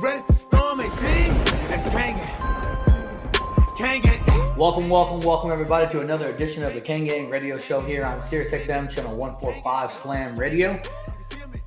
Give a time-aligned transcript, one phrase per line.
[0.00, 0.92] Ready to storm 18?
[1.66, 1.88] That's.
[3.76, 4.56] Kane gang.
[4.56, 8.22] Welcome, welcome, welcome everybody to another edition of the Kane Gang Radio Show here on
[8.22, 10.80] Sirius XM channel 145 Slam Radio.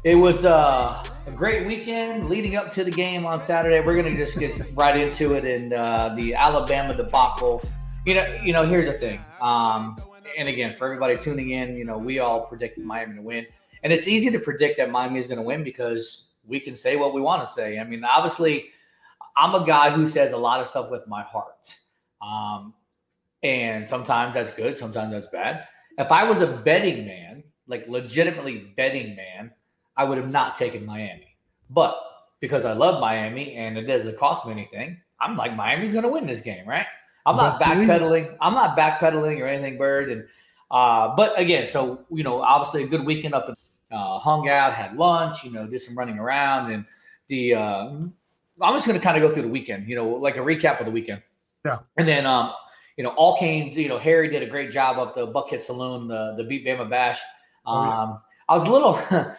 [0.06, 3.86] It was uh, a great weekend leading up to the game on Saturday.
[3.86, 7.62] We're gonna just get right into it in uh, the Alabama debacle.
[8.06, 8.64] You know, you know.
[8.64, 9.20] Here's the thing.
[9.42, 10.00] Um,
[10.38, 13.46] and again, for everybody tuning in, you know, we all predicted Miami to win,
[13.84, 16.98] and it's easy to predict that Miami is going to win because we can say
[16.98, 17.80] what we want to say.
[17.80, 18.68] I mean, obviously,
[19.36, 21.76] I'm a guy who says a lot of stuff with my heart.
[22.22, 22.74] Um,
[23.42, 25.68] and sometimes that's good, sometimes that's bad.
[25.98, 29.52] If I was a betting man, like legitimately betting man,
[29.98, 31.36] I would have not taken Miami.
[31.70, 31.98] But
[32.40, 36.10] because I love Miami and it doesn't cost me anything, I'm like Miami's going to
[36.10, 36.86] win this game, right?
[37.26, 38.02] I'm not Best believe it.
[38.02, 38.36] backpedaling.
[38.42, 40.12] I'm not backpedaling or anything, Bird.
[40.12, 40.28] And
[40.70, 43.56] uh, but again, so you know, obviously a good weekend up.
[43.92, 46.86] Uh, hung out, had lunch, you know, did some running around, and
[47.28, 47.56] the.
[47.56, 47.90] Uh,
[48.62, 50.80] I'm just going to kind of go through the weekend, you know, like a recap
[50.80, 51.24] of the weekend.
[51.66, 51.80] Yeah.
[51.98, 52.54] And then, um,
[52.96, 56.08] you know, all Canes, you know, Harry did a great job up the Buckhead Saloon,
[56.08, 57.20] the the Beat Bama Bash.
[57.66, 58.18] Um, Oh, yeah.
[58.50, 58.96] I was a little,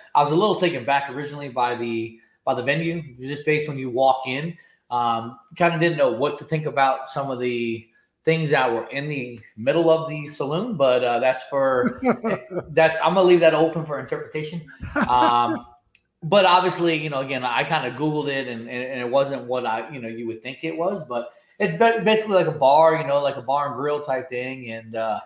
[0.15, 3.79] I was a little taken back originally by the by the venue, just based when
[3.79, 4.57] you walk in.
[4.91, 7.87] Um, kind of didn't know what to think about some of the
[8.25, 12.01] things that were in the middle of the saloon, but uh, that's for
[12.71, 14.63] that's I'm gonna leave that open for interpretation.
[15.09, 15.67] Um,
[16.23, 19.47] but obviously, you know, again, I kind of Googled it and, and, and it wasn't
[19.47, 22.97] what I, you know, you would think it was, but it's basically like a bar,
[22.97, 24.71] you know, like a bar and grill type thing.
[24.71, 25.21] And, uh,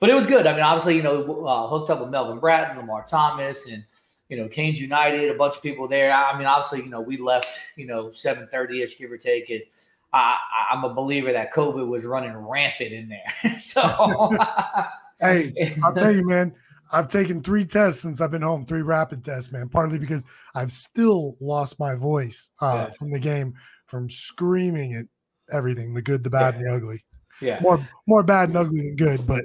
[0.00, 0.46] but it was good.
[0.46, 3.84] I mean, obviously, you know, uh, hooked up with Melvin Bratton, Lamar Thomas, and,
[4.28, 6.12] you know, Canes United, a bunch of people there.
[6.12, 9.68] I mean, obviously, you know, we left, you know, 730 ish, give or take it.
[10.14, 10.36] I,
[10.70, 13.56] I'm a believer that COVID was running rampant in there.
[13.58, 13.82] so,
[15.20, 15.52] Hey,
[15.82, 16.54] I'll tell you, man,
[16.92, 19.68] I've taken three tests since I've been home, three rapid tests, man.
[19.68, 22.94] Partly because I've still lost my voice uh, Yeah.
[22.94, 23.54] from the game,
[23.86, 25.06] from screaming at
[25.54, 27.04] everything, the good, the bad, and the ugly.
[27.40, 27.58] yeah.
[27.60, 29.44] More more bad and ugly than good, but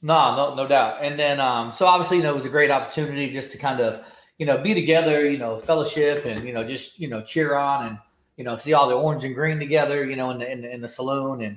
[0.00, 1.02] No, no, no doubt.
[1.04, 3.80] And then, um, so obviously, you know, it was a great opportunity just to kind
[3.80, 4.04] of,
[4.38, 7.86] you know, be together, you know, fellowship, and you know, just you know, cheer on
[7.88, 7.98] and
[8.42, 10.74] you know, see all the orange and green together, you know, in the in the,
[10.74, 11.56] in the saloon, and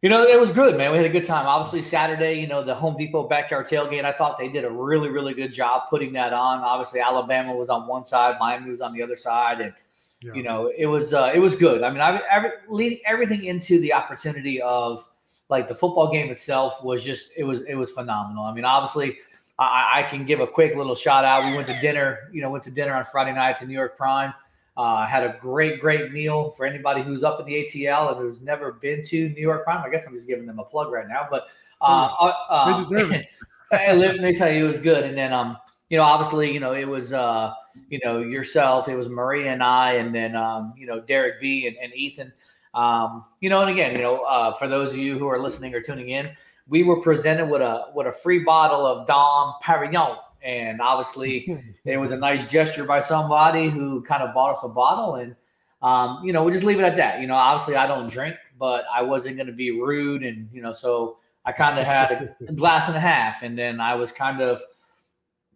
[0.00, 0.92] you know, it was good, man.
[0.92, 1.44] We had a good time.
[1.44, 4.04] Obviously, Saturday, you know, the Home Depot backyard tailgate.
[4.04, 6.60] I thought they did a really, really good job putting that on.
[6.60, 9.74] Obviously, Alabama was on one side, Miami was on the other side, and
[10.22, 10.34] yeah.
[10.34, 13.80] you know it was uh, it was good i mean i every, leading everything into
[13.80, 15.08] the opportunity of
[15.48, 19.18] like the football game itself was just it was it was phenomenal i mean obviously
[19.60, 22.50] i, I can give a quick little shout out we went to dinner you know
[22.50, 24.34] went to dinner on friday night to new york prime
[24.78, 28.40] uh, had a great great meal for anybody who's up in the atl and who's
[28.42, 31.08] never been to new york prime i guess i'm just giving them a plug right
[31.08, 31.48] now but
[31.80, 33.26] uh, uh, They um, deserve it.
[33.70, 35.04] hey, let me tell you, it was good.
[35.04, 35.56] And then, um,
[35.88, 37.54] you know, obviously, you know, it was, uh,
[37.88, 41.66] you know, yourself, it was Maria and I, and then, um, you know, Derek B
[41.66, 42.32] and, and Ethan.
[42.74, 45.74] Um, you know, and again, you know, uh, for those of you who are listening
[45.74, 46.30] or tuning in,
[46.68, 51.98] we were presented with a with a free bottle of Dom Perignon, and obviously, it
[51.98, 55.36] was a nice gesture by somebody who kind of bought us a bottle, and
[55.82, 57.20] um, you know, we just leave it at that.
[57.20, 60.62] You know, obviously, I don't drink, but I wasn't going to be rude, and you
[60.62, 64.10] know, so I kind of had a glass and a half, and then I was
[64.10, 64.62] kind of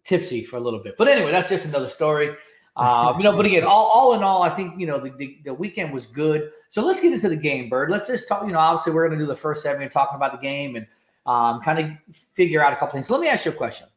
[0.03, 0.95] tipsy for a little bit.
[0.95, 2.35] But anyway, that's just another story.
[2.75, 5.39] Uh, you know, but again, all, all in all, I think you know the, the,
[5.45, 6.51] the weekend was good.
[6.69, 7.89] So let's get into the game, Bird.
[7.89, 8.45] Let's just talk.
[8.45, 10.85] You know, obviously we're going to do the first segment talking about the game and
[11.25, 13.07] um, kind of figure out a couple things.
[13.07, 13.87] So let me ask you a question.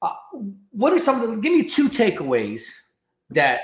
[0.00, 0.14] Uh,
[0.70, 1.22] what are some?
[1.22, 2.62] Of the, give me two takeaways
[3.30, 3.60] that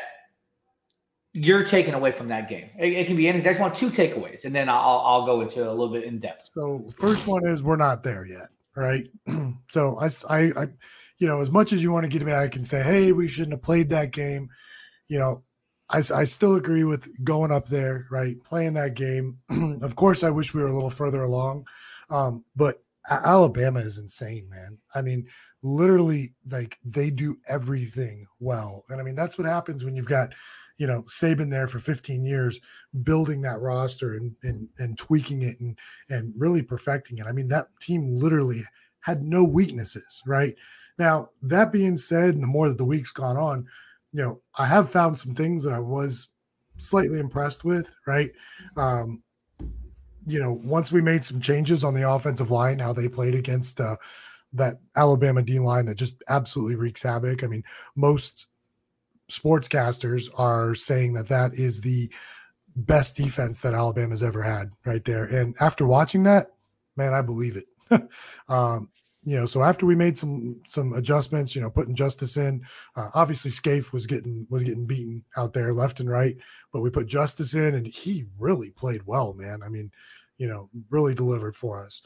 [1.33, 2.71] you're taking away from that game.
[2.79, 3.49] It, it can be anything.
[3.49, 6.19] I just want two takeaways, and then I'll I'll go into a little bit in
[6.19, 6.51] depth.
[6.55, 9.07] So first one is we're not there yet, right?
[9.69, 10.67] so I, I,
[11.19, 13.53] you know, as much as you want to get back and say, hey, we shouldn't
[13.53, 14.49] have played that game,
[15.09, 15.43] you know,
[15.91, 18.43] I still agree with going up there, right?
[18.43, 19.39] Playing that game.
[19.83, 21.67] of course, I wish we were a little further along,
[22.11, 24.79] um, but Alabama is insane, man.
[24.95, 25.27] I mean,
[25.65, 30.29] literally, like they do everything well, and I mean that's what happens when you've got
[30.79, 32.61] you know Saban there for 15 years,
[33.03, 35.77] building that roster and and and tweaking it and
[36.11, 37.27] and really perfecting it.
[37.27, 38.63] I mean that team literally
[39.01, 40.55] had no weaknesses, right?
[40.99, 43.67] Now that being said, and the more that the week's gone on,
[44.13, 46.29] you know I have found some things that I was
[46.77, 48.31] slightly impressed with, right?
[48.77, 49.23] Um,
[50.27, 53.81] you know, once we made some changes on the offensive line, how they played against
[53.81, 53.97] uh,
[54.55, 57.45] that Alabama D line that just absolutely wreaks havoc.
[57.45, 57.65] I mean,
[57.97, 58.49] most
[59.31, 62.11] sportscasters are saying that that is the
[62.77, 65.25] best defense that Alabama's ever had right there.
[65.25, 66.53] And after watching that,
[66.97, 68.09] man, I believe it.
[68.49, 68.89] um,
[69.27, 72.63] you know, so after we made some some adjustments, you know, putting Justice in,
[72.95, 76.37] uh, obviously Scaife was getting was getting beaten out there left and right,
[76.73, 79.63] but we put Justice in, and he really played well, man.
[79.65, 79.91] I mean,
[80.37, 82.03] you know, really delivered for us.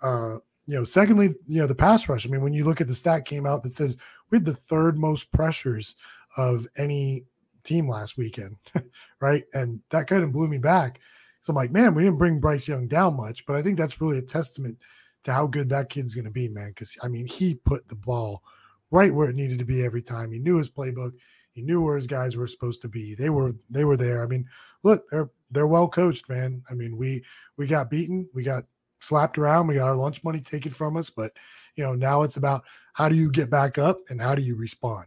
[0.00, 2.26] Uh, you know, secondly, you know, the pass rush.
[2.26, 3.96] I mean, when you look at the stat came out that says
[4.30, 5.96] we had the third most pressures
[6.36, 7.24] of any
[7.64, 8.56] team last weekend,
[9.20, 9.44] right?
[9.54, 11.00] And that kind of blew me back.
[11.40, 14.00] So I'm like, man, we didn't bring Bryce Young down much, but I think that's
[14.00, 14.78] really a testament
[15.24, 16.68] to how good that kid's going to be, man.
[16.68, 18.42] Because I mean, he put the ball
[18.90, 20.30] right where it needed to be every time.
[20.30, 21.12] He knew his playbook.
[21.52, 23.14] He knew where his guys were supposed to be.
[23.14, 24.22] They were they were there.
[24.22, 24.46] I mean,
[24.84, 26.62] look, they're they're well coached, man.
[26.70, 27.24] I mean, we
[27.56, 28.64] we got beaten, we got
[29.02, 31.32] slapped around, we got our lunch money taken from us, but
[31.76, 34.56] you know, now it's about how do you get back up and how do you
[34.56, 35.06] respond.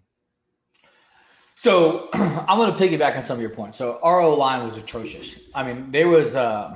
[1.56, 3.78] So I'm going to piggyback on some of your points.
[3.78, 5.40] So our O line was atrocious.
[5.54, 6.76] I mean, there was uh,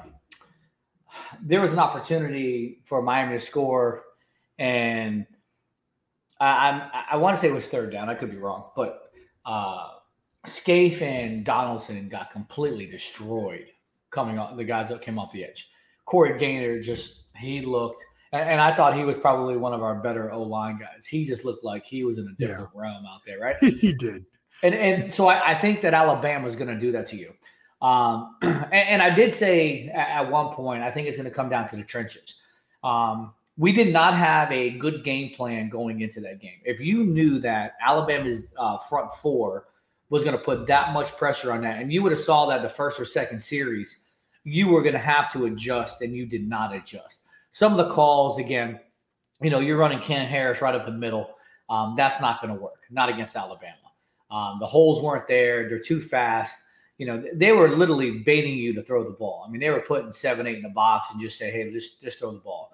[1.42, 4.04] there was an opportunity for Miami to score,
[4.58, 5.26] and
[6.40, 8.10] I, I, I want to say it was third down.
[8.10, 9.12] I could be wrong, but
[9.46, 9.90] uh,
[10.46, 13.68] Scaife and Donaldson got completely destroyed
[14.12, 15.70] coming off the guys that came off the edge.
[16.10, 18.04] Corey Gaynor just he looked,
[18.34, 21.06] and, and I thought he was probably one of our better O line guys.
[21.06, 22.82] He just looked like he was in a different yeah.
[22.82, 23.56] realm out there, right?
[23.60, 24.26] he did.
[24.64, 27.34] And and so I, I think that Alabama is going to do that to you.
[27.82, 31.34] Um, and, and, I did say at, at, one point, I think it's going to
[31.34, 32.40] come down to the trenches.
[32.84, 36.60] Um, we did not have a good game plan going into that game.
[36.66, 39.68] If you knew that Alabama's uh, front four
[40.10, 42.64] was going to put that much pressure on that, and you would have saw that
[42.64, 44.08] the first or second series,
[44.50, 47.24] you were going to have to adjust, and you did not adjust.
[47.52, 48.80] Some of the calls, again,
[49.42, 51.36] you know, you're running Cam Harris right up the middle.
[51.70, 53.76] Um, that's not going to work, not against Alabama.
[54.32, 56.60] Um, the holes weren't there; they're too fast.
[56.98, 59.46] You know, they were literally baiting you to throw the ball.
[59.48, 62.02] I mean, they were putting seven, eight in the box and just say, "Hey, just
[62.02, 62.72] just throw the ball."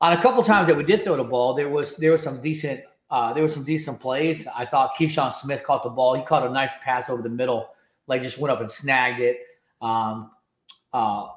[0.00, 2.40] On a couple times that we did throw the ball, there was there was some
[2.40, 4.46] decent uh, there were some decent plays.
[4.54, 6.14] I thought Keyshawn Smith caught the ball.
[6.14, 7.70] He caught a nice pass over the middle,
[8.06, 9.38] like just went up and snagged it.
[9.80, 10.30] Um,
[10.92, 11.28] uh,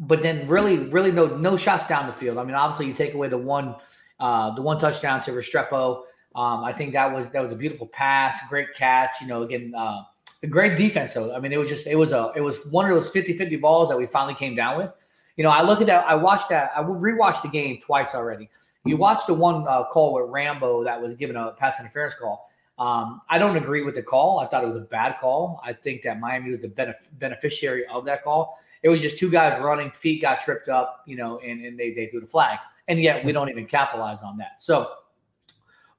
[0.00, 2.38] but then really, really no no shots down the field.
[2.38, 3.76] I mean, obviously you take away the one
[4.20, 6.02] uh, the one touchdown to Restrepo.
[6.34, 9.20] Um, I think that was that was a beautiful pass, great catch.
[9.20, 10.02] You know, again, uh,
[10.50, 11.14] great defense.
[11.14, 13.60] Though I mean, it was just it was a it was one of those 50-50
[13.60, 14.90] balls that we finally came down with.
[15.36, 16.06] You know, I look at that.
[16.06, 16.70] I watched that.
[16.76, 18.50] I rewatched the game twice already.
[18.84, 22.50] You watched the one uh, call with Rambo that was given a pass interference call.
[22.78, 24.40] Um, I don't agree with the call.
[24.40, 25.60] I thought it was a bad call.
[25.64, 28.58] I think that Miami was the benef- beneficiary of that call.
[28.84, 31.94] It was just two guys running, feet got tripped up, you know, and, and they,
[31.94, 32.58] they threw the flag.
[32.86, 34.62] And yet we don't even capitalize on that.
[34.62, 34.92] So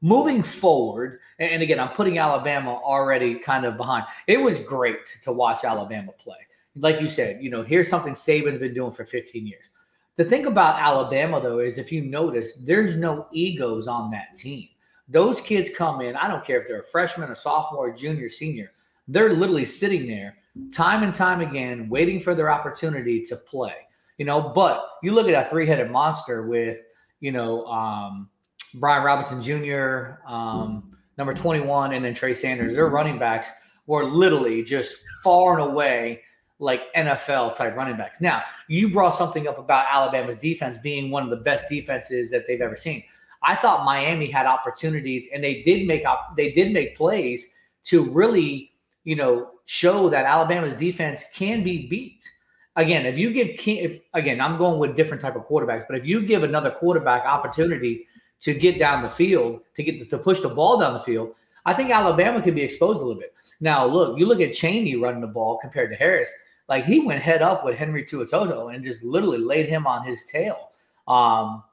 [0.01, 4.05] moving forward, and again, I'm putting Alabama already kind of behind.
[4.27, 6.37] It was great to watch Alabama play.
[6.75, 9.71] Like you said, you know, here's something Saban's been doing for 15 years.
[10.17, 14.69] The thing about Alabama, though, is if you notice, there's no egos on that team.
[15.09, 18.73] Those kids come in, I don't care if they're a freshman, a sophomore, junior, senior,
[19.07, 20.37] they're literally sitting there
[20.73, 23.73] time and time again, waiting for their opportunity to play.
[24.17, 26.79] You know, but you look at a three headed monster with,
[27.19, 28.29] you know, um,
[28.75, 32.75] Brian Robinson Jr., um, number 21, and then Trey Sanders.
[32.75, 33.49] Their running backs
[33.87, 36.21] were literally just far and away
[36.59, 38.21] like NFL type running backs.
[38.21, 42.47] Now, you brought something up about Alabama's defense being one of the best defenses that
[42.47, 43.03] they've ever seen.
[43.43, 48.03] I thought Miami had opportunities and they did make up they did make plays to
[48.03, 48.71] really,
[49.05, 52.23] you know, show that Alabama's defense can be beat.
[52.75, 56.05] Again, if you give if again, I'm going with different type of quarterbacks, but if
[56.05, 58.07] you give another quarterback opportunity
[58.41, 61.33] to get down the field, to get to push the ball down the field,
[61.65, 63.33] I think Alabama could be exposed a little bit.
[63.61, 66.31] Now, look, you look at Chaney running the ball compared to Harris.
[66.67, 70.25] Like he went head up with Henry To'oTo'o and just literally laid him on his
[70.25, 70.71] tail.
[71.07, 71.63] Um,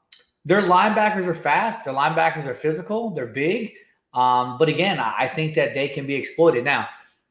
[0.45, 1.85] their linebackers are fast.
[1.85, 3.11] Their linebackers are physical.
[3.11, 3.73] They're big.
[4.15, 6.65] Um, but again, I think that they can be exploited.
[6.65, 6.89] Now,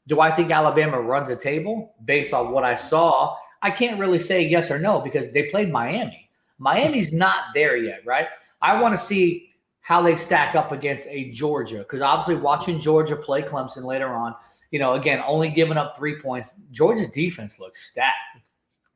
[0.08, 3.36] do I think Alabama runs a table based on what I saw?
[3.62, 6.30] I can't really say yes or no because they played Miami.
[6.58, 8.28] Miami's not there yet, right?
[8.62, 9.50] I want to see
[9.82, 14.36] how they stack up against a Georgia because obviously watching Georgia play Clemson later on,
[14.70, 16.56] you know, again, only giving up three points.
[16.72, 18.38] Georgia's defense looks stacked.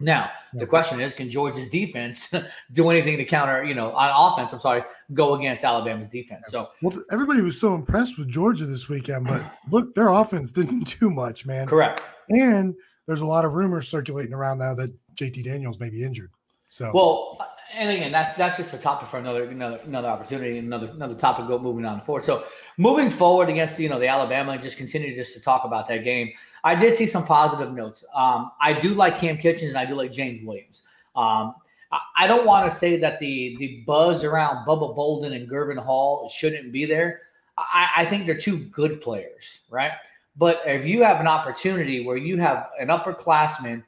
[0.06, 2.32] Now, the question is, can Georgia's defense
[2.74, 4.84] do anything to counter, you know, on offense, I'm sorry,
[5.14, 6.46] go against Alabama's defense?
[6.50, 11.00] So, Well, everybody was so impressed with Georgia this weekend, but look, their offense didn't
[11.00, 11.66] do much, man.
[11.68, 12.04] correct.
[12.30, 12.76] And
[13.08, 16.30] there's a lot of rumors circulating around now that JT Daniels may be injured.
[16.68, 20.58] So Well, uh, and again, that's that's just a topic for another another another opportunity,
[20.58, 21.48] another another topic.
[21.48, 22.24] Go moving on forward.
[22.24, 22.46] So
[22.78, 26.32] moving forward against you know the Alabama, just continue just to talk about that game.
[26.66, 28.04] I did see some positive notes.
[28.14, 30.82] Um, I do like Cam Kitchens, and I do like James Williams.
[31.16, 31.56] Um,
[31.92, 35.78] I, I don't want to say that the the buzz around Bubba Bolden and Gurvan
[35.78, 37.22] Hall shouldn't be there.
[37.58, 39.92] I, I think they're two good players, right?
[40.36, 43.84] But if you have an opportunity where you have an upperclassman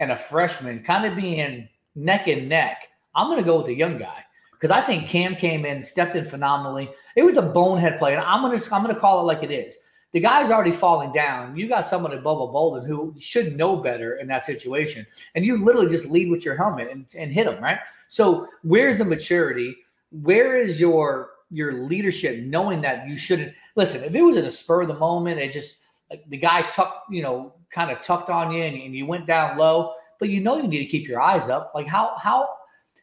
[0.00, 3.74] and a freshman kind of being neck and neck, I'm going to go with the
[3.74, 6.90] young guy because I think Cam came in, stepped in phenomenally.
[7.16, 9.42] It was a bonehead play, and I'm going to I'm going to call it like
[9.42, 9.78] it is.
[10.14, 11.54] The guy's already falling down.
[11.56, 15.62] You got someone at Bubba Bolden who should know better in that situation, and you
[15.62, 17.78] literally just lead with your helmet and, and hit him right.
[18.08, 19.76] So where's the maturity?
[20.22, 24.02] Where is your your leadership, knowing that you shouldn't listen?
[24.02, 27.10] If it was in a spur of the moment, it just like the guy tucked,
[27.10, 30.40] you know, kind of tucked on you, and, and you went down low but you
[30.40, 31.72] know you need to keep your eyes up.
[31.74, 32.48] Like how how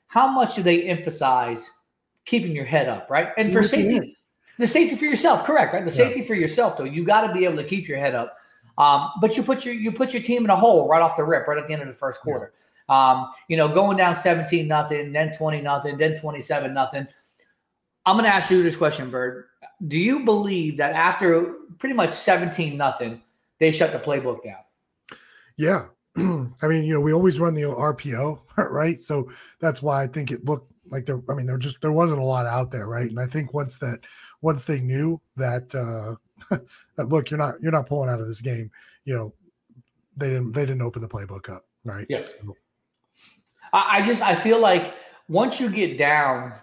[0.08, 1.70] how much do they emphasize
[2.25, 3.30] keeping your head up, right?
[3.38, 4.18] And for safety,
[4.62, 5.84] the safety for yourself, correct, right?
[5.84, 6.06] The Yeah.
[6.08, 8.38] safety for yourself, though, you got to be able to keep your head up.
[8.77, 11.24] Um, but you put your you put your team in a hole right off the
[11.24, 12.53] rip, right at the end of the first quarter.
[12.88, 17.08] Um, you know, going down 17 nothing, then 20 nothing, then 27 nothing.
[18.06, 19.46] I'm going to ask you this question, Bird.
[19.88, 23.22] Do you believe that after pretty much 17 nothing,
[23.60, 24.62] they shut the playbook down?
[25.58, 25.88] Yeah.
[26.18, 29.00] I mean, you know, we always run the RPO, right?
[29.00, 32.20] So that's why I think it looked like there, I mean, there just, there wasn't
[32.20, 33.10] a lot out there, right?
[33.10, 34.00] And I think once that,
[34.42, 36.16] once they knew that, uh,
[36.96, 38.72] that look, you're not, you're not pulling out of this game,
[39.06, 39.34] you know,
[40.18, 42.06] they didn't, they didn't open the playbook up, right?
[42.10, 42.26] Yeah.
[42.26, 42.56] So,
[43.74, 44.94] I, just I feel like
[45.30, 46.54] once you get down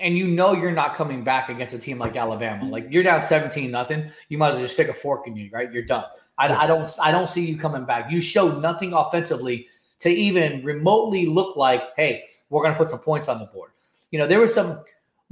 [0.00, 3.20] and you know you're not coming back against a team like Alabama, like you're down
[3.20, 5.70] 17 nothing, you might as well just stick a fork in you, right?
[5.72, 6.04] You're done.
[6.38, 6.58] I, Yeah.
[6.58, 8.10] I don't I don't see you coming back.
[8.10, 9.68] You showed nothing offensively
[10.00, 13.70] to even remotely look like, hey, we're gonna put some points on the board.
[14.10, 14.80] You know, there was some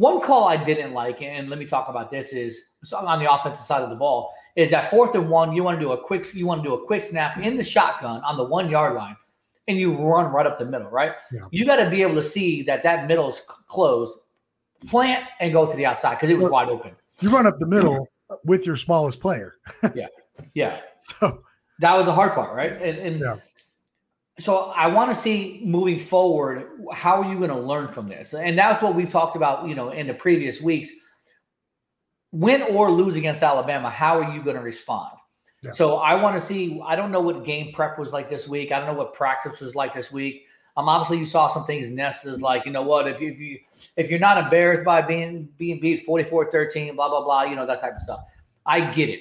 [0.03, 3.33] one call I didn't like, and let me talk about this is so on the
[3.33, 6.05] offensive side of the ball, is that fourth and one, you want to do a
[6.05, 8.97] quick, you want to do a quick snap in the shotgun on the one yard
[8.97, 9.15] line,
[9.69, 11.13] and you run right up the middle, right?
[11.33, 11.43] Yeah.
[11.53, 14.19] You got to be able to see that that middle's closed,
[14.89, 16.97] plant and go to the outside because it was wide open.
[17.21, 18.09] you run up the middle
[18.45, 19.55] with your smallest player.
[19.95, 20.09] Yeah,
[20.55, 20.81] yeah,
[21.21, 21.43] So,
[21.79, 22.73] that was the hard part, right?
[22.73, 23.37] And, and Yeah.
[24.39, 28.33] So I want to see moving forward, how are you going to learn from this?
[28.33, 30.91] And that's what we've talked about, you know, in the previous weeks.
[32.33, 35.11] Win or lose against Alabama, how are you going to respond?
[35.63, 35.73] Yeah.
[35.73, 36.81] So I want to see.
[36.85, 38.73] I don't know what game prep was like this week.
[38.73, 40.47] I don't know what practice was like this week.
[40.77, 41.91] Um, obviously you saw some things.
[41.91, 43.07] Ness is like, you know what?
[43.07, 43.59] If you if you
[43.97, 47.81] if you're not embarrassed by being being beat 44-13, blah blah blah, you know that
[47.81, 48.21] type of stuff.
[48.65, 49.21] I get it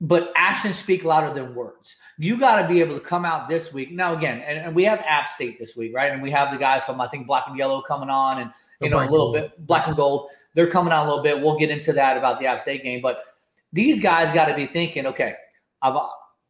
[0.00, 1.96] but actions speak louder than words.
[2.18, 3.92] You got to be able to come out this week.
[3.92, 6.12] Now, again, and, and we have App State this week, right?
[6.12, 8.50] And we have the guys from I think Black and Yellow coming on, and
[8.80, 10.30] you The know a little and bit Black and Gold.
[10.54, 11.40] They're coming on a little bit.
[11.40, 13.24] We'll get into that about the App State game, but
[13.72, 15.34] these guys got to be thinking, okay,
[15.82, 15.96] I've,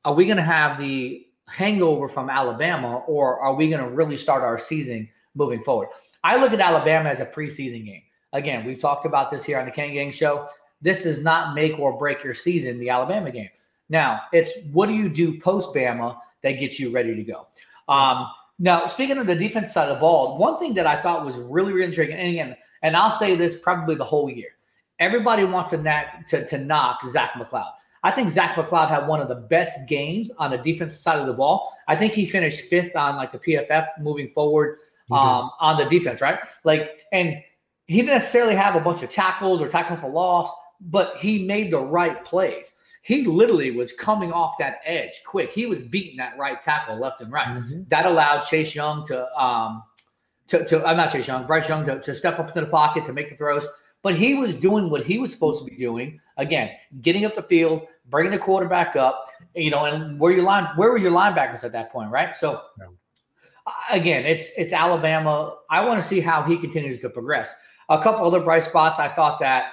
[0.05, 4.17] are we going to have the hangover from Alabama, or are we going to really
[4.17, 5.88] start our season moving forward?
[6.23, 8.03] I look at Alabama as a preseason game.
[8.33, 10.49] Again, we've talked about this here on the Kane Gang Show.
[10.80, 13.50] This does not make or break your season, the Alabama game.
[13.88, 17.47] Now, it's what do you do post Bama that gets you ready to go?
[17.88, 18.28] Um,
[18.59, 21.37] now, speaking of the defense side of the ball, one thing that I thought was
[21.38, 24.50] really, really intriguing, and again, and I'll say this probably the whole year.
[24.99, 27.71] Everybody wants to knock, to, to knock Zach McCloud.
[28.02, 31.26] I think Zach McCloud had one of the best games on the defensive side of
[31.26, 31.75] the ball.
[31.88, 34.78] I think he finished fifth on like the PFF moving forward
[35.11, 36.38] um, on the defense, right?
[36.64, 37.37] Like, and
[37.87, 41.71] he didn't necessarily have a bunch of tackles or tackle for loss, but he made
[41.71, 42.73] the right plays.
[43.02, 45.52] He literally was coming off that edge quick.
[45.52, 47.47] He was beating that right tackle left and right.
[47.47, 47.88] Mhm.
[47.88, 49.83] That allowed Chase Young to um
[50.49, 53.04] to, to I'm not Chase Young, Bryce Young to, to step up into the pocket
[53.06, 53.66] to make the throws.
[54.02, 56.21] But he was doing what he was supposed to be doing.
[56.37, 60.68] Again, getting up the field, bringing the quarterback up, you know, and where your line,
[60.76, 62.37] where was your linebackers at that point, right?
[62.37, 62.87] So Yeah.
[63.90, 65.56] again, it's it's Alabama.
[65.71, 67.54] I want to see how he continues to progress.
[67.88, 68.99] A couple other bright spots.
[68.99, 69.73] I thought that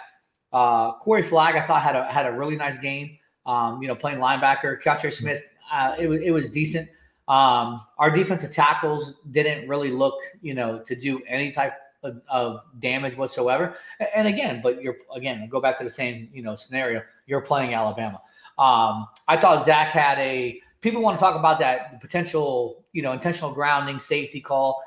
[0.53, 3.17] uh, Corey Flagg, I thought had a had a really nice game.
[3.45, 4.81] Um, you know, playing linebacker.
[4.81, 6.87] Keontra Smith, uh, it was it was decent.
[7.27, 12.61] Um, our defensive tackles didn't really look, you know, to do any type of, of
[12.79, 13.75] damage whatsoever.
[14.15, 17.01] And again, but you're again go back to the same you know scenario.
[17.27, 18.21] You're playing Alabama.
[18.57, 23.13] Um, I thought Zach had a people want to talk about that potential, you know,
[23.13, 24.83] intentional grounding, safety call.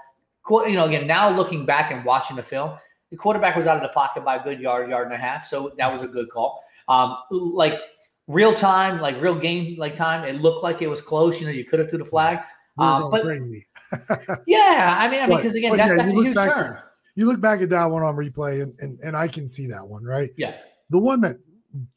[0.48, 2.78] You know, again, now looking back and watching the film,
[3.16, 5.46] the quarterback was out of the pocket by a good yard, yard and a half,
[5.46, 6.62] so that was a good call.
[6.88, 7.80] Um, like
[8.28, 11.40] real time, like real game, like time, it looked like it was close.
[11.40, 12.40] You know, you could have threw the flag.
[12.78, 13.24] Um, but
[14.46, 16.78] yeah, I mean, I mean, because again, that, yeah, that's a huge turn.
[17.14, 19.88] You look back at that one on replay, and, and and I can see that
[19.88, 20.30] one, right?
[20.36, 20.56] Yeah.
[20.90, 21.36] The one that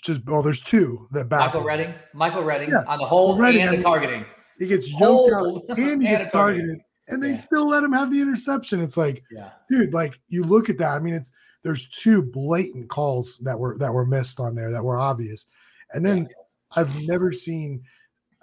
[0.02, 1.40] just well, there's two that back.
[1.42, 2.84] Michael Redding, Michael Redding yeah.
[2.88, 4.26] on the whole Redding, and the targeting.
[4.58, 6.80] He gets yoked out and he gets targeted,
[7.10, 7.36] and they yeah.
[7.36, 8.80] still let him have the interception.
[8.80, 9.50] It's like, yeah.
[9.70, 10.96] dude, like you look at that.
[10.96, 11.32] I mean, it's
[11.64, 15.48] there's two blatant calls that were that were missed on there that were obvious,
[15.94, 16.82] and then yeah.
[16.82, 17.84] I've never seen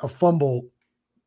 [0.00, 0.66] a fumble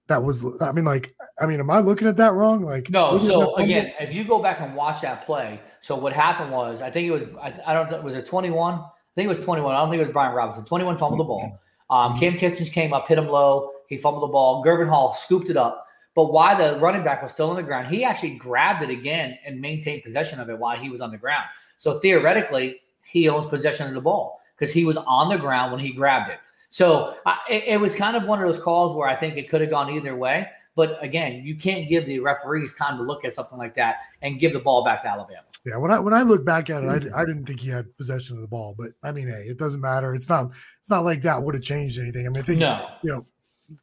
[0.07, 0.45] that was.
[0.61, 2.61] I mean, like, I mean, am I looking at that wrong?
[2.61, 3.17] Like, no.
[3.17, 6.91] So again, if you go back and watch that play, so what happened was, I
[6.91, 8.73] think it was, I, I don't, was it 21?
[8.73, 8.81] I
[9.15, 9.73] think it was 21.
[9.73, 10.65] I don't think it was Brian Robinson.
[10.65, 11.59] 21 fumbled the ball.
[11.89, 13.71] Um, Cam Kitchens came up, hit him low.
[13.87, 14.63] He fumbled the ball.
[14.63, 15.87] Gurvan Hall scooped it up.
[16.15, 19.37] But why the running back was still on the ground, he actually grabbed it again
[19.45, 21.45] and maintained possession of it while he was on the ground.
[21.77, 25.81] So theoretically, he owns possession of the ball because he was on the ground when
[25.81, 26.39] he grabbed it.
[26.69, 29.49] So uh, it, it, was kind of one of those calls where I think it
[29.49, 30.47] could have gone either way.
[30.75, 34.39] But again, you can't give the referees time to look at something like that and
[34.39, 35.43] give the ball back to Alabama.
[35.65, 37.95] Yeah, when I when I look back at it, I, I didn't think he had
[37.97, 38.75] possession of the ball.
[38.77, 40.15] But I mean, hey, it doesn't matter.
[40.15, 42.25] It's not it's not like that would have changed anything.
[42.25, 42.87] I mean, I think no.
[43.03, 43.25] you know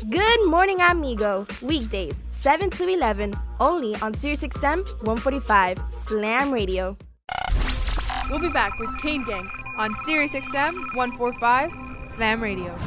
[0.09, 1.47] Good morning, amigo.
[1.61, 6.97] Weekdays, 7 to 11, only on SiriusXM 145 Slam Radio.
[8.31, 11.71] We'll be back with Kane Gang on SiriusXM 145
[12.11, 12.79] Slam Radio.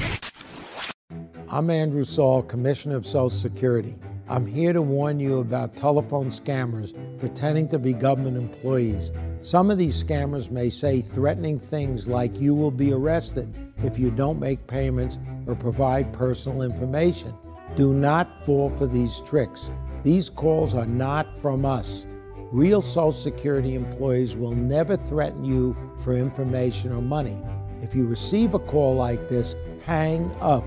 [1.49, 3.95] I'm Andrew Saul, Commissioner of Social Security.
[4.27, 9.11] I'm here to warn you about telephone scammers pretending to be government employees.
[9.41, 14.09] Some of these scammers may say threatening things like you will be arrested if you
[14.09, 17.33] don't make payments or provide personal information.
[17.75, 19.71] Do not fall for these tricks.
[20.03, 22.05] These calls are not from us.
[22.51, 27.41] Real Social Security employees will never threaten you for information or money.
[27.79, 30.63] If you receive a call like this, hang up.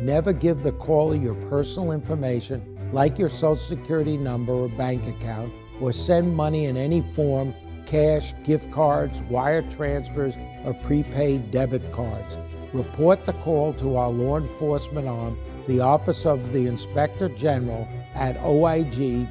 [0.00, 5.52] Never give the caller your personal information, like your Social Security number or bank account,
[5.80, 12.38] or send money in any form cash, gift cards, wire transfers, or prepaid debit cards
[12.72, 18.36] report the call to our law enforcement arm, the Office of the Inspector General at
[18.38, 19.30] oig.ssa.gov.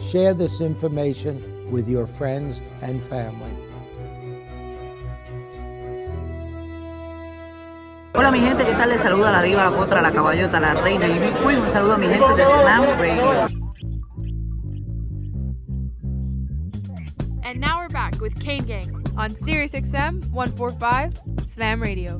[0.00, 3.52] Share this information with your friends and family.
[8.14, 8.88] Hola mi gente, ¿qué tal?
[8.88, 12.08] Les saluda la diva, la potra, la caballota, la reina y Un saludo a mi
[12.08, 13.57] gente de Slam Radio.
[18.18, 22.14] Now back with Kane Gang on Sirius XM 145 Slam Radio.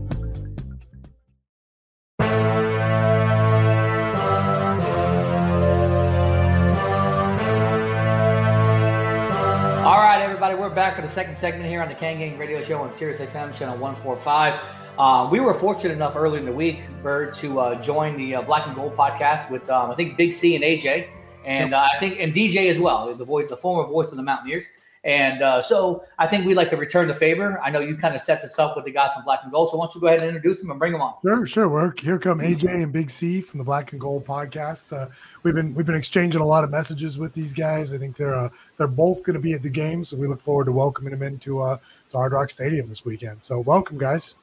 [9.84, 12.60] All right, everybody, we're back for the second segment here on the Kane Gang Radio
[12.60, 14.60] Show on Sirius XM channel 145.
[14.98, 18.42] Uh, we were fortunate enough early in the week, Bird, to uh, join the uh,
[18.42, 21.08] Black and Gold podcast with um, I think Big C and AJ,
[21.44, 24.22] and uh, I think and DJ as well, the voice, the former voice of the
[24.22, 24.68] Mountaineers.
[25.08, 27.58] And uh, so I think we'd like to return the favor.
[27.64, 29.70] I know you kind of set this up with the guys from Black and Gold,
[29.70, 31.14] so why don't you go ahead and introduce them and bring them on?
[31.22, 31.68] Sure, sure.
[31.70, 34.92] We're, here come AJ and Big C from the Black and Gold podcast.
[34.92, 35.08] Uh,
[35.44, 37.94] we've been we've been exchanging a lot of messages with these guys.
[37.94, 40.42] I think they're uh, they're both going to be at the game, so we look
[40.42, 41.78] forward to welcoming them into uh,
[42.10, 43.42] to Hard Rock Stadium this weekend.
[43.42, 44.34] So welcome, guys.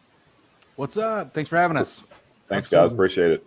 [0.77, 1.27] What's up?
[1.27, 2.01] Thanks for having us.
[2.49, 2.91] Thanks, guys.
[2.91, 3.45] Appreciate it.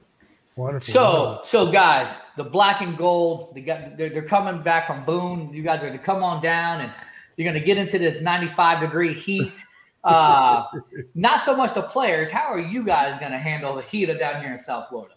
[0.55, 0.93] Wonderful.
[0.93, 5.53] So, so guys, the black and gold, they got, they're, they're coming back from Boone.
[5.53, 6.93] You guys are to come on down, and
[7.39, 9.55] you're going to get into this 95 degree heat.
[10.03, 10.65] Uh,
[11.15, 12.31] not so much the players.
[12.31, 15.15] How are you guys going to handle the heat of down here in South Florida?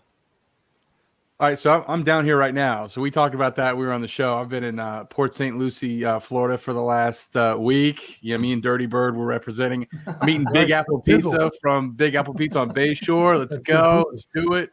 [1.40, 2.86] All right, so I'm, I'm down here right now.
[2.86, 3.76] So we talked about that.
[3.76, 4.38] We were on the show.
[4.38, 5.58] I've been in uh, Port St.
[5.58, 8.20] Lucie, uh, Florida, for the last uh, week.
[8.22, 9.88] Yeah, me and Dirty Bird were representing.
[10.22, 13.40] I'm eating Big Apple Pizza from Big Apple Pizza on Bayshore.
[13.40, 14.06] Let's go.
[14.12, 14.70] Let's do it.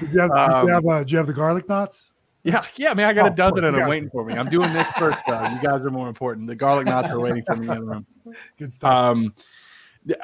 [0.00, 2.14] Did you have, did Um, you have, uh, did you have the garlic knots?
[2.48, 3.06] Yeah, yeah, man.
[3.06, 3.82] I got Oh, a dozen yeah.
[3.82, 4.34] I'm waiting for me.
[4.34, 5.44] I'm doing this first, though.
[5.48, 6.46] You guys are more important.
[6.46, 8.06] The garlic knots are waiting for me in the room.
[8.58, 8.90] Good stuff.
[8.90, 9.34] Um,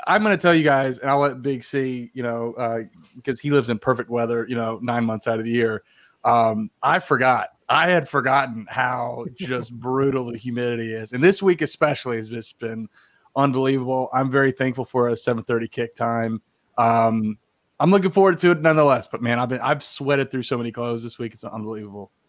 [0.06, 3.50] I'm going to tell you guys, and I'll let Big C, you know, because he
[3.50, 5.82] lives in perfect weather, you know, nine months out of the year.
[6.24, 7.48] Um, I forgot.
[7.68, 12.58] I had forgotten how just brutal the humidity is, and this week especially has just
[12.58, 12.88] been
[13.36, 14.08] unbelievable.
[14.12, 16.40] I'm very thankful for a 7:30 kick time.
[16.78, 17.38] Um,
[17.80, 19.06] I'm looking forward to it nonetheless.
[19.06, 21.32] But man, I've been I've sweated through so many clothes this week.
[21.32, 22.10] It's unbelievable.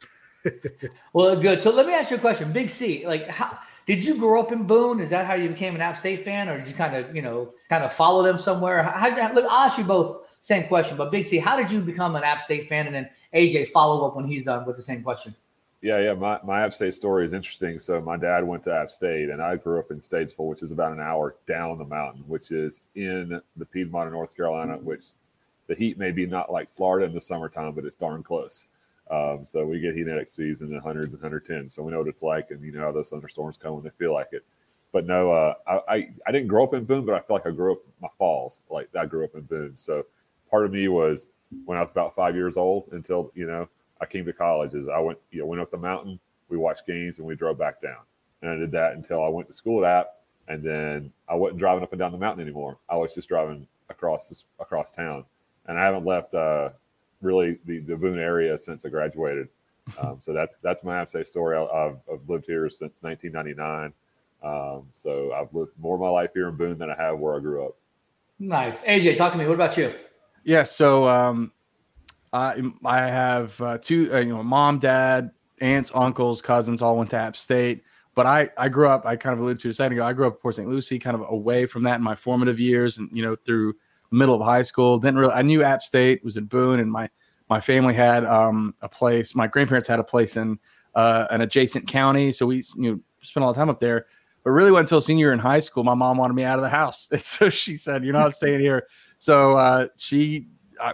[1.14, 1.62] Well, good.
[1.62, 2.52] So let me ask you a question.
[2.52, 5.00] Big C, like, how did you grow up in Boone?
[5.00, 7.22] Is that how you became an App State fan, or did you kind of, you
[7.22, 8.84] know, kind of follow them somewhere?
[8.84, 11.80] How, how, look, I'll ask you both same question, but Big C, how did you
[11.80, 14.82] become an App State fan, and then AJ follow up when he's done with the
[14.82, 15.34] same question?
[15.82, 16.14] Yeah, yeah.
[16.14, 17.80] My, my App State story is interesting.
[17.80, 20.72] So my dad went to App State, and I grew up in Statesville, which is
[20.72, 25.06] about an hour down the mountain, which is in the Piedmont of North Carolina, which
[25.68, 28.68] the heat may be not like Florida in the summertime, but it's darn close.
[29.10, 31.74] Um, so we get heat index seas in hundreds and hundred tens.
[31.74, 33.92] So we know what it's like, and you know how those thunderstorms come when they
[33.92, 34.44] feel like it.
[34.92, 37.46] But no, uh, I, I I didn't grow up in Boone, but I feel like
[37.46, 38.62] I grew up my falls.
[38.70, 39.76] Like I grew up in Boone.
[39.76, 40.06] So
[40.50, 41.28] part of me was
[41.66, 43.68] when I was about five years old until you know
[44.02, 44.74] I came to college.
[44.74, 47.58] Is I went you know went up the mountain, we watched games, and we drove
[47.58, 48.00] back down.
[48.42, 50.08] And I did that until I went to school at App,
[50.48, 52.78] and then I wasn't driving up and down the mountain anymore.
[52.90, 55.26] I was just driving across this across town,
[55.68, 56.70] and I haven't left uh,
[57.22, 59.50] really the, the Boone area since I graduated.
[60.02, 61.56] Um, so that's that's my App State story.
[61.56, 63.94] I, I've, I've lived here since 1999.
[64.42, 67.36] Um, so I've lived more of my life here in Boone than I have where
[67.36, 67.76] I grew up.
[68.40, 68.82] Nice.
[68.82, 69.46] AJ, talk to me.
[69.46, 69.94] What about you?
[70.44, 71.52] Yeah, so um,
[72.34, 77.12] I I have uh, two, uh, you know, mom, dad, aunts, uncles, cousins, all went
[77.12, 77.84] to App State.
[78.14, 79.06] But I I grew up.
[79.06, 80.06] I kind of alluded to a second ago.
[80.06, 80.68] I grew up in Port St.
[80.68, 83.78] Lucie, kind of away from that in my formative years, and you know through the
[84.12, 85.00] middle of high school.
[85.00, 85.34] Didn't really.
[85.34, 87.10] I knew App State was in Boone, and my
[87.50, 89.36] my family had um, a place.
[89.36, 90.60] My grandparents had a place in
[90.96, 94.06] uh, an adjacent county, so we you know spent a lot of time up there.
[94.44, 95.84] But really, went until senior year in high school.
[95.84, 98.60] My mom wanted me out of the house, and so she said, "You're not staying
[98.60, 98.88] here."
[99.18, 100.48] So uh, she
[100.80, 100.94] uh,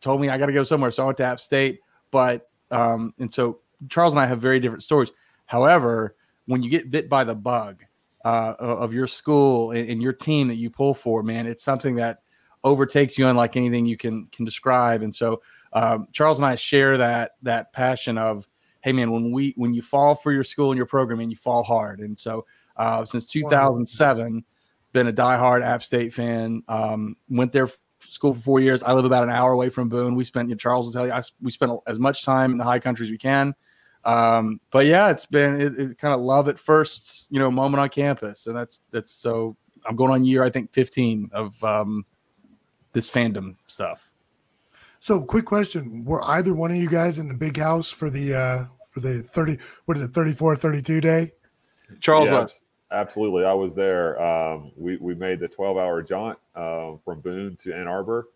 [0.00, 0.90] told me I got to go somewhere.
[0.90, 1.80] So I went to App State.
[2.10, 5.12] But um, and so Charles and I have very different stories.
[5.46, 6.16] However,
[6.46, 7.84] when you get bit by the bug
[8.24, 11.96] uh, of your school and, and your team that you pull for, man, it's something
[11.96, 12.20] that
[12.66, 15.02] overtakes you unlike anything you can can describe.
[15.02, 15.40] And so
[15.72, 18.46] um, Charles and I share that that passion of,
[18.82, 21.36] hey man, when we when you fall for your school and your program and you
[21.36, 22.00] fall hard.
[22.00, 22.44] And so
[22.76, 24.44] uh, since 2007,
[24.92, 26.62] been a diehard App State fan.
[26.68, 28.82] Um, went there f- school for four years.
[28.82, 30.16] I live about an hour away from Boone.
[30.16, 32.58] We spent, you know, Charles will tell you, I, we spent as much time in
[32.58, 33.54] the high country as we can.
[34.04, 37.80] Um, but yeah, it's been it, it kind of love at first, you know, moment
[37.80, 39.56] on campus, and that's that's so.
[39.88, 42.04] I'm going on year I think 15 of um,
[42.96, 44.08] this fandom stuff.
[45.00, 48.34] So, quick question: Were either one of you guys in the big house for the
[48.34, 49.58] uh for the thirty?
[49.84, 50.12] What is it?
[50.12, 51.32] 34, 32 day?
[52.00, 52.64] Charles Yeah, was.
[52.90, 54.20] Absolutely, I was there.
[54.20, 58.28] Um, we we made the twelve hour jaunt um, from Boone to Ann Arbor.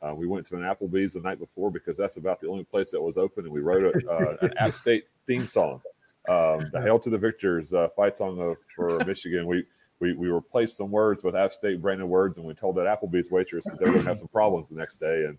[0.00, 2.90] Uh, we went to an Applebee's the night before because that's about the only place
[2.92, 5.82] that was open, and we wrote a, uh, an App State theme song,
[6.28, 9.46] um, the "Hail to the Victors" uh, fight song of, for Michigan.
[9.46, 9.66] We
[10.00, 13.30] we we replaced some words with App State branded words, and we told that Applebee's
[13.30, 15.38] waitress that they were going to have some problems the next day, and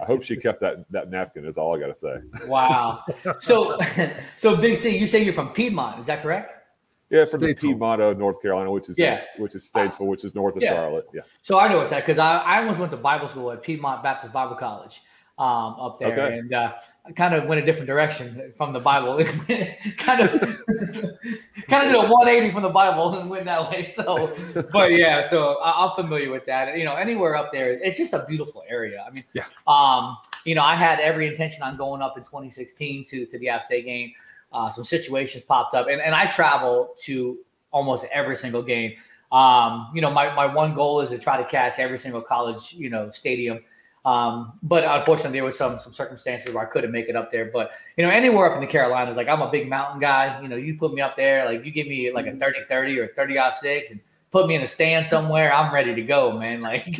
[0.00, 1.44] I hope she kept that that napkin.
[1.44, 2.16] Is all I got to say.
[2.46, 3.04] Wow.
[3.40, 3.78] So,
[4.36, 6.00] so Big C, you say you're from Piedmont.
[6.00, 6.52] Is that correct?
[7.08, 9.22] Yeah, from the Piedmont of North Carolina, which is Yeah.
[9.38, 10.70] which is Statesville, which is north of Yeah.
[10.70, 11.06] Charlotte.
[11.14, 11.20] Yeah.
[11.40, 14.02] So I know it's that because I, I almost went to Bible school at Piedmont
[14.02, 15.00] Baptist Bible College.
[15.38, 16.38] Um, up there, Okay.
[16.38, 16.72] and uh,
[17.14, 19.22] kind of went a different direction from the Bible.
[19.98, 20.30] kind of,
[21.68, 23.88] kind of did a 180 from the Bible and went that way.
[23.88, 24.34] So,
[24.72, 26.78] but yeah, so I'm familiar with that.
[26.78, 29.04] You know, anywhere up there, it's just a beautiful area.
[29.06, 29.44] I mean, Yeah.
[29.66, 33.48] um, you know, I had every intention on going up in 2016 to to the
[33.50, 34.12] App State game.
[34.52, 37.38] Uh, some situations popped up, and, and I travel to
[37.72, 38.92] almost every single game.
[39.32, 42.72] Um, you know, my, my one goal is to try to catch every single college,
[42.72, 43.58] you know, stadium.
[44.06, 47.50] Um, but unfortunately, there was some some circumstances where I couldn't make it up there.
[47.52, 50.40] But you know, anywhere up in the Carolinas, like I'm a big mountain guy.
[50.40, 53.08] You know, you put me up there, like you give me like a 30-30 or
[53.14, 54.00] 30 6 and
[54.36, 56.60] put me in a stand somewhere, I'm ready to go, man.
[56.60, 56.86] Like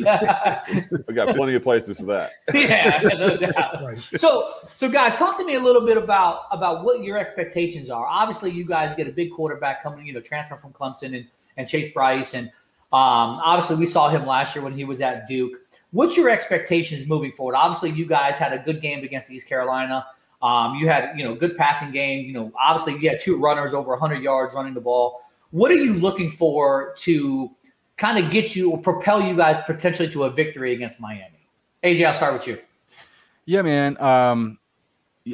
[1.07, 2.31] We got plenty of places for that.
[2.53, 3.97] yeah, no doubt.
[3.99, 8.05] So, so guys, talk to me a little bit about about what your expectations are.
[8.05, 11.67] Obviously, you guys get a big quarterback coming, you know, transfer from Clemson and and
[11.67, 12.47] Chase Brice, and
[12.93, 15.57] um, obviously we saw him last year when he was at Duke.
[15.91, 17.55] What's your expectations moving forward?
[17.55, 20.05] Obviously, you guys had a good game against East Carolina.
[20.41, 22.25] Um, you had, you know, good passing game.
[22.25, 25.21] You know, obviously you had two runners over 100 yards running the ball.
[25.51, 27.49] What are you looking for to
[27.95, 31.49] kind of get you or propel you guys potentially to a victory against Miami?
[31.83, 32.59] AJ, I'll start with you.
[33.45, 33.99] Yeah, man.
[34.01, 34.59] Um,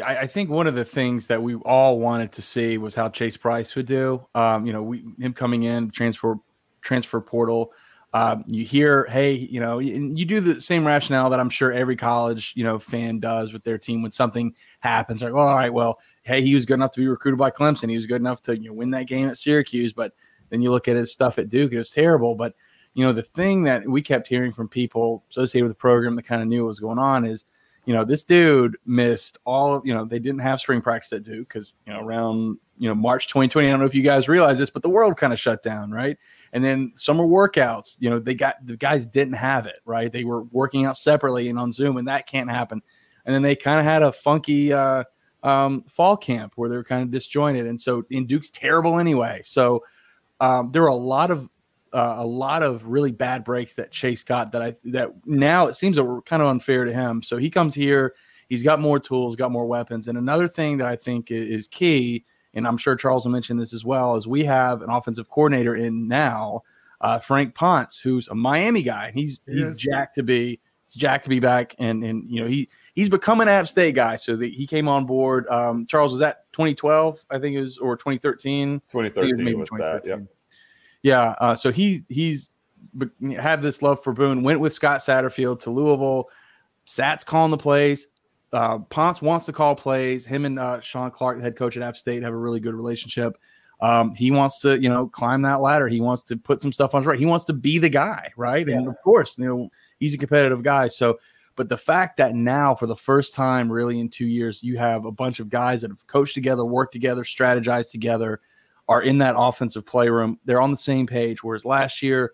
[0.06, 3.10] I, I think one of the things that we all wanted to see was how
[3.10, 4.26] Chase Brice would do.
[4.34, 6.36] Um, you know, we him coming in transfer
[6.82, 7.74] transfer portal.
[8.16, 11.72] Um, you hear, hey, you know, and you do the same rationale that I'm sure
[11.72, 15.24] every college, you know, fan does with their team when something happens.
[15.24, 17.90] Like, well, all right, well, hey, he was good enough to be recruited by Clemson.
[17.90, 20.14] He was good enough to you know, win that game at Syracuse, but
[20.50, 22.36] then you look at his stuff at Duke, it was terrible.
[22.36, 22.54] But
[22.94, 26.24] you know, the thing that we kept hearing from people associated with the program that
[26.24, 27.46] kind of knew what was going on is,
[27.86, 29.82] you know, this dude missed all.
[29.84, 32.96] You know, they didn't have spring practice at Duke because you know around you know
[32.96, 33.66] March 2020.
[33.66, 35.90] I don't know if you guys realize this, but the world kind of shut down,
[35.92, 36.18] right?
[36.52, 40.12] And then summer workouts, you know, they got the guys didn't have it, right?
[40.12, 42.82] They were working out separately and on Zoom, and that can't happen.
[43.26, 45.06] And then they kind of had a funky uh,
[45.44, 49.44] um, fall camp where they were kind of disjointed, and so in Duke's terrible anyway.
[49.46, 49.86] So
[50.42, 51.48] um, there were a lot of
[51.94, 55.76] uh, a lot of really bad breaks that Chase got that I that now it
[55.76, 57.24] seems that were kind of unfair to him.
[57.24, 58.14] So he comes here,
[58.50, 62.26] he's got more tools, got more weapons, and another thing that I think is key,
[62.54, 65.76] and I'm sure Charles will mention this as well, is we have an offensive coordinator
[65.76, 66.62] in now,
[67.02, 69.78] uh, Frank Ponce, who's a Miami guy, he's he's Yes.
[69.78, 73.42] jacked to be he's jacked to be back, and and you know he he's become
[73.42, 75.48] an App State guy, so that he came on board.
[75.50, 78.68] Um, Charles was that 2012, I think it was, or 2013.
[78.70, 80.22] I think was 2013 maybe was that, yep.
[81.02, 81.36] yeah.
[81.40, 82.50] Uh, so he he's
[82.98, 84.44] be- had this love for Boone.
[84.44, 86.30] Went with Scott Satterfield to Louisville.
[86.86, 88.08] Sat's calling the plays.
[88.54, 90.26] Uh, Ponce wants to call plays.
[90.26, 92.76] Him and uh, Shawn Clark, the head coach at App State, have a really good
[92.76, 93.38] relationship.
[93.82, 95.88] Um, he wants to, you know, climb that ladder.
[95.88, 97.20] He wants to put some stuff on his right.
[97.20, 98.66] He wants to be the guy, right?
[98.70, 100.88] And of course, you know, he's a competitive guy.
[100.88, 101.20] So,
[101.56, 105.06] but the fact that now, for the first time, really in two years, you have
[105.06, 108.40] a bunch of guys that have coached together, worked together, strategized together,
[108.88, 110.40] are in that offensive playroom.
[110.46, 111.44] They're on the same page.
[111.44, 112.34] Whereas last year,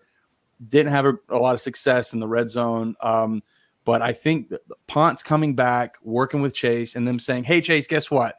[0.68, 2.94] didn't have a, a lot of success in the red zone.
[3.00, 3.42] Um,
[3.84, 4.52] but I think
[4.86, 8.36] Ponce coming back, working with Chase, and them saying, "Hey, Chase, guess what?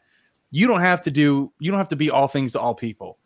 [0.52, 1.52] You don't have to do.
[1.60, 3.18] You don't have to be all things to all people.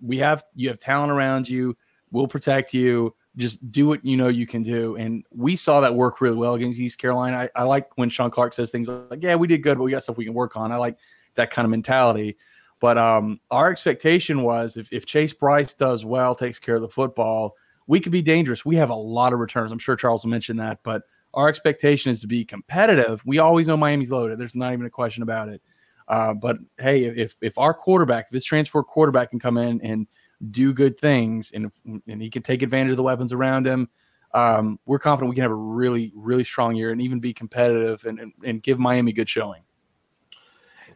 [0.00, 1.76] We have you have talent around you.
[2.10, 3.14] We'll protect you.
[3.36, 6.54] Just do what you know you can do." And we saw that work really well
[6.54, 7.48] against East Carolina.
[7.56, 9.90] I, I like when Shawn Clark says things like, "Yeah, we did good, but we
[9.90, 10.98] got stuff we can work on." I like
[11.36, 12.36] that kind of mentality.
[12.82, 16.88] But um, our expectation was if, if Chase Brice does well, takes care of the
[16.88, 17.54] football,
[17.86, 18.64] we could be dangerous.
[18.64, 19.70] We have a lot of returns.
[19.70, 21.02] I'm sure Charles will mention that, but
[21.34, 23.22] our expectation is to be competitive.
[23.24, 24.38] We always know Miami's loaded.
[24.38, 25.62] There's not even a question about it.
[26.08, 30.06] Uh, but hey, if if our quarterback, if this transfer quarterback can come in and
[30.50, 33.88] do good things, and and he can take advantage of the weapons around him,
[34.34, 38.04] um, we're confident we can have a really really strong year and even be competitive
[38.04, 39.62] and and, and give Miami good showing.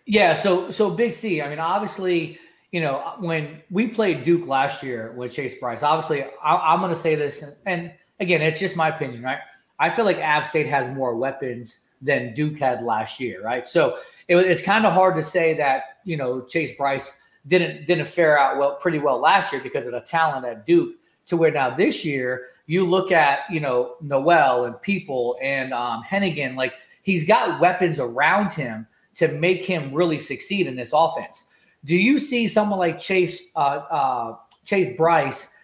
[0.04, 1.40] Yeah, so so Big C.
[1.40, 2.38] I mean, obviously,
[2.72, 6.94] you know, when we played Duke last year with Chase Brice, obviously, I, I'm going
[6.94, 9.38] to say this, and, and again, it's just my opinion, right?
[9.78, 13.66] I feel like App State has more weapons than Duke had last year, right?
[13.66, 18.08] So it, it's kind of hard to say that you know Chase Brice didn't didn't
[18.08, 20.96] fare out well pretty well last year because of the talent at Duke.
[21.26, 26.04] To where now this year you look at you know Noel and people and um,
[26.04, 31.46] Hennigan, like he's got weapons around him to make him really succeed in this offense.
[31.84, 33.58] Do you see someone like Chase uh,
[33.90, 35.55] uh, Chase Brice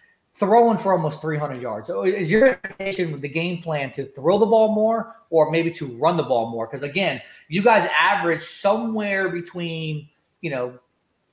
[0.43, 1.87] throwing for almost 300 yards?
[1.87, 5.71] So Is your expectation with the game plan to throw the ball more or maybe
[5.71, 6.67] to run the ball more?
[6.67, 10.09] Because again, you guys average somewhere between
[10.41, 10.77] you know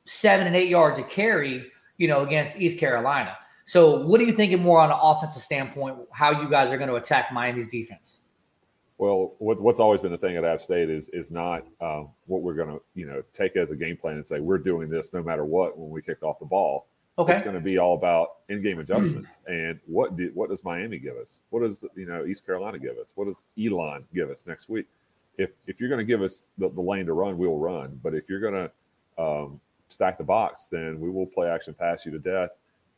[0.04, 1.66] seven and eight yards a carry,
[1.98, 3.36] you know, against East Carolina.
[3.64, 5.98] So what are you thinking more on an offensive standpoint?
[6.12, 8.24] How you guys are going to attack Miami's defense?
[8.98, 12.42] Well, what, what's always been the thing at App State is is not um, what
[12.42, 15.12] we're going to you know take as a game plan and say we're doing this
[15.12, 16.86] no matter what when we kick off the ball.
[17.20, 17.34] Okay.
[17.34, 21.16] It's going to be all about in-game adjustments and what do, what does Miami give
[21.16, 21.40] us?
[21.50, 23.12] What does you know East Carolina give us?
[23.14, 24.86] What does Elon give us next week?
[25.36, 28.00] If if you're going to give us the, the lane to run, we'll run.
[28.02, 32.06] But if you're going to um, stack the box, then we will play action pass
[32.06, 32.50] you to death,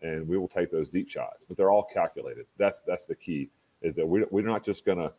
[0.02, 1.44] and we will take those deep shots.
[1.46, 2.46] But they're all calculated.
[2.58, 3.48] That's that's the key.
[3.82, 5.12] Is that we, we're not just going to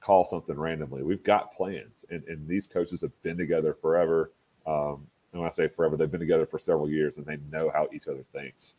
[0.00, 1.02] call something randomly.
[1.02, 4.30] We've got plans, and, and these coaches have been together forever.
[4.64, 7.68] Um, and when I say forever, they've been together for several years, and they know
[7.74, 8.74] how each other thinks.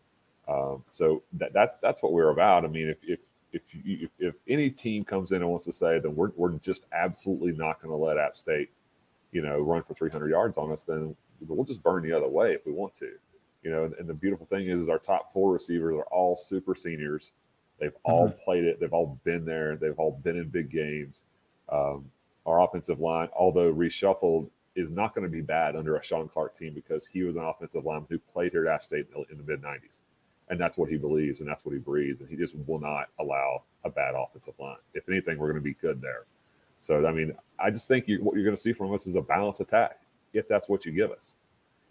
[0.48, 2.63] Um, so that, that's that's what we're about.
[2.63, 3.20] I mean, if if
[3.52, 6.54] if, you, if if any team comes in and wants to say that we're we're
[6.54, 8.70] just absolutely not going to let App State,
[9.34, 11.13] you know, run for 300 yards on us, then
[11.46, 13.12] we'll just burn the other way if we want to.
[13.62, 16.38] You know, and, and the beautiful thing is, is our top four receivers are all
[16.38, 17.32] super seniors.
[17.80, 18.80] They've all played it.
[18.80, 19.76] They've all been there.
[19.76, 21.26] They've all been in big games.
[21.68, 22.06] Um,
[22.46, 26.58] our offensive line, although reshuffled, is not going to be bad under a Shawn Clark
[26.58, 29.44] team because he was an offensive lineman who played here at App State in the
[29.44, 30.00] mid 90s.
[30.50, 32.20] And that's what he believes and that's what he breathes.
[32.22, 34.78] And he just will not allow a bad offensive line.
[34.94, 36.26] If anything, we're going to be good there.
[36.80, 39.16] So, I mean, I just think you, what you're going to see from us is
[39.16, 40.02] a balanced attack
[40.34, 41.36] if that's what you give us.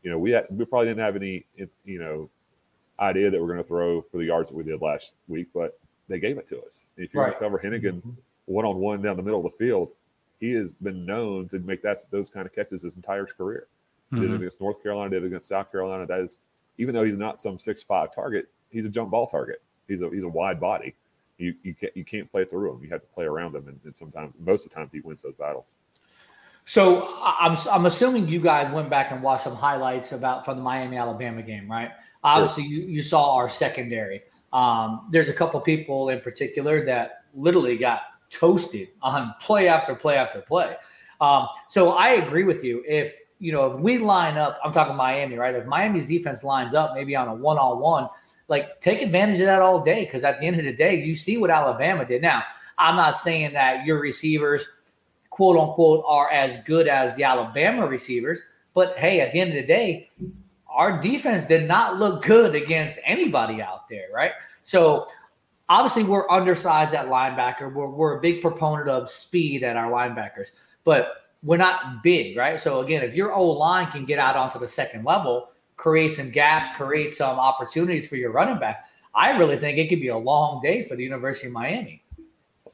[0.03, 2.29] You know, we had, we probably didn't have any, you know,
[3.01, 5.79] idea that we're going to throw for the yards that we did last week, but
[6.09, 6.87] they gave it to us.
[6.97, 7.41] If you're Right.
[7.41, 8.03] going to cover Hennigan
[8.45, 9.91] one on one down the middle of the field,
[10.45, 13.67] he has been known to make that those kind of catches his entire career.
[14.13, 14.35] Did Mhm.
[14.35, 16.07] it against North Carolina, did it against South Carolina.
[16.07, 16.37] That is,
[16.77, 19.63] even though he's not some six five target, he's a jump ball target.
[19.89, 20.95] He's a he's a wide body.
[21.39, 22.83] You you can't you can't play through him.
[22.85, 25.23] You have to play around him, and, and sometimes most of the time he wins
[25.23, 25.75] those battles.
[26.67, 30.63] So I'm I'm assuming you guys went back and watched some highlights about from the
[30.63, 31.91] Miami Alabama game, right?
[32.23, 34.23] Obviously, you, you saw our secondary.
[34.53, 38.01] Um, there's a couple people in particular that literally got
[38.35, 40.77] toasted on play after play after play.
[41.21, 42.83] Um, so I agree with you.
[42.87, 45.55] If you know if we line up, I'm talking Miami, right?
[45.55, 48.09] If Miami's defense lines up, maybe on a one on one,
[48.49, 51.15] like take advantage of that all day because at the end of the day, you
[51.15, 52.23] see what Alabama did.
[52.23, 52.43] Now,
[52.79, 54.67] I'm not saying that your receivers
[55.31, 58.41] quote unquote are as good as the Alabama receivers.
[58.73, 60.11] But hey, at the end of the day,
[60.69, 64.33] our defense did not look good against anybody out there, right?
[64.63, 65.07] So
[65.69, 67.73] obviously we're undersized at linebacker.
[67.73, 70.49] We're, we're a big proponent of speed at our linebackers,
[70.85, 72.59] but we're not big, right?
[72.59, 76.31] So again, if your O line can get out onto the second level, create some
[76.31, 80.17] gaps, create some opportunities for your running back, I really think it could be a
[80.17, 82.03] long day for the University of Miami.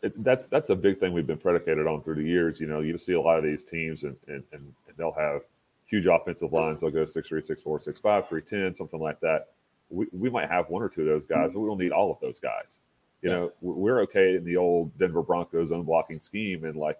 [0.03, 2.61] it, that's that's a big thing we've been predicated on through the years.
[2.61, 5.42] You know, you see a lot of these teams, and and, and they'll have
[5.87, 6.81] huge offensive lines.
[6.81, 9.48] They'll go six three, six four, six five, three ten, something like that.
[9.90, 12.11] We, we might have one or two of those guys, but we don't need all
[12.12, 12.79] of those guys.
[13.22, 16.98] You know, we- we're okay in the old Denver Broncos zone blocking scheme, and like,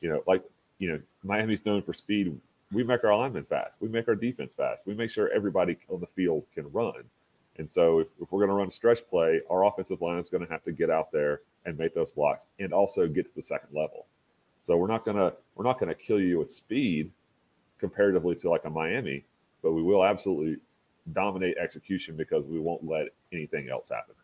[0.00, 0.42] you know, like
[0.78, 2.38] you know, Miami's known for speed.
[2.70, 3.80] We make our linemen fast.
[3.80, 4.86] We make our defense fast.
[4.86, 7.04] We make sure everybody on the field can run.
[7.58, 10.28] And so, if, if we're going to run a stretch play, our offensive line is
[10.28, 13.34] going to have to get out there and make those blocks, and also get to
[13.34, 14.04] the second level.
[14.62, 17.10] So we're not going to we're not going to kill you with speed
[17.78, 19.24] comparatively to like a Miami,
[19.62, 20.58] but we will absolutely
[21.12, 24.14] dominate execution because we won't let anything else happen.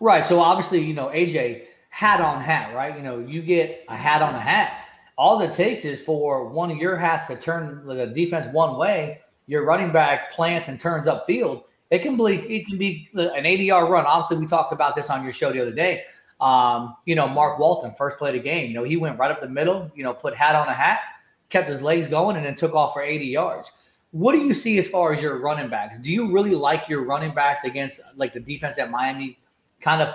[0.00, 0.26] Right.
[0.26, 2.96] So obviously, you know, AJ hat on hat, right?
[2.96, 4.84] You know, you get a hat on a hat.
[5.18, 9.20] All it takes is for one of your hats to turn the defense one way.
[9.46, 11.64] Your running back plants and turns upfield.
[11.90, 14.04] It can be it can be an 80 yard run.
[14.04, 16.02] Obviously, we talked about this on your show the other day.
[16.40, 18.68] Um, you know, Mark Walton first played a game.
[18.68, 19.90] You know, he went right up the middle.
[19.94, 21.00] You know, put hat on a hat,
[21.48, 23.72] kept his legs going, and then took off for 80 yards.
[24.12, 25.98] What do you see as far as your running backs?
[25.98, 29.38] Do you really like your running backs against like the defense that Miami
[29.80, 30.14] kind of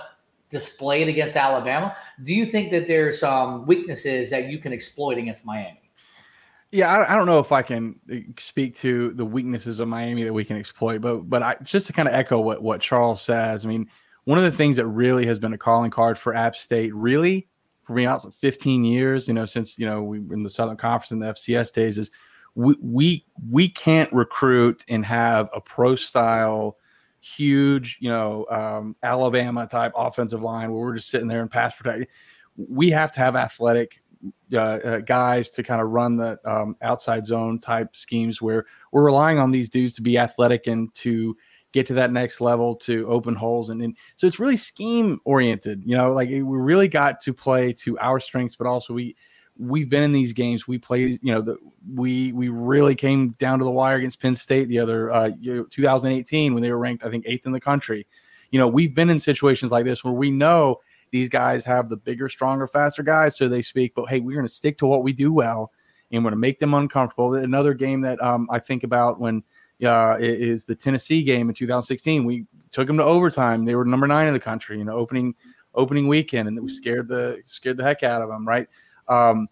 [0.49, 1.95] displayed against Alabama?
[2.23, 5.81] Do you think that there's some weaknesses that you can exploit against Miami?
[6.71, 10.23] Yeah, I, I don't know if I can uh, speak to the weaknesses of Miami
[10.23, 13.21] that we can exploit, but but I, just to kind of echo what what Charles
[13.21, 13.65] says.
[13.65, 13.89] I mean,
[14.23, 17.49] one of the things that really has been a calling card for App State, really
[17.83, 20.77] for me, out 15 years, you know, since you know we were in the Southern
[20.77, 22.09] Conference and the FCS days, is
[22.55, 26.77] we we we can't recruit and have a pro style
[27.21, 31.75] huge, you know, um, Alabama type offensive line where we're just sitting there and pass
[31.75, 32.11] protect.
[32.57, 34.01] We have to have athletic
[34.53, 39.03] uh, uh, guys to kind of run the um, outside zone type schemes where we're
[39.03, 41.35] relying on these dudes to be athletic and to
[41.71, 45.81] get to that next level to open holes and, and so it's really scheme oriented
[45.85, 49.15] you know like we really got to play to our strengths but also we
[49.61, 51.57] we've been in these games we played you know the,
[51.93, 55.29] we we really came down to the wire against penn state the other uh,
[55.69, 58.07] 2018 when they were ranked i think eighth in the country
[58.49, 60.79] you know we've been in situations like this where we know
[61.11, 63.93] these guys have the bigger, stronger, faster guys, so they speak.
[63.93, 65.71] But hey, we're going to stick to what we do well,
[66.11, 67.35] and we're going to make them uncomfortable.
[67.35, 69.43] Another game that um, I think about when
[69.83, 72.23] uh, is the Tennessee game in 2016.
[72.23, 73.65] We took them to overtime.
[73.65, 75.35] They were number nine in the country, you know, opening
[75.73, 78.67] opening weekend, and we scared the scared the heck out of them, right?
[79.11, 79.47] Um,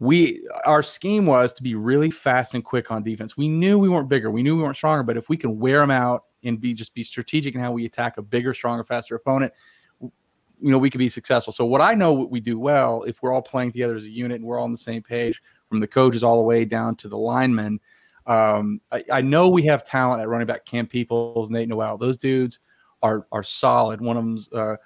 [0.00, 3.36] we our scheme was to be really fast and quick on defense.
[3.36, 5.80] We knew we weren't bigger, we knew we weren't stronger, but if we can wear
[5.80, 9.14] them out and be just be strategic in how we attack a bigger, stronger, faster
[9.14, 9.52] opponent,
[10.00, 10.10] you
[10.70, 11.52] know, we could be successful.
[11.52, 14.10] So what I know what we do well, if we're all playing together as a
[14.10, 16.94] unit and we're all on the same page, from the coaches all the way down
[16.94, 17.80] to the linemen.
[18.26, 20.64] Um, I, I, know we have talent at running back.
[20.64, 22.60] Cam Peoples, Nate Noel, those dudes
[23.02, 24.00] are are solid.
[24.00, 24.76] One of them's uh,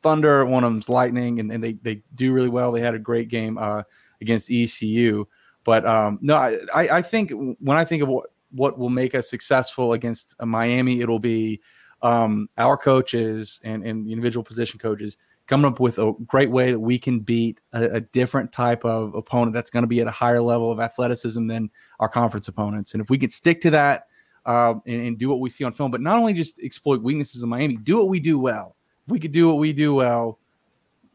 [0.00, 2.72] Thunder, one of them's Lightning, and, and they they do really well.
[2.72, 3.82] They had a great game uh,
[4.20, 5.26] against ECU.
[5.64, 9.28] But um, no, I, I think when I think of what what will make us
[9.28, 11.60] successful against Miami, it'll be
[12.02, 15.16] um, our coaches and, and the individual position coaches
[15.46, 19.14] coming up with a great way that we can beat a, a different type of
[19.14, 21.70] opponent that's going to be at a higher level of athleticism than
[22.00, 22.92] our conference opponents.
[22.92, 24.06] And if we can stick to that
[24.46, 27.42] uh, and, and, do what we see on film, but not only just exploit weaknesses
[27.42, 28.76] in Miami, do what we do well.
[29.08, 30.38] We could do what we do well,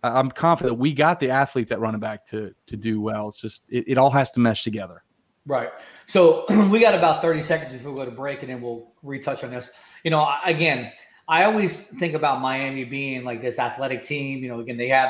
[0.03, 3.29] I'm confident we got the athletes at running back to to do well.
[3.29, 5.03] It's just it, it all has to mesh together.
[5.45, 5.69] Right.
[6.05, 9.43] So we got about 30 seconds before we go to break, and then we'll retouch
[9.43, 9.71] on this.
[10.03, 10.91] You know, again,
[11.27, 14.43] I always think about Miami being like this athletic team.
[14.43, 15.09] You know, again, they have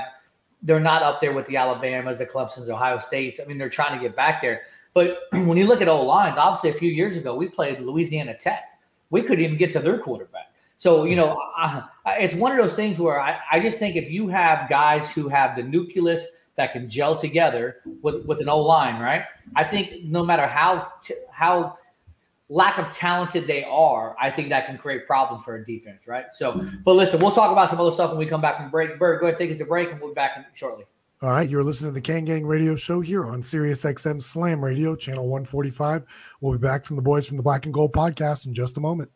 [0.61, 3.39] they're not up there with the Alabamas, the Clemson's, Ohio States.
[3.41, 4.61] I mean, they're trying to get back there.
[4.93, 8.37] But when you look at old lines, obviously a few years ago we played Louisiana
[8.37, 8.63] Tech.
[9.09, 10.42] We couldn't even get to their quarterback.
[10.83, 11.85] So you know, I,
[12.19, 15.29] it's one of those things where I, I just think if you have guys who
[15.29, 16.27] have the nucleus
[16.57, 19.23] that can gel together with with an O line, right?
[19.55, 21.77] I think no matter how t- how
[22.49, 26.25] lack of talented they are, I think that can create problems for a defense, right?
[26.31, 28.99] So, but listen, we'll talk about some other stuff when we come back from break.
[28.99, 30.83] Bird, go ahead, take us to break, and we'll be back shortly.
[31.21, 34.61] All right, you're listening to the Kane Gang Radio Show here on Sirius XM Slam
[34.61, 36.03] Radio, channel 145.
[36.41, 38.81] We'll be back from the boys from the Black and Gold podcast in just a
[38.81, 39.09] moment.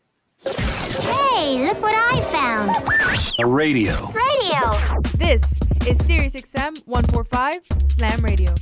[1.00, 2.72] Hey, look what I found!
[3.40, 4.12] A radio.
[4.12, 5.00] Radio.
[5.16, 5.44] This
[5.86, 8.54] is Sirius XM 145 Slam Radio.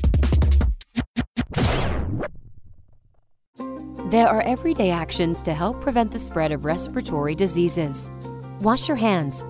[4.10, 8.12] There are everyday actions to help prevent the spread of respiratory diseases.
[8.60, 9.46] Wash your hands.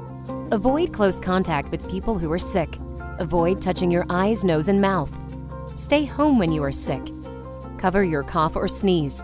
[0.51, 2.77] Avoid close contact with people who are sick.
[3.17, 5.17] Avoid touching your eyes, nose, and mouth.
[5.73, 7.01] Stay home when you are sick.
[7.79, 9.23] Cover your cough or sneeze.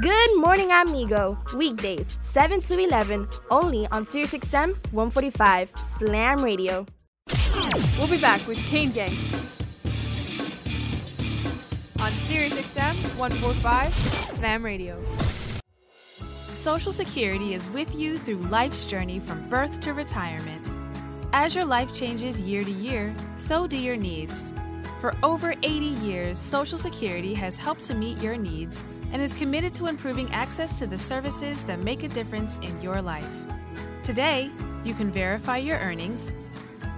[0.00, 1.36] Good morning, amigo.
[1.54, 6.86] Weekdays, 7 to 11, only on SiriusXM 145 Slam Radio.
[7.98, 9.12] We'll be back with Kane Gang
[12.00, 13.94] on Sirius XM 145
[14.34, 14.98] Slam Radio.
[16.48, 20.70] Social Security is with you through life's journey from birth to retirement.
[21.34, 24.54] As your life changes year to year, so do your needs.
[25.02, 25.68] For over 80
[26.02, 28.82] years, Social Security has helped to meet your needs
[29.12, 33.00] and is committed to improving access to the services that make a difference in your
[33.00, 33.46] life.
[34.02, 34.50] Today,
[34.84, 36.32] you can verify your earnings,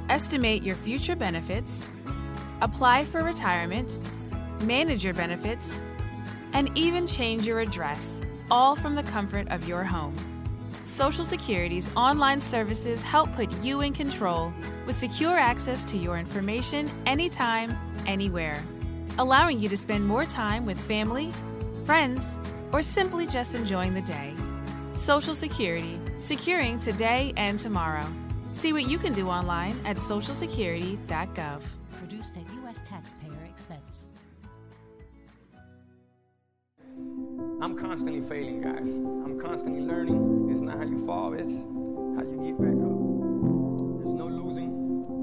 [0.08, 1.88] estimate your future benefits,
[2.60, 3.98] apply for retirement,
[4.62, 5.82] manage your benefits,
[6.52, 10.14] and even change your address, all from the comfort of your home.
[10.86, 14.52] Social Security's online services help put you in control
[14.86, 18.62] with secure access to your information anytime, anywhere,
[19.18, 21.32] allowing you to spend more time with family,
[21.84, 22.38] friends,
[22.72, 24.32] or simply just enjoying the day.
[24.94, 28.06] Social Security, securing today and tomorrow.
[28.52, 31.62] See what you can do online at socialsecurity.gov.
[31.92, 32.82] Produced at U.S.
[32.82, 34.08] taxpayer expense.
[37.60, 38.88] I'm constantly failing, guys.
[38.88, 40.48] I'm constantly learning.
[40.50, 41.64] It's not how you fall, it's
[42.16, 42.94] how you get back up.
[43.98, 44.70] There's no losing,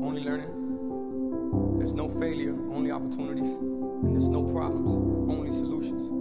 [0.03, 1.77] only learning.
[1.77, 3.49] There's no failure, only opportunities.
[3.49, 4.91] And there's no problems,
[5.31, 6.20] only solutions.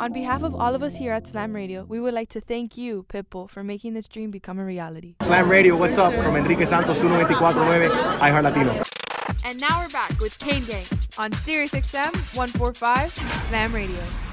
[0.00, 2.76] On behalf of all of us here at Slam Radio, we would like to thank
[2.76, 5.16] you, Pitbull, for making this dream become a reality.
[5.22, 6.14] Slam Radio, what's up?
[6.14, 7.90] From Enrique Santos, 1249,
[8.20, 8.82] iHeart Latino.
[9.44, 10.86] And now we're back with Kane Gang
[11.18, 13.12] on Sirius XM 145
[13.48, 14.27] Slam Radio.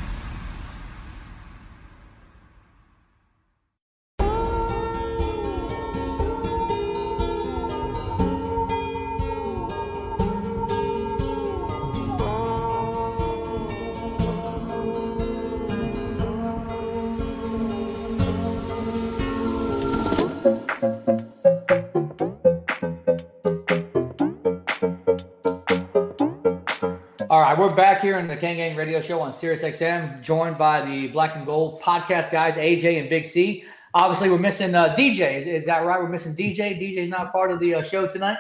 [27.36, 30.58] All right, we're back here in the Kane Gang Radio Show on Sirius XM, joined
[30.58, 33.66] by the Black and Gold podcast guys, AJ and Big C.
[33.94, 35.42] Obviously, we're missing uh, DJ.
[35.42, 36.00] Is, is that right?
[36.02, 36.80] We're missing DJ.
[36.80, 38.38] DJ's not part of the uh, show tonight.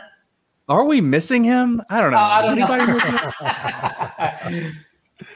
[0.69, 1.81] Are we missing him?
[1.89, 2.17] I don't know.
[2.17, 2.67] Uh, I don't know.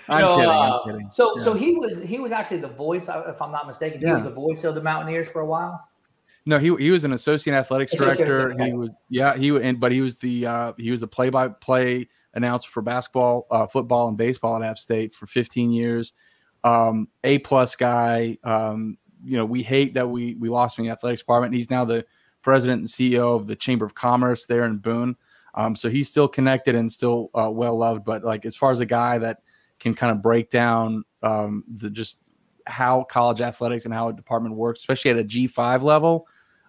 [0.07, 0.49] I'm No, kidding.
[0.49, 1.12] uh, I'm kidding.
[1.12, 1.43] So, Yeah.
[1.43, 3.99] so he was he was actually the voice, uh, if I'm not mistaken.
[3.99, 4.14] He Yeah.
[4.16, 5.86] was the voice of the Mountaineers for a while.
[6.45, 8.53] No, he he was an associate athletics Associate, director.
[8.53, 8.68] okay.
[8.68, 11.49] He was yeah, he and but he was the uh he was the play by
[11.49, 16.13] play announcer for basketball, uh, football, and baseball at App State for 15 years.
[16.63, 18.38] Um, a plus guy.
[18.43, 21.53] Um, you know, we hate that we we lost him in the athletics department.
[21.53, 22.05] He's now the
[22.41, 25.15] president and CEO of the Chamber of Commerce there in Boone.
[25.55, 28.05] Um, so he's still connected and still uh, well loved.
[28.05, 29.41] But like as far as a guy that
[29.80, 32.21] can kind of break down um, the just
[32.67, 36.27] how college athletics and how a department works, especially at a G5 level.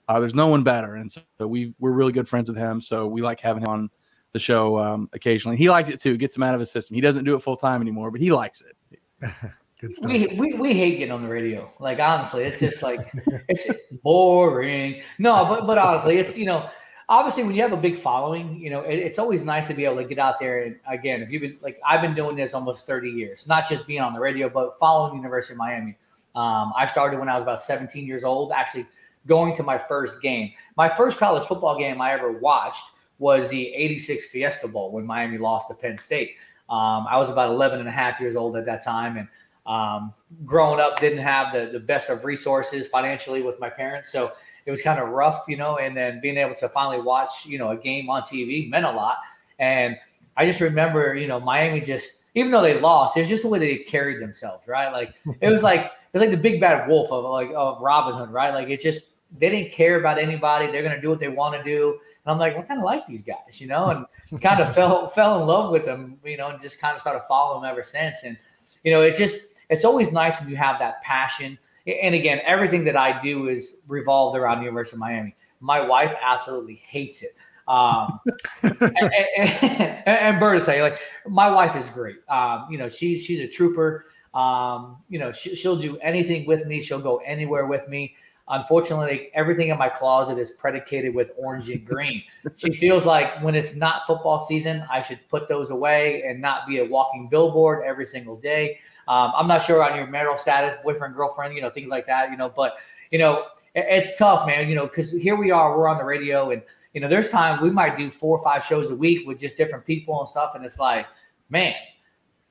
[0.09, 2.81] Uh, there's no one better, and so we we're really good friends with him.
[2.81, 3.91] So we like having him on
[4.33, 5.57] the show um, occasionally.
[5.57, 6.17] He likes it too.
[6.17, 6.95] Gets him out of his system.
[6.95, 8.77] He doesn't do it full time anymore, but he likes it.
[9.81, 11.73] Good We, we we hate getting on the radio.
[11.79, 13.11] Like honestly, it's just like
[13.49, 13.71] it's
[14.03, 15.03] boring.
[15.19, 16.69] No, but but honestly, it's you know,
[17.09, 19.87] obviously when you have a big following, you know, it, it's always nice to be
[19.87, 22.53] able to get out there and again, if you've been like I've been doing this
[22.53, 25.97] almost 30 years, not just being on the radio, but following the University of Miami.
[26.35, 28.87] Um, I started when I was about 17 years old, actually
[29.27, 30.53] going to my first game.
[30.77, 32.85] My first college football game I ever watched
[33.21, 36.37] was the 86 Fiesta Bowl when Miami lost to Penn State.
[36.69, 39.19] Um, I was about 11 and a half years old at that time.
[39.19, 39.29] And
[39.67, 40.13] um,
[40.45, 44.11] growing up, didn't have the, the best of resources financially with my parents.
[44.11, 44.33] So
[44.65, 47.59] it was kind of rough, you know, and then being able to finally watch, you
[47.59, 49.19] know, a game on TV meant a lot.
[49.59, 49.97] And
[50.37, 53.49] I just remember, you know, Miami just, even though they lost, it was just the
[53.49, 54.93] way they carried themselves, right?
[54.93, 58.15] Like it was like, it was like the big bad wolf of like of Robin
[58.15, 58.55] Hood, right?
[58.55, 60.71] Like it's just, they didn't care about anybody.
[60.71, 61.99] They're going to do what they want to do.
[62.31, 65.41] I'm like, I kind of like these guys, you know, and kind of fell fell
[65.41, 68.25] in love with them, you know, and just kind of started following them ever since.
[68.25, 68.37] And
[68.85, 71.59] you know, it's just it's always nice when you have that passion.
[71.87, 75.35] And again, everything that I do is revolved around the University of Miami.
[75.61, 77.31] My wife absolutely hates it.
[77.69, 78.21] Um,
[78.63, 82.17] and, and, and, Berta say like my wife is great.
[82.29, 84.07] Um, you know, she's she's a trooper.
[84.35, 86.81] Um, you know, she, she'll do anything with me.
[86.81, 88.15] She'll go anywhere with me.
[88.51, 92.23] Unfortunately, everything in my closet is predicated with orange and green.
[92.57, 96.67] she feels like when it's not football season, I should put those away and not
[96.67, 98.81] be a walking billboard every single day.
[99.07, 102.31] Um, I'm not sure on your marital status, boyfriend, girlfriend, you know, things like that,
[102.31, 102.79] you know, but,
[103.11, 103.45] you know,
[103.75, 106.63] it- it's tough, man, you know, because here we are, we're on the radio and,
[106.93, 109.57] you know, there's times we might do four or five shows a week with just
[109.57, 110.57] different people and stuff.
[110.57, 111.07] And it's like,
[111.51, 111.75] man,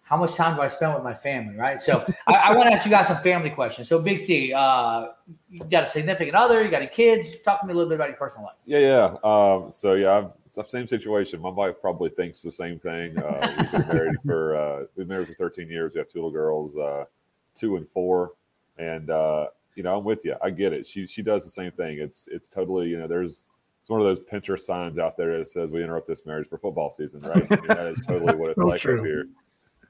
[0.10, 1.80] how much time do I spend with my family, right?
[1.80, 3.88] So I, I want to ask you guys some family questions.
[3.88, 5.10] So Big C, uh,
[5.52, 7.40] you got a significant other, you got any kids?
[7.42, 8.56] Talk to me a little bit about your personal life.
[8.66, 9.16] Yeah, yeah.
[9.24, 11.40] Um, so yeah, I've, same situation.
[11.40, 13.20] My wife probably thinks the same thing.
[13.20, 15.94] Uh, we've been married for uh, we've been married for 13 years.
[15.94, 17.06] We have two little girls, uh,
[17.54, 18.32] two and four,
[18.80, 19.46] and uh,
[19.76, 20.36] you know I'm with you.
[20.42, 20.88] I get it.
[20.88, 22.00] She she does the same thing.
[22.00, 23.46] It's it's totally you know there's
[23.82, 26.58] it's one of those Pinterest signs out there that says we interrupt this marriage for
[26.58, 27.46] football season, right?
[27.52, 29.02] I mean, that is totally what it's So like true.
[29.02, 29.28] up here.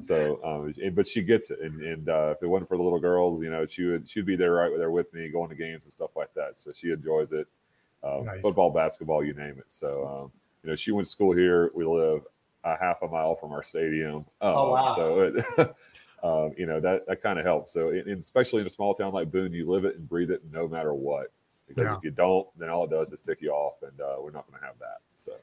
[0.01, 2.83] So, um, and- but she gets it, and, and uh, if it wasn't for the
[2.83, 5.55] little girls, you know, she would she'd be there right there with me, going to
[5.55, 6.57] games and stuff like that.
[6.57, 7.47] So she enjoys it,
[8.03, 8.41] uh, Nice.
[8.41, 9.65] football, basketball, you name it.
[9.69, 10.31] So, um,
[10.63, 11.71] you know, she went to school here.
[11.73, 12.21] We live
[12.63, 14.25] a half a mile from our stadium.
[14.41, 14.95] Oh, Um, wow.
[14.95, 15.75] So, it,
[16.23, 17.71] um, you know, that that kind of helps.
[17.73, 20.31] So, and and especially in a small town like Boone, you live it and breathe
[20.31, 21.31] it, no matter what.
[21.67, 21.97] Because Yeah.
[21.97, 24.47] if you don't, then all it does is tick you off, and uh, we're not
[24.49, 24.99] going to have that.
[25.13, 25.33] So.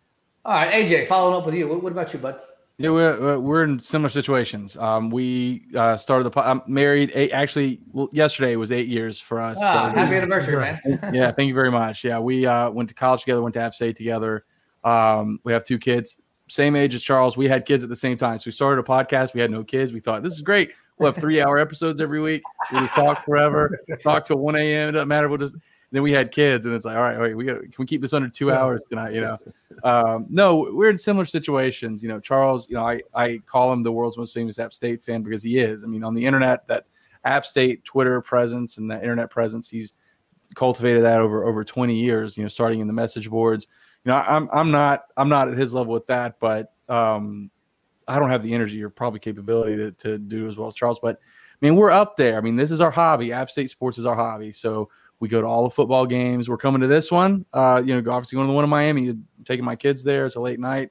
[0.45, 1.69] All right, AJ, following up with you.
[1.69, 2.41] What, what about you, bud?
[2.79, 4.77] Yeah, we're, we're in similar situations.
[4.77, 6.31] Um, we uh, started the.
[6.31, 7.11] po- I'm married.
[7.15, 9.57] Eight, actually, well, yesterday was eight years for us.
[9.61, 10.79] Ah, so- happy anniversary, man.
[11.15, 12.05] yeah, thank you very much.
[12.05, 14.45] Yeah, we uh, went to college together, went to App State together.
[14.85, 16.19] Um, we have two kids,
[16.49, 17.35] same age as Charles.
[17.35, 19.33] We had kids at the same time, so we started a podcast.
[19.33, 19.95] We had no kids.
[19.95, 20.71] We thought this is great.
[20.99, 22.43] We'll have three-hour episodes every week.
[22.73, 24.91] We just talk forever, talk till one a.m.
[24.91, 25.29] It doesn't matter.
[25.29, 25.57] We'll just.
[25.93, 27.61] Then we had kids, and it's like, all right, wait, we got.
[27.61, 29.15] Can we keep this under two hours tonight?
[29.15, 29.39] You know,
[29.85, 32.03] um, no, we're in similar situations.
[32.03, 32.69] You know, Charles.
[32.69, 35.59] You know, I I call him the world's most famous App State fan because he
[35.59, 35.85] is.
[35.85, 36.87] I mean, on the internet, that
[37.25, 39.95] App State Twitter presence and that internet presence, he's
[40.55, 43.67] cultivated that over over 20 years you know starting in the message boards
[44.05, 47.51] you know i'm i'm not i'm not at his level with that but um
[48.07, 51.01] i don't have the energy or probably capability to, to do as well as charles
[51.01, 53.99] but i mean we're up there i mean this is our hobby app state sports
[53.99, 54.89] is our hobby so
[55.21, 58.11] we go to all the football games we're coming to this one uh you know
[58.13, 59.15] obviously going to the one in miami
[59.45, 60.91] taking my kids there it's a late night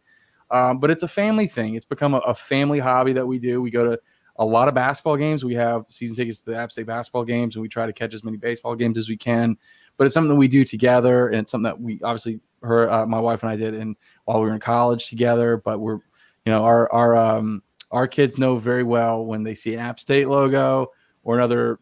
[0.51, 3.61] um, but it's a family thing it's become a, a family hobby that we do
[3.61, 3.99] we go to
[4.37, 5.45] a lot of basketball games.
[5.45, 8.13] We have season tickets to the App State basketball games, and we try to catch
[8.13, 9.57] as many baseball games as we can.
[9.97, 13.05] But it's something that we do together, and it's something that we obviously her, uh,
[13.05, 13.95] my wife and I did, and
[14.25, 15.57] while we were in college together.
[15.57, 15.99] But we're,
[16.45, 19.99] you know, our our um our kids know very well when they see an App
[19.99, 20.91] State logo
[21.23, 21.79] or another,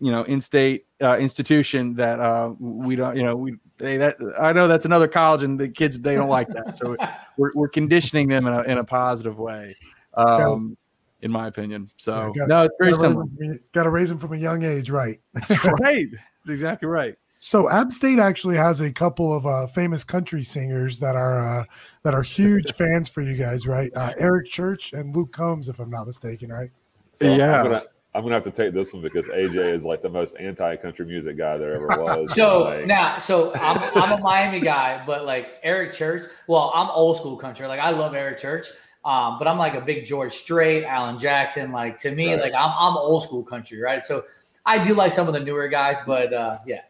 [0.00, 4.52] you know, in-state uh, institution that uh, we don't, you know, we they that I
[4.52, 6.96] know that's another college, and the kids they don't like that, so
[7.36, 9.76] we're we're conditioning them in a in a positive way.
[10.14, 10.76] Um,
[11.22, 11.90] in my opinion.
[11.96, 13.24] So Yeah, no, it's very similar.
[13.72, 15.18] Got to raise them from a young age, right?
[15.34, 16.06] That's right.
[16.12, 17.14] That's exactly right.
[17.38, 21.64] So App State actually has a couple of uh, famous country singers that are uh,
[22.02, 23.90] that are huge fans for you guys, right?
[23.94, 26.70] Uh, Eric Church and Luke Combs, if I'm not mistaken, right?
[27.12, 27.58] So Yeah.
[27.58, 27.84] I'm gonna,
[28.16, 31.36] I'm gonna have to take this one because AJ is like the most anti-country music
[31.36, 32.32] guy there ever was.
[32.34, 36.88] So Like, now, so I'm, I'm a Miami guy, but like Eric Church, well, I'm
[36.90, 37.66] old school country.
[37.66, 38.68] Like I love Eric Church,
[39.04, 41.72] um, but I'm like a big George Strait, Alan Jackson.
[41.72, 42.40] Like to me, Right.
[42.40, 44.04] like I'm, I'm old school country, right?
[44.06, 44.24] So
[44.64, 46.80] I do like some of the newer guys, but uh, yeah,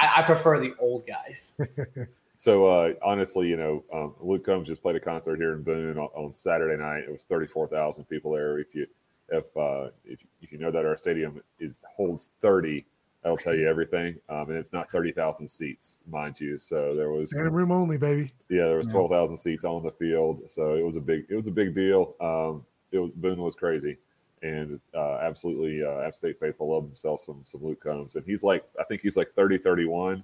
[0.00, 1.58] I, I prefer the old guys.
[2.36, 5.96] So uh, honestly, you know, um, Luke Combs just played a concert here in Boone
[5.96, 7.04] on, on Saturday night.
[7.08, 8.58] It was thirty four thousand people there.
[8.58, 8.86] If you
[9.30, 12.84] if uh, if, if you know that our stadium is holds thirty,
[13.22, 14.16] that'll tell you everything.
[14.28, 16.58] Um, and it's not thirty thousand seats, mind you.
[16.58, 18.32] So there was Standing room only, baby.
[18.48, 18.92] yeah, there was Yeah.
[18.92, 20.48] twelve thousand seats on the field.
[20.50, 22.14] So it was a big it was a big deal.
[22.20, 23.96] Um, it was Boone was crazy.
[24.42, 28.44] And uh, absolutely, uh, App State faithful love himself some some Luke Combs, and he's
[28.44, 30.22] like I think he's like 30, 31.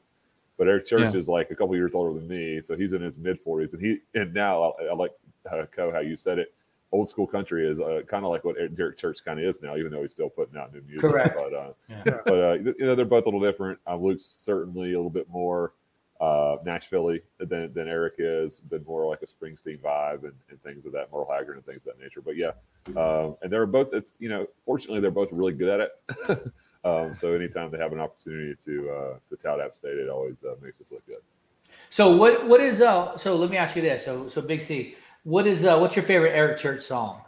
[0.58, 1.18] But Eric Church Yeah.
[1.18, 3.82] is like a couple years older than me, so he's in his mid forties, and
[3.82, 5.12] he and now I, I like
[5.50, 6.52] uh, Co how you said it.
[6.92, 9.62] Old school country is uh, kind of like what Eric Derek Church kind of is
[9.62, 11.08] now, even though he's still putting out new music.
[11.08, 11.36] Correct.
[11.36, 12.20] But uh, Yeah.
[12.24, 13.78] but uh, you know they're both a little different.
[13.86, 15.72] Uh, Luke's certainly a little bit more
[16.20, 20.84] uh, Nashville than than Eric is, been more like a Springsteen vibe and, and things
[20.84, 22.20] of that, Merle Haggard and things of that nature.
[22.20, 22.50] But yeah,
[23.00, 23.94] um, and they're both.
[23.94, 25.90] It's you know, fortunately they're both really good at
[26.28, 26.52] it.
[26.84, 30.44] um, so anytime they have an opportunity to uh, to tout App State, it always
[30.44, 31.22] uh, makes us look good.
[31.88, 33.16] So what what is uh?
[33.16, 34.04] So let me ask you this.
[34.04, 35.78] So so Big C, what is uh?
[35.78, 37.22] What's your favorite Eric Church song?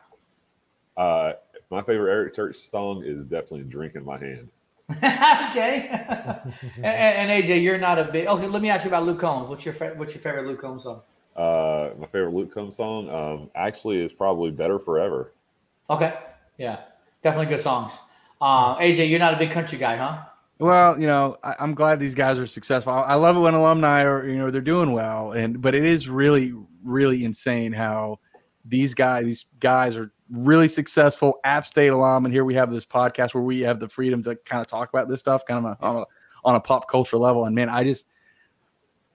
[0.97, 1.33] Uh,
[1.71, 4.49] my favorite Eric Church song is definitely "Drink in My Hand."
[4.91, 5.89] okay.
[6.77, 8.27] and, and AJ, you're not a big.
[8.27, 9.49] Okay, let me ask you about Luke Combs.
[9.49, 11.03] What's your fa- what's your favorite Luke Combs song?
[11.37, 15.33] Uh, my favorite Luke Combs song um, actually is probably "Better Forever."
[15.89, 16.15] Okay,
[16.59, 16.81] yeah,
[17.23, 17.93] definitely good songs.
[18.41, 20.19] Um, AJ, you're not a big country guy, huh?
[20.59, 22.93] Well, you know, I, I'm glad these guys are successful.
[22.93, 25.85] I, I love it when alumni are, you know, they're doing well, and but it
[25.85, 26.53] is really,
[26.85, 28.19] really insane how
[28.65, 32.87] these guys, these guys are really successful App State alum, and here we have this
[32.87, 35.77] podcast where we have the freedom to kind of talk about this stuff, kind of
[35.81, 36.05] on a,
[36.45, 37.45] on a pop culture level.
[37.45, 38.07] And man, I just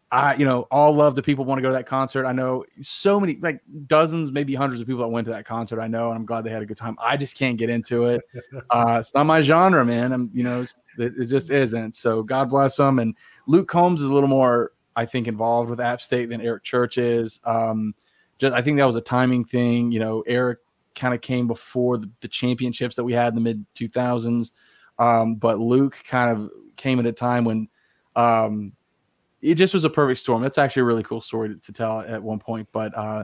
[0.10, 2.26] I, you know, all love the people want to go to that concert.
[2.26, 5.82] I know so many, like dozens, maybe hundreds of people that went to that concert.
[5.82, 6.96] I know, and I'm glad they had a good time.
[6.98, 8.22] I just can't get into it.
[8.70, 10.12] Uh, it's not my genre, man.
[10.12, 11.96] I'm, you know, it, it just isn't.
[11.96, 13.00] So God bless them.
[13.00, 13.16] And
[13.46, 16.98] Luke Combs is a little more, I think, involved with App State than Eric Church
[16.98, 17.40] is.
[17.46, 17.96] Um,
[18.38, 19.92] just, I think that was a timing thing.
[19.94, 20.60] You know, Eric
[20.96, 24.52] kind of came before the, the championships that we had in the mid 2000s,
[25.00, 27.70] um, but Luke kind of came at a time when.
[28.16, 28.74] Um,
[29.40, 30.42] it just was a perfect storm.
[30.42, 32.68] That's actually a really cool story to, to tell at one point.
[32.72, 33.24] But uh,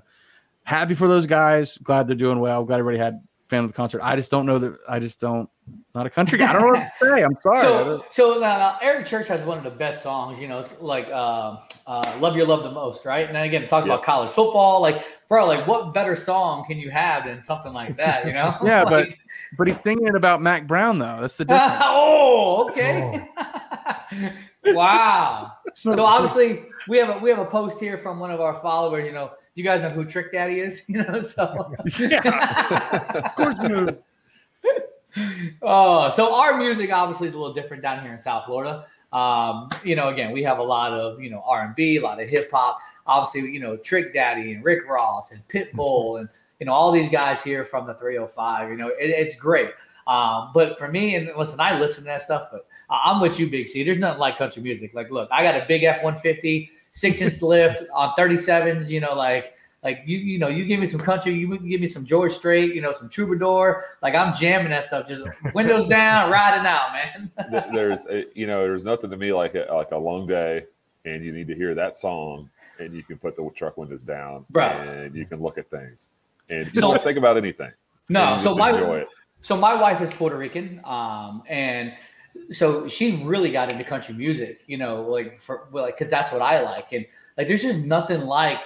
[0.63, 1.77] happy for those guys.
[1.79, 2.63] Glad they're doing well.
[2.63, 4.01] Glad everybody had fan of the concert.
[4.03, 4.77] I just don't know that.
[4.87, 5.49] I just don't.
[5.95, 6.49] Not a country guy.
[6.49, 7.23] I don't know what to say.
[7.23, 7.59] I'm sorry.
[7.61, 10.39] So, so uh, Eric Church has one of the best songs.
[10.39, 13.25] You know, it's like uh, uh, "Love Your Love the Most," right?
[13.27, 13.93] And then again, it talks Yeah.
[13.93, 14.81] about college football.
[14.81, 18.25] Like, bro, like what better song can you have than something like that?
[18.25, 18.57] You know?
[18.63, 19.19] yeah, but Like-
[19.55, 21.17] but he's singing it about Mack Brown though.
[21.21, 21.75] That's the difference.
[21.85, 23.29] oh, okay.
[24.65, 25.51] wow.
[25.75, 28.59] So- So, obviously we have a we have a post here from one of our
[28.61, 29.05] followers.
[29.05, 30.83] You know, you guys know who Trick Daddy is.
[30.87, 31.75] You know, so of
[33.35, 33.97] course you know.
[35.61, 38.85] Oh, so our music obviously is a little different down here in South Florida.
[39.11, 42.01] Um, you know, again, we have a lot of you know R and B, a
[42.01, 42.79] lot of hip hop.
[43.05, 47.09] Obviously, you know Trick Daddy and Rick Ross and Pitbull and you know all these
[47.09, 48.69] guys here from the 305.
[48.69, 49.69] You know, it, it's great.
[50.07, 53.49] Um, but for me, and listen, I listen to that stuff, but I'm with you,
[53.49, 53.83] Big C.
[53.83, 54.93] There's nothing like country music.
[54.93, 58.89] Like, look, I got a big F 150, six inch lift on 37s.
[58.89, 59.53] You know, like
[59.83, 62.73] like you you know you give me some country, you give me some George Strait,
[62.73, 63.83] you know, some Troubadour.
[64.01, 65.23] Like I'm jamming that stuff, just
[65.53, 67.31] windows down, riding out, man.
[67.73, 70.65] There's a, you know there's nothing to me like a, like a long day
[71.05, 74.45] and you need to hear that song and you can put the truck windows down
[74.51, 74.87] Right.
[74.87, 76.07] and you can look at things
[76.49, 77.71] and you So- don't think about anything
[78.09, 79.07] No, so my enjoy it
[79.41, 81.93] so my wife is Puerto Rican, um, and
[82.51, 86.41] so she really got into country music, you know, like for like because that's what
[86.41, 87.05] I like, and
[87.37, 88.59] like there's just nothing like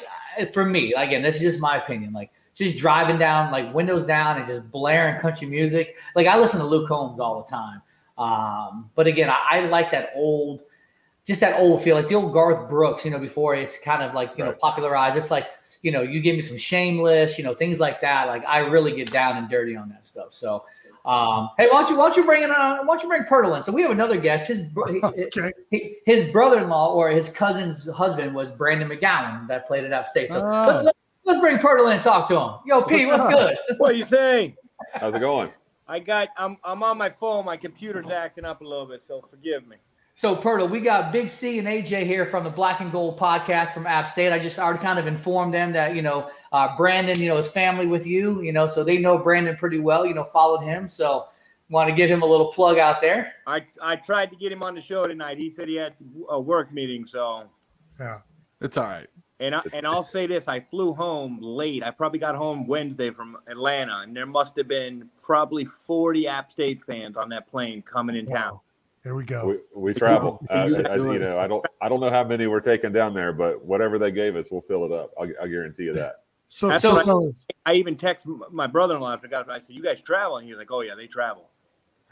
[0.53, 0.93] for me.
[0.93, 2.13] Again, this is just my opinion.
[2.13, 5.95] Like just driving down, like windows down, and just blaring country music.
[6.15, 7.81] Like I listen to Luke Combs all the time,
[8.17, 10.61] um, but again, I, I like that old.
[11.25, 14.13] Just that old feel, like the old Garth Brooks, you know, before it's kind of
[14.13, 15.17] like, you know, popularized.
[15.17, 15.47] It's like,
[15.81, 18.27] you know, you give me some shameless, you know, things like that.
[18.27, 20.31] Like I really get down and dirty on that stuff.
[20.31, 20.63] So,
[21.07, 23.23] um, hey, why don't you why don't you bring in uh, why don't you bring
[23.23, 23.63] Pirtle in?
[23.63, 24.47] So we have another guest.
[24.47, 25.01] His bro- he-
[25.71, 30.29] he- his brother-in-law or his cousin's husband was Brandon McGowan that played at App State.
[30.29, 30.65] So Ah.
[30.67, 32.51] let's, let's, let's bring Pirtle in and talk to him.
[32.65, 33.57] Yo, P, what's good?
[33.77, 34.55] What are you saying?
[34.93, 35.51] how's it going
[35.87, 36.27] I got.
[36.37, 36.57] I'm.
[36.65, 37.45] I'm on my phone.
[37.45, 39.77] My computer's acting up a little bit, so forgive me.
[40.17, 43.69] So Pirtle, we got Big C and AJ here from the Black and Gold podcast
[43.69, 44.33] from App State.
[44.33, 47.49] I just already kind of informed them that you know uh, Brandon, you know, his
[47.49, 50.07] family with you, you know, so they know Brandon pretty well.
[50.07, 51.27] You know, followed him, so
[51.69, 53.31] want to give him a little plug out there.
[53.45, 55.37] I I tried to get him on the show tonight.
[55.37, 55.93] He said he had
[56.29, 57.47] a work meeting, so
[57.99, 58.21] yeah,
[58.59, 59.07] it's all right.
[59.39, 61.83] And I, and I'll say this: I flew home late.
[61.83, 66.51] I probably got home Wednesday from Atlanta, and there must have been probably 40 App
[66.51, 68.59] State fans on that plane coming in town.
[69.07, 69.45] Here we go.
[69.73, 71.19] we, we travel uh, you- I, you I- do you it.
[71.19, 74.11] know i don't i don't know how many we're taking down there but whatever they
[74.11, 77.33] gave us we'll fill it up i'll, I'll guarantee you that So, That's so
[77.65, 79.13] I, I even text my brother-in-law.
[79.13, 79.49] I forgot.
[79.49, 81.49] I said, "You guys travel?" And he's like, "Oh yeah, they travel."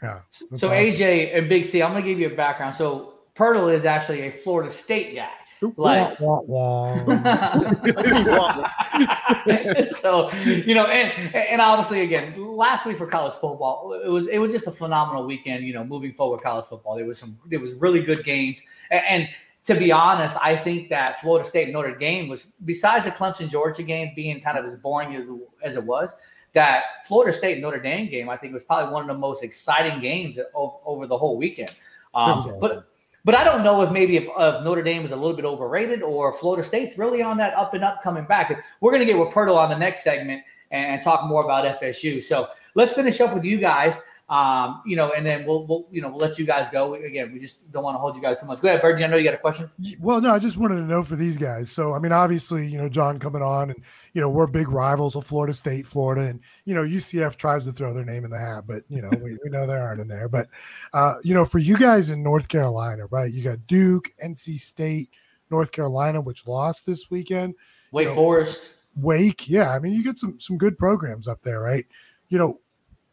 [0.02, 0.20] Yeah.
[0.30, 2.74] So AJ and Big C, I'm gonna give you a background.
[2.74, 5.30] So Pirtle is actually a Florida State guy.
[5.76, 6.18] Like
[9.88, 14.38] so you know and and obviously again last week for college football it was it
[14.38, 16.96] was just a phenomenal weekend you know moving forward college football.
[16.96, 18.62] There was some there was really good games.
[18.90, 19.28] And, and
[19.64, 23.82] to be honest i think that florida state notre dame was besides the clemson georgia
[23.82, 25.24] game being kind of as boring as,
[25.64, 26.14] as it was
[26.52, 30.00] that florida state notre dame game i think was probably one of the most exciting
[30.00, 31.72] games of, over the whole weekend.
[32.14, 32.86] Um, was but
[33.26, 36.00] but I don't know if maybe if, if Notre Dame is a little bit overrated
[36.00, 38.64] or Florida State's really on that up and up coming back.
[38.80, 42.22] We're going to get with Pirtle on the next segment and talk more about FSU.
[42.22, 44.00] So let's finish up with you guys.
[44.28, 46.94] Um, you know, and then we'll, we'll, you know, we'll let you guys go.
[46.94, 48.60] Again, we just don't want to hold you guys too much.
[48.60, 49.04] Go ahead, Birdie.
[49.04, 49.70] I know you got a question.
[50.00, 51.70] Well, no, I just wanted to know for these guys.
[51.70, 53.82] So, I mean, obviously, you know, John coming on, and
[54.16, 57.72] you know, we're big rivals of Florida State, Florida, and you know, UCF tries to
[57.72, 60.08] throw their name in the hat, but you know, we, we know they aren't in
[60.08, 60.26] there.
[60.26, 60.48] But
[60.94, 63.30] uh, you know, for you guys in North Carolina, right?
[63.30, 65.10] You got Duke, NC State,
[65.50, 67.56] North Carolina, which lost this weekend.
[67.92, 68.70] Wake You know, Forest.
[68.96, 69.74] Wake, yeah.
[69.74, 71.84] I mean, you get some some good programs up there, right?
[72.30, 72.60] You know,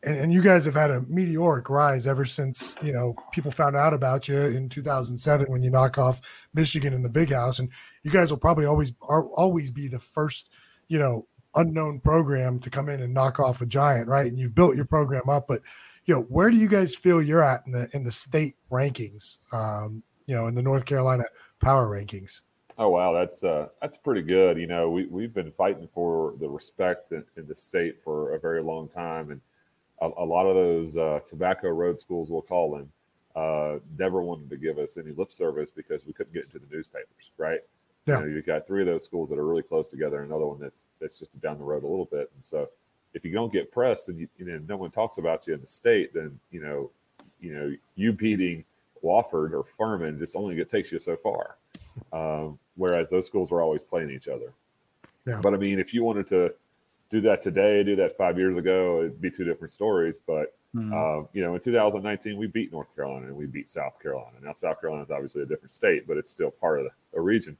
[0.06, 3.76] and, and you guys have had a meteoric rise ever since you know people found
[3.76, 6.22] out about you in 2007 when you knock off
[6.54, 7.68] Michigan in the Big House, and
[8.04, 10.48] you guys will probably always are, always be the first
[10.94, 11.26] you know
[11.56, 14.28] unknown program to come in and knock off a giant, right?
[14.28, 15.62] And you've built your program up, but
[16.06, 19.40] you know where do you guys feel you're at in the in the state rankings?
[19.52, 21.24] Um, you know, in the North Carolina
[21.64, 22.42] power rankings.
[22.78, 24.60] Oh wow, that's uh, that's pretty good.
[24.60, 28.40] You know, we we've been fighting for the respect in, in the state for a
[28.40, 29.42] very long time, and
[30.00, 32.92] a, a lot of those uh, tobacco road schools, we'll call them,
[33.36, 36.68] uh, never wanted to give us any lip service because we couldn't get into the
[36.72, 37.62] newspapers, right?
[38.06, 38.20] Yeah.
[38.20, 40.60] You know, you've got three of those schools that are really close together, another one
[40.60, 42.70] that's that's just down the road a little bit, and so
[43.14, 45.62] if you don't get press and you, you know no one talks about you in
[45.62, 46.90] the state, then you know,
[47.40, 48.66] you know, you beating
[49.04, 51.58] Wofford or Furman just only it takes you so far.
[52.12, 54.52] Um, whereas those schools are always playing each other.
[55.28, 55.40] Yeah.
[55.42, 56.54] But I mean, if you wanted to
[57.12, 60.18] do that today, do that five years ago, it'd be two different stories.
[60.18, 60.92] But Mhm.
[60.92, 64.38] uh, you know, in 2019, we beat North Carolina and we beat South Carolina.
[64.42, 67.22] Now, South Carolina is obviously a different state, but it's still part of the, a
[67.22, 67.56] region.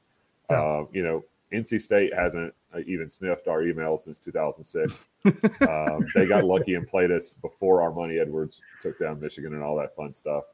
[0.50, 5.08] Uh, you know, NC State hasn't uh, even sniffed our emails since 2006.
[5.68, 9.76] um, they got lucky and played us before Armanti Edwards took down Michigan and all
[9.76, 10.44] that fun stuff.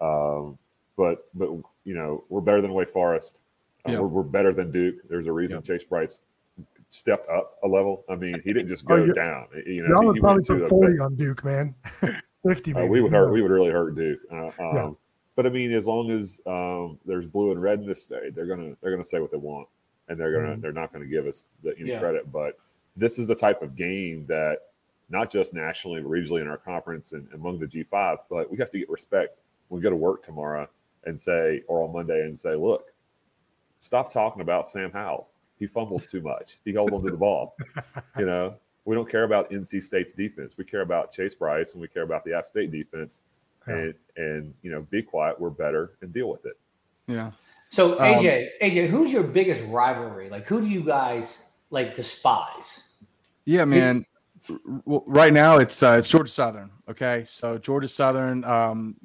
[0.00, 0.58] Um,
[0.96, 1.50] but but
[1.84, 3.40] you know, we're better than Wake Forest.
[3.86, 4.00] Uh, Yeah.
[4.00, 4.96] we're, we're better than Duke.
[5.08, 6.20] There's a reason Chase Brice
[6.90, 8.04] stepped up a level.
[8.10, 9.46] I mean, he didn't just Oh, go you- down.
[9.66, 11.74] You know, Y'all he would probably put 40 on Duke, man.
[12.46, 13.30] 50 uh, we would hurt.
[13.32, 14.18] We would really hurt Duke.
[14.32, 14.90] Uh, um, Yeah.
[15.40, 18.44] But I mean, as long as um, there's blue and red in this state, they're
[18.44, 19.68] gonna they're gonna say what they want,
[20.08, 20.60] and they're gonna Mhm.
[20.60, 21.98] they're not gonna give us the, any Yeah.
[21.98, 22.30] credit.
[22.30, 22.58] But
[22.94, 24.58] this is the type of game that
[25.08, 28.70] not just nationally, but regionally in our conference and among the G5, but we have
[28.72, 29.38] to get respect
[29.68, 30.68] when we go to work tomorrow
[31.04, 32.92] and say, or on Monday and say, look,
[33.78, 35.26] stop talking about Sam Howell.
[35.58, 36.58] He fumbles too much.
[36.66, 37.56] He holds onto the ball.
[38.18, 40.58] You know, we don't care about NC State's defense.
[40.58, 43.22] We care about Chase Brice and we care about the App State defense.
[43.74, 45.40] And and you know, be quiet.
[45.40, 46.58] We're better and deal with it.
[47.06, 47.30] Yeah.
[47.70, 50.28] So Um, AJ, AJ, who's your biggest rivalry?
[50.28, 52.88] Like, who do you guys like despise?
[53.44, 54.04] Yeah, man.
[54.48, 56.70] R- Right now, it's uh, it's Georgia Southern.
[56.88, 58.96] Okay, so Georgia Southern, um,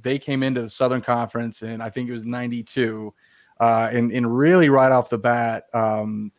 [0.00, 3.12] they came into the Southern Conference, and I think it was '92,
[3.60, 6.32] uh, and and really right off the bat, um,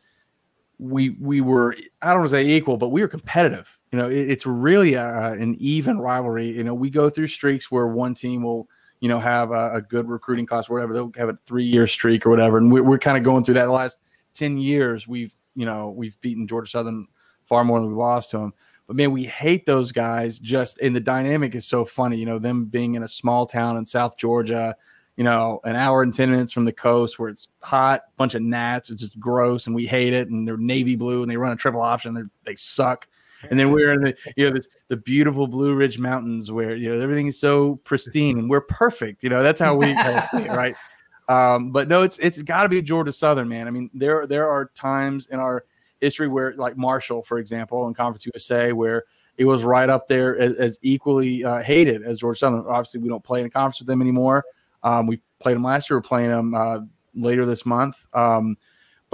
[0.79, 3.77] we we were I don't want to say equal, but we were competitive.
[3.95, 6.47] You know, it, it's really a, an even rivalry.
[6.47, 8.67] You know, we go through streaks where one team will
[8.99, 10.93] you know have a, a good recruiting class, or whatever.
[10.93, 13.53] They'll have a three year streak or whatever, and we, we're kind of going through
[13.53, 13.67] that.
[13.67, 13.99] The last
[14.33, 17.07] ten years, we've you know we've beaten Georgia Southern
[17.45, 18.53] far more than we lost to them.
[18.85, 20.39] But man, we hate those guys.
[20.39, 22.17] Just and the dynamic is so funny.
[22.17, 24.75] You know, them being in a small town in South Georgia,
[25.15, 28.41] you know, an hour and ten minutes from the coast where it's hot, bunch of
[28.41, 30.27] gnats, it's just gross, and we hate it.
[30.27, 32.13] And they're navy blue, and they run a triple option.
[32.13, 33.07] They they suck.
[33.49, 36.89] And then we're in the you know this the beautiful Blue Ridge Mountains where you
[36.89, 39.23] know everything is so pristine and we're perfect.
[39.23, 40.75] You know that's how we kind of see it, right.
[41.27, 43.67] Um, but no, it's it's got to be Georgia Southern, man.
[43.67, 45.65] I mean, there there are times in our
[45.99, 49.05] history where, like Marshall, for example, in Conference USA, where
[49.37, 52.65] it was right up there as, as equally uh, hated as Georgia Southern.
[52.67, 54.45] Obviously, we don't play in a conference with them anymore.
[54.83, 55.97] Um, we played them last year.
[55.97, 56.79] We're playing them uh,
[57.15, 58.05] later this month.
[58.13, 58.57] Um,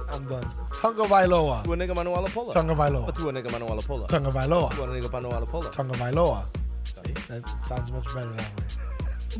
[0.08, 0.50] I'm done.
[0.80, 1.64] Tonga Vailoa.
[1.64, 2.54] To a nigga Manuela Pola.
[2.54, 3.14] Tonga Vailoa.
[3.14, 4.06] To a nigga Manuela Pola.
[4.08, 4.74] Tonga Vailoa.
[4.74, 5.70] To a nigga Manuela Pola.
[5.70, 6.46] Tonga Vailoa.
[6.84, 8.64] See, that sounds much better that way.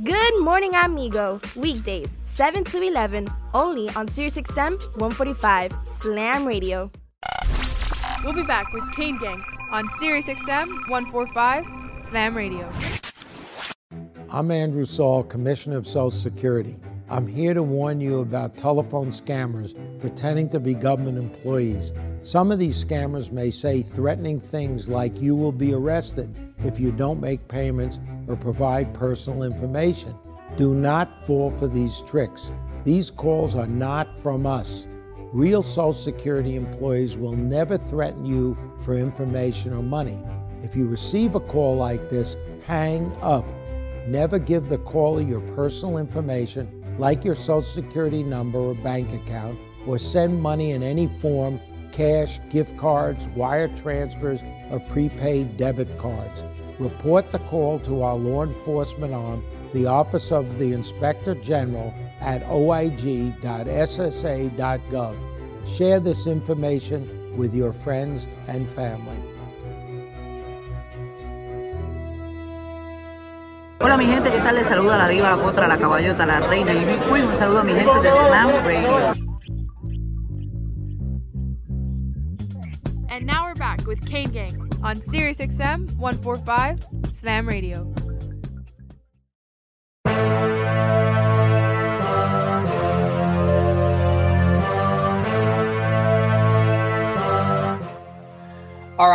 [0.04, 1.40] Good morning, amigo.
[1.56, 6.90] Weekdays, 7 to 11, only on SiriusXM 145 Slam Radio.
[8.22, 9.42] We'll be back with Kane Gang
[9.72, 11.64] on SiriusXM 145
[12.04, 12.70] Slam Radio.
[14.30, 16.76] I'm Andrew Saul, Commissioner of Social Security.
[17.10, 21.94] I'm here to warn you about telephone scammers pretending to be government employees.
[22.20, 26.92] Some of these scammers may say threatening things like you will be arrested if you
[26.92, 30.14] don't make payments or provide personal information.
[30.56, 32.52] Do not fall for these tricks.
[32.84, 34.86] These calls are not from us.
[35.32, 40.22] Real Social Security employees will never threaten you for information or money.
[40.60, 42.36] If you receive a call like this,
[42.66, 43.46] hang up.
[44.06, 49.58] Never give the caller your personal information, like your Social Security number or bank account,
[49.86, 51.60] or send money in any form
[51.92, 56.44] cash, gift cards, wire transfers, or prepaid debit cards.
[56.78, 62.42] Report the call to our law enforcement arm, the Office of the Inspector General, at
[62.44, 63.36] oig.ssa.gov.
[65.66, 69.37] Share this information with your friends and family.
[73.80, 74.56] Hola mi gente, ¿qué tal?
[74.56, 77.28] Les saluda la diva, la potra, la caballota, la reina y Big Queen.
[77.28, 79.12] Un saludo a mi gente de Slam Radio.
[83.10, 84.50] And now we're back with Kane Gang
[84.82, 87.86] on SiriusXM 145 Slam Radio.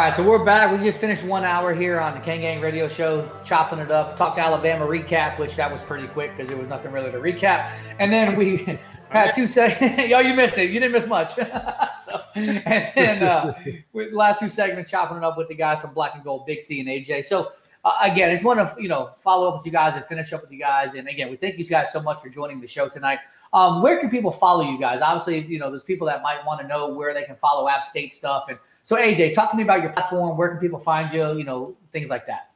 [0.04, 0.70] Right, so we're back.
[0.70, 4.18] We just finished one hour here on the Kane Gang Radio Show, chopping it up.
[4.18, 7.72] Talked Alabama recap, which that was pretty quick because there was nothing really to recap.
[8.00, 8.58] And then we
[9.10, 10.10] had two seconds.
[10.10, 10.72] Yo, you missed it.
[10.72, 11.36] You didn't miss much.
[11.36, 13.58] so, and then uh,
[13.94, 16.60] with last two segments, chopping it up with the guys from Black and Gold, Big
[16.60, 17.24] C and AJ.
[17.24, 17.54] So
[17.86, 20.34] uh, again, I just want to you know follow up with you guys and finish
[20.34, 20.96] up with you guys.
[20.96, 23.20] And again, we thank you guys so much for joining the show tonight.
[23.54, 25.00] Um, where can people follow you guys?
[25.02, 27.86] Obviously, you know, there's people that might want to know where they can follow App
[27.86, 30.38] State stuff and so AJ, talk to me about your platform.
[30.38, 31.38] Where can people find you?
[31.38, 32.50] You know, things like that.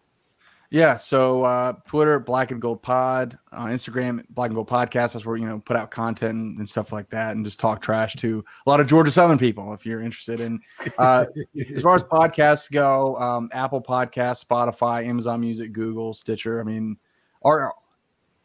[0.70, 5.14] Yeah, so uh, Twitter, Black and Gold Pod, on Instagram, Black and Gold Podcast.
[5.14, 7.82] That's where you know put out content and, and, stuff like that, and just talk
[7.82, 9.74] trash to a lot of Georgia Southern people.
[9.74, 10.60] If you're interested in,
[10.98, 11.26] uh,
[11.76, 16.60] as far as podcasts go, um, Apple Podcast, Spotify, Amazon Music, Google, Stitcher.
[16.60, 16.98] I mean,
[17.44, 17.74] our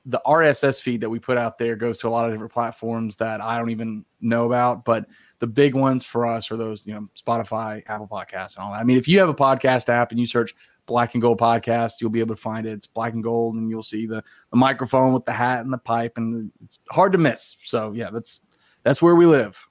[0.06, 3.16] the RSS feed that we put out there goes to a lot of different platforms
[3.16, 5.06] that I don't even know about, but
[5.42, 8.78] the big ones for us are those, you know, Spotify, Apple Podcasts, and all that.
[8.78, 10.54] I mean, if you have a podcast app and you search
[10.86, 12.74] Black and Gold Podcast, you'll be able to find it.
[12.74, 14.22] It's Black and Gold, and you'll see the
[14.52, 17.56] the microphone with the hat and the pipe, and it's hard to miss.
[17.64, 18.38] So yeah, that's
[18.84, 19.66] that's where we live.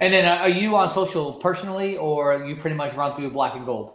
[0.00, 3.54] And then, uh, are you on social personally, or you pretty much run through Black
[3.54, 3.92] and Gold?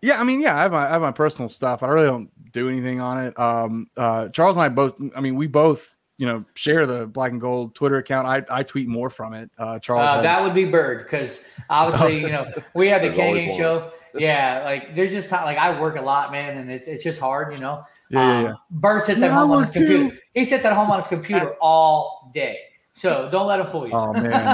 [0.00, 1.82] Yeah, I mean, yeah, I have my I have my personal stuff.
[1.82, 3.36] I really don't do anything on it.
[3.36, 4.94] Um, uh, Charles and I both.
[5.16, 8.62] I mean, we both you know share the black and gold twitter account i, I
[8.62, 12.52] tweet more from it uh charles uh, that would be bird because obviously you know
[12.74, 16.30] we have the King show yeah like there's just time, like i work a lot
[16.32, 18.48] man and it's it's just hard you know yeah, yeah, yeah.
[18.50, 21.54] Um, bird sits at home on his computer he sits at home on his computer
[21.60, 22.58] all day
[22.92, 24.44] so don't let him fool you oh man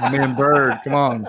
[0.00, 1.28] my man bird come on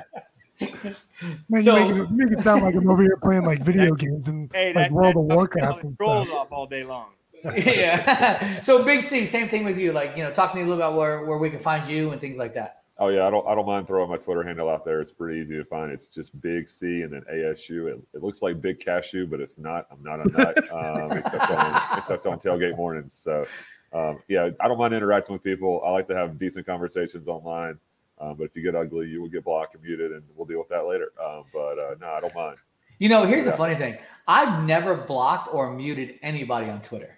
[1.50, 3.96] Man, so, you make, it, make, it, sound like I'm over here playing like video
[3.96, 6.28] games and hey, like that, World that, of Warcraft and stuff.
[6.28, 6.38] stuff.
[6.38, 7.08] off all day long.
[7.56, 8.62] yeah.
[8.62, 9.92] so Big C, same thing with you.
[9.92, 12.12] Like, you know, talk to me a little about where, where we can find you
[12.12, 12.82] and things like that.
[13.02, 15.02] Oh yeah, I don't I don't mind throwing my Twitter handle out there.
[15.02, 15.92] It's pretty easy to find.
[15.92, 17.92] It's just Big C and then ASU.
[17.92, 19.88] It, it looks like Big Cashew, but it's not.
[19.90, 23.16] I'm not a nut, um, except on except on tailgate mornings.
[23.16, 23.48] So
[23.94, 25.82] um, yeah, I don't mind interacting with people.
[25.84, 27.80] I like to have decent conversations online.
[28.20, 30.60] Um, but if you get ugly, you will get blocked or muted, and we'll deal
[30.60, 31.12] with that later.
[31.20, 32.58] Um, but uh, no, I don't mind.
[33.00, 33.52] You know, here's yeah.
[33.52, 37.18] the funny thing: I've never blocked or muted anybody on Twitter.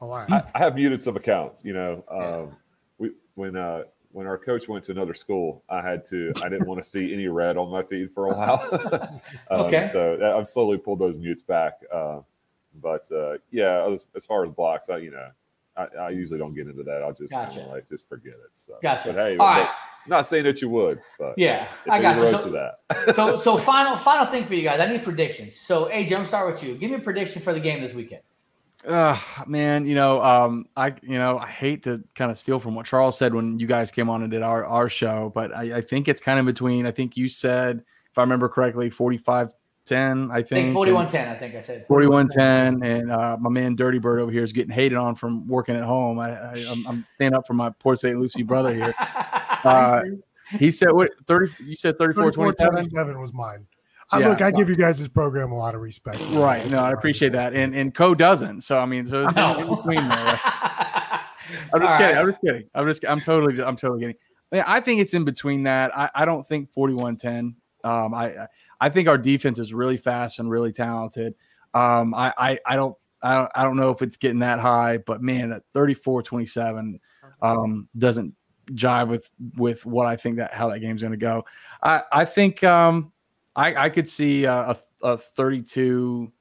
[0.00, 0.12] Oh.
[0.12, 1.64] I, I, have muted some accounts.
[1.64, 2.56] You know, um,
[2.98, 3.82] we when uh,
[4.12, 6.32] when our coach went to another school, I had to.
[6.36, 9.20] I didn't want to see any red on my feed for a while.
[9.50, 9.88] um, okay.
[9.90, 11.80] So I've slowly pulled those mutes back.
[11.92, 12.20] Uh,
[12.80, 15.28] but uh, yeah, as, as, far as blocks, I you know,
[15.76, 17.02] I, I usually don't get into that.
[17.02, 17.60] I'll just gotcha.
[17.66, 18.50] like just forget it.
[18.54, 19.12] So, gotcha.
[19.12, 19.68] But hey, all right.
[20.06, 22.36] Not saying that you would, but yeah, I got you.
[22.36, 23.14] So, that.
[23.14, 24.80] so, so final, final thing for you guys.
[24.80, 25.56] I need predictions.
[25.56, 26.74] So, AJ, I'm start with you.
[26.76, 28.22] Give me a prediction for the game this weekend.
[28.88, 32.74] Uh, man, you know, um, I, you know, I hate to kind of steal from
[32.74, 35.76] what Charles said when you guys came on and did our, our show, but I,
[35.76, 39.52] I think it's kind of between, I think you said, if I remember correctly, 45
[39.88, 40.52] 10, I think.
[40.52, 41.86] I think 41 10, I think I said.
[41.86, 42.82] 41 10.
[42.82, 45.82] And uh, my man Dirty Bird over here is getting hated on from working at
[45.82, 46.18] home.
[46.18, 46.52] I, I,
[46.86, 48.18] am standing up for my poor St.
[48.18, 48.94] Lucie brother here.
[49.64, 50.02] Uh,
[50.50, 53.66] he said what 30 you said 34 27 27 was mine.
[54.10, 54.28] I, Yeah.
[54.28, 56.20] look, I give you guys this program a lot of respect.
[56.30, 56.68] right.
[56.70, 57.54] No i appreciate that.
[57.54, 58.62] And and co doesn't.
[58.62, 60.40] So i mean so it's in, in between there.
[61.72, 62.16] I'm just All kidding.
[62.16, 62.16] right.
[62.16, 62.64] i'm just kidding.
[62.74, 64.16] I'm just i'm totally i'm totally kidding.
[64.52, 65.96] I, mean, I think it's in between that.
[65.96, 67.54] I, I don't think 41-10
[67.84, 68.46] um i
[68.80, 71.34] i think our defense is really fast and really talented.
[71.74, 74.98] Um i i, I don't I don't, I don't know if it's getting that high,
[74.98, 77.00] but man, at 34 27
[77.42, 78.32] um, doesn't
[78.70, 81.44] jive with with what I think that how that game's going to go.
[81.82, 83.12] I I think um,
[83.58, 86.32] I I could see a, a, a 32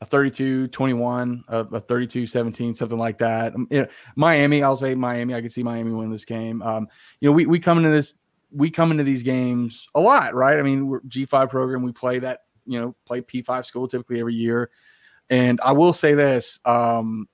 [0.00, 3.54] a 32 21 a, a 32 17 something like that.
[3.54, 3.68] Um,
[4.16, 5.34] miami i'll say miami.
[5.34, 6.60] I could see miami win this game.
[6.60, 6.88] Um,
[7.20, 8.18] you know we, we come into this
[8.50, 10.58] we come into these games a lot right?
[10.58, 11.82] I mean we're g5 program.
[11.82, 14.70] We play that you know play p5 school typically every year.
[15.30, 17.28] And i will say this um,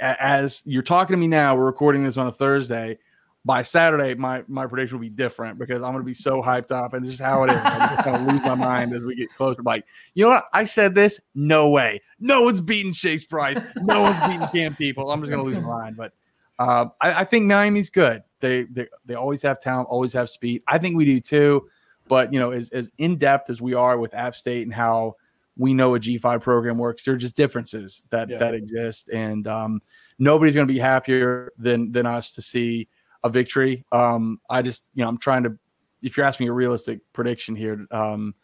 [0.00, 2.98] as you're talking to me now we're recording this on a thursday
[3.44, 6.70] by Saturday, my my prediction will be different because I'm going to be so hyped
[6.72, 7.56] up, and this is how it is.
[7.62, 9.62] I'm just going to lose my mind as we get closer.
[9.62, 10.44] Like, you know what?
[10.52, 11.20] I said this.
[11.34, 12.00] No way.
[12.20, 13.58] No one's beating Chase Brice.
[13.76, 15.10] No one's beating Cam People.
[15.10, 15.96] I'm just going to lose my mind.
[15.96, 16.12] But
[16.58, 18.22] uh, I, I think Miami's good.
[18.40, 20.62] They, they they always have talent, always have speed.
[20.68, 21.68] I think we do too.
[22.08, 25.16] But you know, as as in depth as we are with App State and how
[25.56, 28.38] we know a G5 program works, there are just differences that Yeah.
[28.38, 29.80] that exist, and um,
[30.18, 32.88] nobody's going to be happier than than us to see
[33.24, 33.84] a victory.
[33.92, 35.58] Um, I just, you know, I'm trying to.
[36.02, 38.34] If you're asking me a realistic prediction here, um,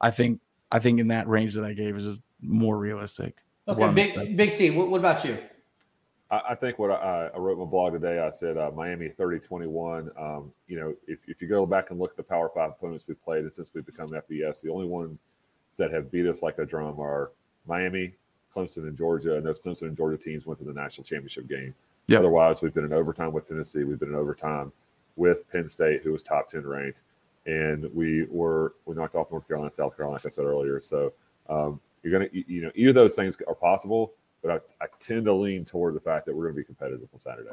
[0.00, 3.42] I think I think in that range that I gave is just more realistic.
[3.66, 4.36] Okay, big expecting.
[4.36, 4.70] big C.
[4.70, 5.38] What, what about you?
[6.30, 9.08] I, I think what I, I wrote in my blog today, I said uh, Miami
[9.08, 10.10] 30 21.
[10.18, 13.04] Um, you know, if, if you go back and look at the Power Five opponents
[13.06, 15.18] we played, and since we've become FBS, the only ones
[15.76, 17.32] that have beat us like a drum are
[17.66, 18.14] Miami,
[18.54, 19.36] Clemson, and Georgia.
[19.36, 21.74] And those Clemson and Georgia teams went to the national championship game.
[22.10, 22.18] Yep.
[22.18, 23.84] Otherwise, we've been in overtime with Tennessee.
[23.84, 24.72] We've been in overtime
[25.14, 27.02] with Penn State, who was top 10 ranked.
[27.46, 30.80] And we were, we knocked off North Carolina, South Carolina, like I said earlier.
[30.80, 31.12] So
[31.48, 34.88] um, you're going to, you know, either of those things are possible, but I, I
[34.98, 37.50] tend to lean toward the fact that we're going to be competitive on Saturday.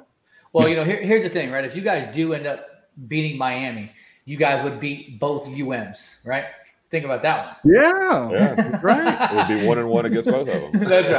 [0.54, 1.64] Well, you know, here, here's the thing, right?
[1.64, 3.92] If you guys do end up beating Miami,
[4.26, 6.46] you guys would beat both UMs, right?
[6.90, 7.74] Think about that one.
[7.74, 8.80] Yeah, Yeah.
[8.82, 9.32] right.
[9.32, 10.84] It would be one and one against both of them.
[10.88, 11.10] That's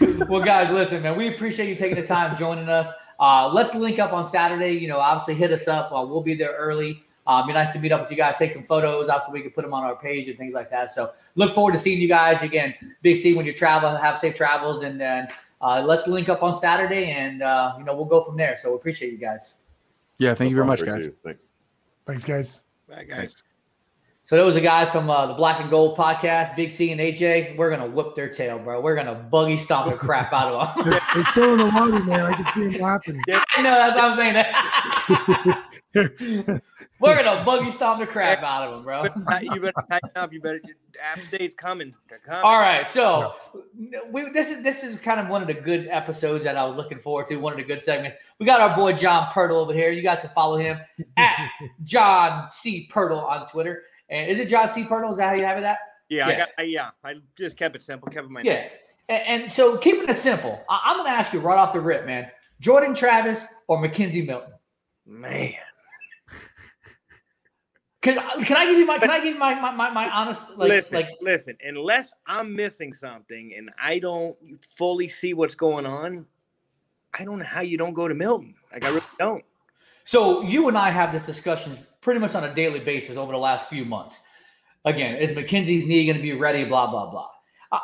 [0.00, 0.28] right.
[0.28, 2.88] well, guys, listen, man, we appreciate you taking the time joining us.
[3.18, 4.72] Uh, let's link up on Saturday.
[4.74, 5.90] You know, obviously hit us up.
[5.90, 7.02] Uh, we'll be there early.
[7.26, 9.08] Uh, be nice to meet up with you guys, take some photos.
[9.08, 10.92] Obviously, we can put them on our page and things like that.
[10.92, 12.72] So, look forward to seeing you guys again.
[13.02, 15.26] Big C, when you travel, have safe travels, and then
[15.60, 18.54] uh, let's link up on Saturday, and uh, you know we'll go from there.
[18.56, 19.62] So, we appreciate you guys.
[20.18, 21.06] Yeah, thank you very much, guys.
[21.06, 21.16] you.
[21.24, 21.50] Thanks.
[22.06, 22.60] Thanks, guys.
[22.88, 23.42] Bye, guys.
[24.26, 27.56] So those are guys from uh, the Black and Gold podcast, Big C and AJ.
[27.56, 28.80] We're gonna whip their tail, bro.
[28.80, 30.84] We're gonna buggy stomp the crap out of them.
[30.90, 32.20] They're, they're still in the water, man.
[32.20, 33.22] I can see them laughing.
[33.28, 34.14] I know that's what I'm
[35.94, 36.60] saying.
[37.00, 39.04] We're gonna buggy stomp the crap out of them, bro.
[39.42, 40.32] you better tighten up.
[40.32, 40.60] You better.
[41.00, 41.94] App State's coming.
[42.08, 42.42] They're coming.
[42.42, 43.34] All right, so
[44.10, 46.76] we, this is this is kind of one of the good episodes that I was
[46.76, 47.36] looking forward to.
[47.36, 48.16] One of the good segments.
[48.40, 49.90] We got our boy John Pirtle over here.
[49.90, 50.80] You guys can follow him
[51.16, 51.36] at
[51.84, 53.84] John C Pirtle on Twitter.
[54.08, 55.10] And is it John C Pirtle?
[55.10, 55.64] Is that how you have it?
[55.64, 55.78] At
[56.08, 56.38] Yeah, I Yeah.
[56.38, 56.48] got.
[56.58, 58.08] I, yeah, I just kept it simple.
[58.08, 58.68] Kept it my Yeah.
[59.08, 61.80] And, and so keeping it simple, I, I'm going to ask you right off the
[61.80, 62.30] rip, man.
[62.60, 64.52] Jordan Travis or McKenzie Milton?
[65.06, 65.54] Man.
[68.02, 70.50] Can, can I give you my can I give you my my, my, my honest
[70.50, 71.56] like listen, like listen.
[71.60, 76.24] Unless I'm missing something and I don't fully see what's going on,
[77.12, 78.54] I don't know how you don't go to Milton.
[78.72, 79.44] Like I really don't.
[80.04, 83.38] So you and I have this discussions pretty much on a daily basis over the
[83.38, 84.20] last few months.
[84.84, 86.62] Again, is McKenzie's knee going to be ready?
[86.62, 87.28] Blah blah blah.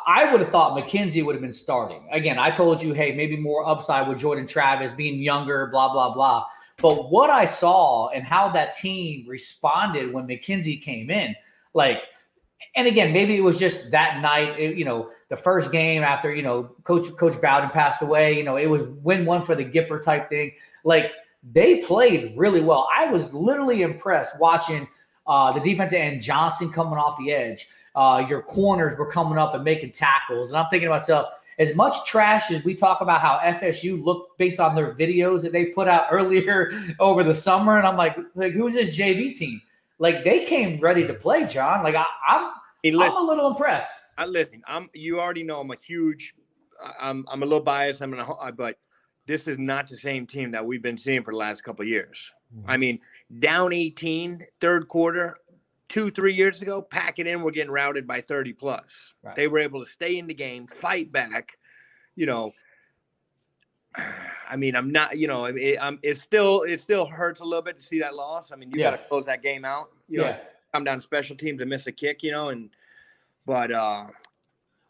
[0.07, 2.07] I- would have thought McKenzie would have been starting.
[2.09, 6.13] Again, I told you, hey, maybe more upside with Jordan Travis being younger, blah blah
[6.13, 6.45] blah.
[6.77, 11.35] But what I saw and how that team responded when McKenzie came in,
[11.73, 12.03] like,
[12.77, 16.33] and again, maybe it was just that night, it- you know, the first game after,
[16.33, 19.65] you know, Coach Coach Bowden passed away, you know, it was win one for the
[19.65, 20.53] Gipper type thing.
[20.85, 21.11] Like
[21.51, 22.87] they played really well.
[22.95, 24.87] I was literally impressed watching
[25.27, 27.67] uh, the defense and Johnson coming off the edge.
[27.95, 31.27] Uh, your corners were coming up and making tackles, and I'm thinking to myself,
[31.59, 35.51] as much trash as we talk about how FSU looked based on their videos that
[35.51, 39.61] they put out earlier over the summer, and I'm like, like who's this JV team?
[39.99, 41.83] Like they came ready to play, John.
[41.83, 42.51] Like I, I'm,
[42.83, 43.93] Hey, I'm a little impressed.
[44.17, 44.61] I listen.
[44.67, 44.89] I'm.
[44.93, 46.35] You already know I'm a huge.
[46.99, 47.25] I'm.
[47.31, 48.01] I'm a little biased.
[48.01, 48.51] I'm gonna.
[48.51, 48.77] But
[49.25, 51.89] this is not the same team that we've been seeing for the last couple of
[51.89, 52.17] years.
[52.67, 52.99] I mean,
[53.39, 55.37] down 18, third quarter,
[55.89, 57.41] two, three years ago, pack it in.
[57.41, 58.83] We're getting routed by 30 plus.
[59.23, 59.35] Right.
[59.35, 61.53] They were able to stay in the game, fight back.
[62.15, 62.51] You know,
[64.49, 67.61] I mean, I'm not, you know, it, um, it still it still hurts a little
[67.63, 68.51] bit to see that loss.
[68.51, 68.91] I mean, you Yeah.
[68.91, 69.89] got to close that game out.
[70.07, 70.37] You know, Yeah.
[70.73, 72.69] come down special teams and miss a kick, you know, and
[73.45, 74.07] but uh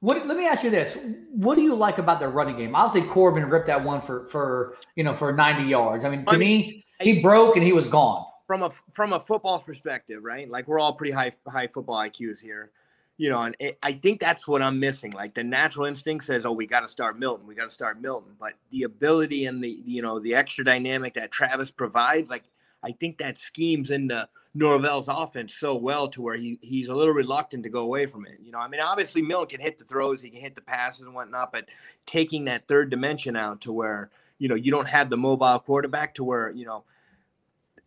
[0.04, 0.28] What?
[0.28, 0.98] Let me ask you this:
[1.32, 2.76] What do you like about their running game?
[2.76, 6.04] Obviously, Corbin ripped that one for for you know for 90 yards.
[6.04, 8.26] I mean, to I mean, me, he broke and he was gone.
[8.46, 10.50] from a from a football perspective, right?
[10.50, 12.72] Like we're all pretty high high football IQs here,
[13.16, 15.12] you know, and it, I think that's what I'm missing.
[15.12, 17.48] Like the natural instinct says, "Oh, we got to start Milton.
[17.48, 21.14] We got to start Milton." But the ability and the you know the extra dynamic
[21.14, 22.44] that Travis provides, like
[22.84, 27.14] I think that schemes into Norvell's offense so well to where he he's a little
[27.14, 28.40] reluctant to go away from it.
[28.44, 31.06] You know, I mean, obviously Milton can hit the throws, he can hit the passes
[31.06, 31.66] and whatnot, but
[32.06, 36.16] taking that third dimension out to where you know you don't have the mobile quarterback
[36.16, 36.84] to where you know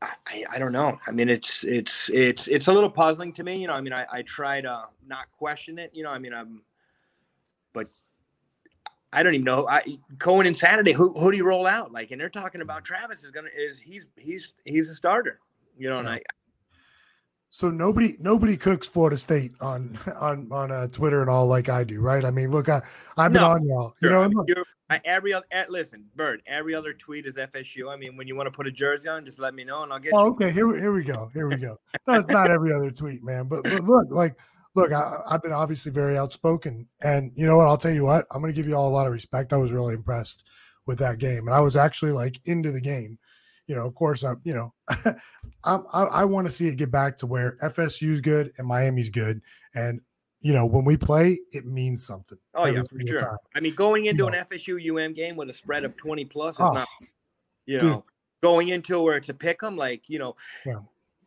[0.02, 0.98] I, I don't know.
[1.06, 3.56] I mean, it's it's it's it's a little puzzling to me.
[3.56, 5.90] You know, I mean, I, I try to not question it.
[5.94, 6.62] You know, I mean, I'm,
[9.16, 9.66] I don't even know.
[9.66, 11.90] I Cohen and Saturday, who who do you roll out?
[11.90, 15.40] Like, and they're talking about Travis is gonna is he's he's he's a starter.
[15.78, 16.20] You know, and I
[17.48, 21.82] So nobody nobody cooks Florida State on on on uh, Twitter and all like I
[21.84, 22.24] do, right?
[22.24, 22.82] I mean, look, I
[23.16, 24.10] I've been No, on y'all, you sure.
[24.10, 24.22] know.
[24.22, 26.43] I look, you're- I, every other eh, listen, Bird.
[26.47, 27.93] Every other tweet is FSU.
[27.93, 29.93] I mean, when you want to put a jersey on, just let me know and
[29.93, 30.30] I'll get Oh, you.
[30.34, 30.52] okay.
[30.52, 31.28] Here, we- here we go.
[31.34, 31.76] Here we go.
[32.06, 33.48] No, it's not every other tweet, man.
[33.48, 34.36] But, but look, like,
[34.77, 37.66] look, I, I've been obviously very outspoken, and you know what?
[37.66, 38.27] I'll tell you what.
[38.31, 39.53] I'm going to give you all a lot of respect.
[39.53, 40.44] I was really impressed
[40.86, 43.19] with that game, and I was actually like into the game.
[43.66, 44.40] You know, of course, I'm.
[44.44, 44.73] you know,
[45.65, 49.11] I'm, I, I want to see it get back to where FSU's good and Miami's
[49.11, 49.40] good,
[49.74, 50.01] and
[50.40, 52.39] you know, when we play, it means something.
[52.55, 53.20] Oh yeah, for sure.
[53.20, 53.36] time.
[53.57, 54.28] I mean, going into know.
[54.28, 56.89] an FSU UM game with a spread of twenty plus is Oh, not,
[57.65, 57.90] you dude.
[57.90, 58.05] know,
[58.43, 60.81] going into where it's a pick 'em, like you know, Yeah.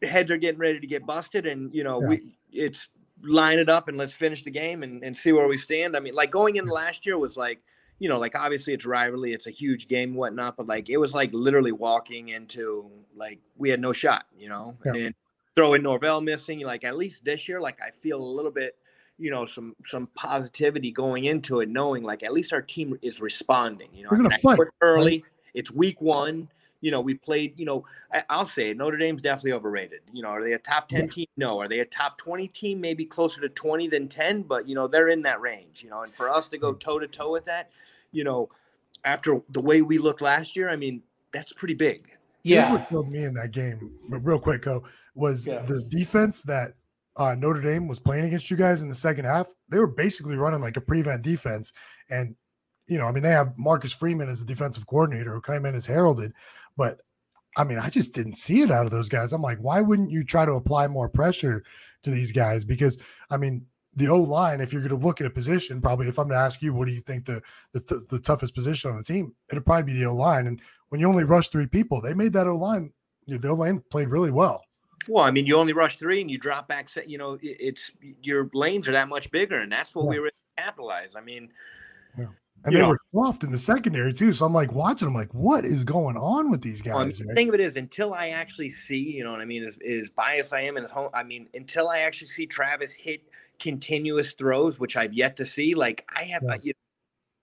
[0.07, 2.07] heads are getting ready to get busted, and you know, Yeah.
[2.07, 2.87] we it's
[3.23, 5.95] line it up and let's finish the game and, and see where we stand.
[5.95, 7.59] I mean, like going in last year was like,
[7.99, 11.13] you know, like obviously it's rivalry, it's a huge game, whatnot, but like it was
[11.13, 14.93] like literally walking into like we had no shot, you know, Yeah.
[14.95, 15.15] and
[15.55, 18.75] throwing Norvell missing, like at least this year, like I feel a little bit
[19.21, 23.19] you know some some positivity going into it knowing like at least our team is
[23.19, 26.47] responding you know We're gonna I know fight, early it's week one
[26.81, 27.83] you know we played you know
[28.13, 30.01] I, i'll say notre dame's definitely overrated.
[30.13, 31.07] You know are they a top 10 Yeah.
[31.07, 31.27] team?
[31.37, 31.59] No.
[31.59, 32.79] Are they a top 20 team?
[32.79, 36.01] Maybe closer to 20 than 10 but you know they're in that range you know
[36.03, 37.69] and for us to go toe to toe with that
[38.11, 38.49] you know
[39.05, 41.01] after the way we looked last year i mean
[41.31, 42.09] that's pretty big.
[42.43, 44.83] Here's what killed me in that game, but real quick, Co,
[45.13, 45.59] was Yeah.
[45.59, 46.71] the defense that
[47.17, 49.47] uh, Notre Dame was playing against you guys in the second half.
[49.67, 51.71] They were basically running like a prevent defense,
[52.09, 52.35] and
[52.87, 55.75] you know, I mean, they have Marcus Freeman as the defensive coordinator who came in
[55.75, 56.33] as heralded,
[56.79, 57.01] but
[57.57, 59.33] I mean, I just didn't see it out of those guys.
[59.33, 61.61] I'm like, why wouldn't you try to apply more pressure
[62.03, 62.63] to these guys?
[62.63, 62.97] Because
[63.29, 63.65] I mean,
[63.97, 66.39] the O line, if you're going to look at a position, probably if I'm going
[66.39, 67.41] to ask you, what do you think the
[67.73, 69.35] the, t- the toughest position on the team?
[69.51, 70.47] It'd probably be the O line.
[70.47, 72.93] And when you only rush three people, they made that O line.
[73.27, 74.63] The O line played really well.
[75.09, 76.89] Well, I mean, you only rush three and you drop back.
[77.05, 77.91] You know, it's
[78.21, 81.09] your lanes are that much bigger, and that's what we were able to capitalize.
[81.17, 81.51] I mean,
[82.65, 84.33] And You they know- were soft in the secondary too.
[84.33, 87.07] So I'm like watching them, like, what is going on with these well, I mean,
[87.09, 87.17] guys?
[87.19, 87.35] the right?
[87.35, 90.09] thing of it is, until I actually see, you know what I mean, is, is
[90.09, 91.09] biased I am in his home.
[91.13, 93.23] I mean, until I actually see Travis hit
[93.59, 95.73] continuous throws, which I've yet to see.
[95.75, 96.57] Like I have, Yeah.
[96.61, 96.73] you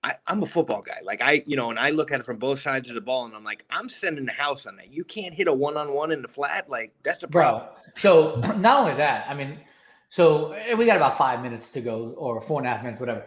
[0.04, 1.00] I, I'm a football guy.
[1.02, 3.24] Like I, you know, and I look at it from both sides of the ball,
[3.24, 4.92] and I'm like, I'm sending the house on that.
[4.92, 6.70] You can't hit a one-on-one in the flat.
[6.70, 7.64] Like that's a problem.
[7.64, 7.74] bro.
[7.96, 9.58] So not only that, I mean,
[10.08, 13.00] so eh, we got about five minutes to go, or four and a half minutes,
[13.00, 13.24] whatever.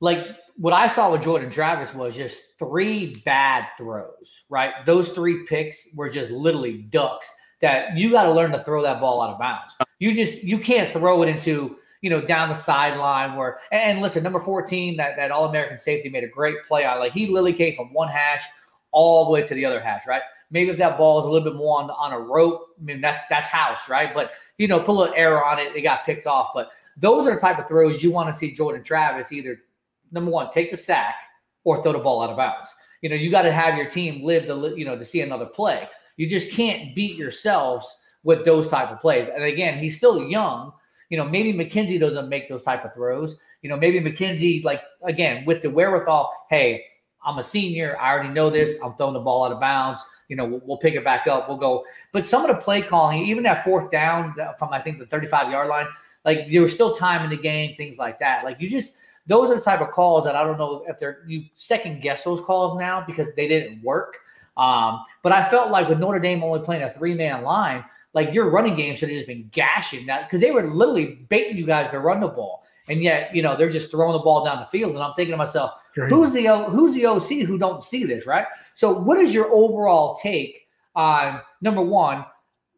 [0.00, 0.26] Like
[0.56, 4.72] what I saw with Jordan Travis was just three bad throws, right?
[4.86, 9.00] Those three picks were just literally ducks that you got to learn to throw that
[9.00, 9.74] ball out of bounds.
[9.98, 13.58] You just you can't throw it into you know down the sideline where.
[13.72, 16.98] And listen, number fourteen, that that All American safety made a great play on.
[16.98, 18.44] Like he literally came from one hash
[18.90, 20.22] all the way to the other hash, right?
[20.50, 23.00] Maybe if that ball is a little bit more on, on a rope, I mean
[23.00, 24.14] that's that's housed right?
[24.14, 26.50] But you know, put a little error on it, it got picked off.
[26.54, 29.60] But those are the type of throws you want to see Jordan Travis either
[30.10, 31.16] number one, take the sack
[31.64, 32.68] or throw the ball out of bounds.
[33.02, 35.46] You know, you got to have your team live to you know to see another
[35.46, 35.88] play.
[36.16, 37.94] You just can't beat yourselves
[38.24, 39.28] with those type of plays.
[39.28, 40.72] And again, he's still young.
[41.10, 43.38] You know, maybe McKenzie doesn't make those type of throws.
[43.62, 46.84] You know, maybe McKenzie, like again, with the wherewithal, hey,
[47.24, 47.96] I'm a senior.
[48.00, 48.78] I already know this.
[48.82, 50.04] I'm throwing the ball out of bounds.
[50.28, 51.48] You know, we'll, we'll pick it back up.
[51.48, 51.84] We'll go.
[52.12, 55.06] But some of the play calling, even that fourth down uh, from I think the
[55.06, 55.86] 35 yard line,
[56.24, 58.44] like you were still time in the game, things like that.
[58.44, 58.98] Like you just
[59.28, 62.24] those are the type of calls that I don't know if they're you second guess
[62.24, 64.16] those calls now because they didn't work.
[64.56, 68.34] Um, but I felt like with Notre Dame only playing a three man line, like
[68.34, 71.64] your running game should have just been gashing that because they were literally baiting you
[71.66, 72.64] guys to run the ball.
[72.88, 74.94] and yet you know they're just throwing the ball down the field.
[74.94, 76.12] And I'm thinking to myself, Crazy.
[76.14, 78.46] who's the O- who's the OC who don't see this, right?
[78.74, 82.24] So, what is your overall take on number one,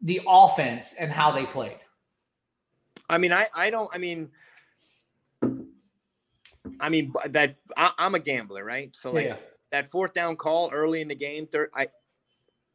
[0.01, 1.77] the offense and how they played?
[3.09, 3.89] I mean, I I don't.
[3.93, 4.29] I mean,
[6.79, 8.95] I mean that I, I'm a gambler, right?
[8.95, 9.37] So like Yeah.
[9.71, 11.87] that fourth down call early in the game, third, I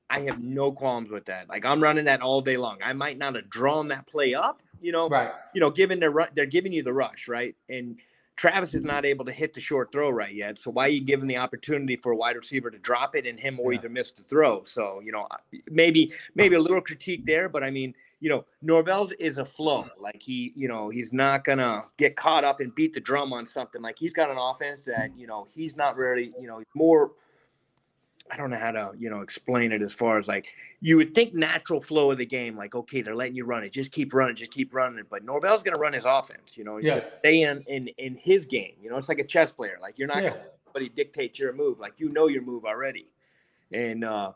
[0.08, 1.48] I have no qualms with that.
[1.48, 2.78] Like I'm running that all day long.
[2.82, 5.32] I might not have drawn that play up, you know, right?
[5.54, 7.56] You know, given the ru- they're giving you the rush, right?
[7.68, 7.98] And
[8.36, 10.58] Travis is not able to hit the short throw right yet.
[10.58, 13.40] So why are you giving the opportunity for a wide receiver to drop it and
[13.40, 14.62] him or either miss the throw?
[14.64, 15.26] So you know,
[15.70, 19.86] maybe maybe a little critique there, but I mean, you know, Norvell's is a flow.
[19.98, 23.46] Like he, you know, he's not gonna get caught up and beat the drum on
[23.46, 23.82] something.
[23.82, 27.12] Like he's got an offense that you know he's not really, you know, more.
[28.28, 30.48] I don't know how to, you know, explain it as far as like
[30.80, 33.70] you would think natural flow of the game, like okay, they're letting you run it,
[33.72, 35.06] just keep running, just keep running it.
[35.08, 37.04] But Norvell's gonna run his offense, you know, Yeah.
[37.20, 38.74] stay in in in his game.
[38.80, 39.78] You know, it's like a chess player.
[39.80, 40.30] Like you're not Yeah.
[40.30, 41.78] gonna let somebody dictate your move.
[41.78, 43.06] Like you know your move already.
[43.72, 44.32] And uh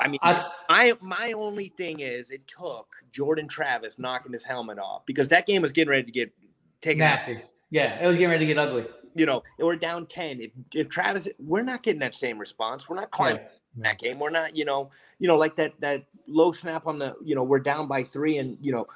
[0.00, 5.04] I mean, I, my only thing is it took Jordan Travis knocking his helmet off
[5.04, 6.32] because that game was getting ready to get
[6.80, 7.18] taken out.
[7.18, 7.42] Nasty.
[7.70, 8.86] Yeah, it was getting ready to get ugly.
[9.14, 10.40] You know, we're down ten.
[10.40, 12.88] If, if Travis, we're not getting that same response.
[12.88, 13.42] We're not climbing
[13.76, 14.18] in that game.
[14.18, 17.42] We're not, you know, you know, like that that low snap on the, you know,
[17.42, 18.86] we're down by three, and you know,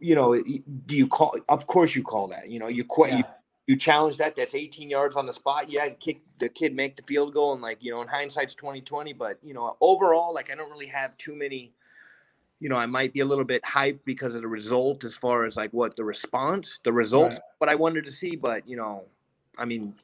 [0.00, 0.40] you know,
[0.86, 1.36] do you call?
[1.48, 2.50] Of course, you call that.
[2.50, 3.12] You know, you quit.
[3.12, 3.24] You,
[3.66, 4.34] you challenge that.
[4.36, 5.70] That's 18 yards on the spot.
[5.70, 9.12] Yeah, kick the kid make the field goal, and like you know, in hindsight's 2020.
[9.12, 11.72] But you know, overall, like I don't really have too many.
[12.60, 15.46] You know, I might be a little bit hyped because of the result, as far
[15.46, 17.40] as like what the response, the results, Right.
[17.58, 18.36] what I wanted to see.
[18.36, 19.04] But you know,
[19.58, 19.94] I mean,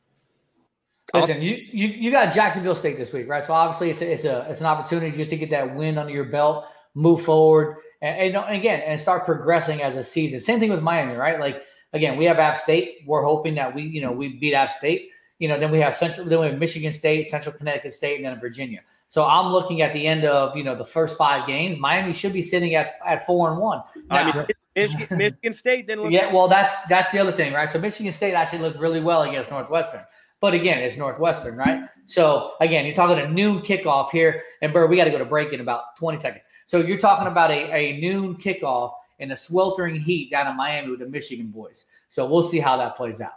[1.15, 3.45] Listen, you, you you got Jacksonville State this week, right?
[3.47, 6.13] So obviously it's a, it's a it's an opportunity just to get that win under
[6.13, 10.39] your belt, move forward, and, and, and again and start progressing as a season.
[10.41, 11.41] Same thing with Miami, right?
[11.41, 11.63] Like
[11.93, 13.03] again, we have App State.
[13.07, 15.11] We're hoping that we you know we beat App State.
[15.39, 18.25] You know, then we have Central, then we have Michigan State, Central Connecticut State, and
[18.25, 18.81] then Virginia.
[19.09, 21.79] So I'm looking at the end of you know the first five games.
[21.79, 23.83] Miami should be sitting at at four and one.
[24.11, 24.47] I mean,
[24.77, 26.13] Michigan, Michigan State didn't look.
[26.13, 27.71] yeah, well, that's that's the other thing, right?
[27.71, 30.03] So Michigan State actually looked really well against Northwestern,
[30.41, 31.85] but again, it's Northwestern, right?
[32.07, 35.25] So again, you're talking a noon kickoff here, and Burr, we got to go to
[35.25, 36.43] break in about 20 seconds.
[36.67, 40.91] So you're talking about a, a noon kickoff in the sweltering heat down in Miami
[40.91, 41.87] with the Michigan boys.
[42.09, 43.33] So we'll see how that plays out.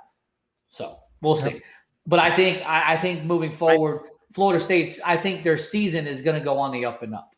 [0.70, 1.62] So we'll see.
[2.08, 4.02] But I think I, I think moving forward,
[4.34, 7.36] Florida State's I think their season is going to go on the up and up.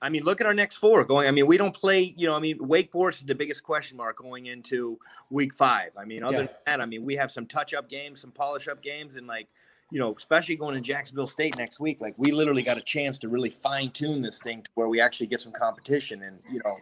[0.00, 1.28] I mean, look at our next four going.
[1.28, 3.96] I mean, we don't play, you know, I mean, Wake Forest is the biggest question
[3.96, 4.98] mark going into
[5.30, 5.90] week five.
[5.96, 6.46] I mean, other Yeah.
[6.46, 9.28] than that, I mean, we have some touch up games, some polish up games, and
[9.28, 9.46] like,
[9.92, 13.16] you know, especially going to Jacksonville State next week, like we literally got a chance
[13.20, 16.22] to really fine tune this thing to where we actually get some competition.
[16.22, 16.78] And, you know,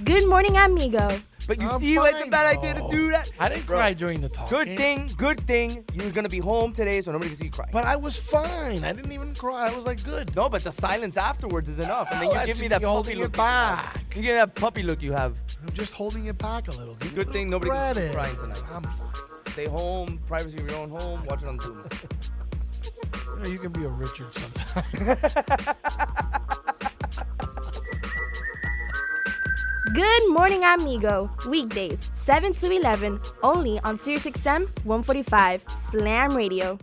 [0.05, 1.23] Good morning, amigo.
[1.47, 3.11] But you see why it's a bad idea to do oh.
[3.11, 3.31] that?
[3.39, 4.49] I didn't Bro, cry during the talk.
[4.49, 7.69] Good thing, good thing you're gonna be home today, so nobody can see you cry.
[7.73, 8.83] But I was fine.
[8.85, 9.69] I didn't even cry.
[9.71, 10.35] I was like, good.
[10.35, 13.15] No, but the silence afterwards is enough, and then Oh, you give me that puppy
[13.15, 13.33] look.
[13.37, 14.01] back.
[14.17, 15.41] You get that puppy look you have.
[15.63, 16.95] I'm just holding it back a little.
[16.95, 18.15] Give me a Good thing nobody can see you credit.
[18.15, 18.63] crying tonight.
[18.73, 19.53] I'm fine.
[19.53, 21.25] Stay home, privacy of your own home.
[21.27, 21.85] Watch it on Zoom.
[23.37, 24.85] You, know, you can be a Richard sometime.
[29.95, 31.31] Good morning, amigo.
[31.49, 36.81] Weekdays, 7 to 11, only on Sirius XM 145 Slam Radio.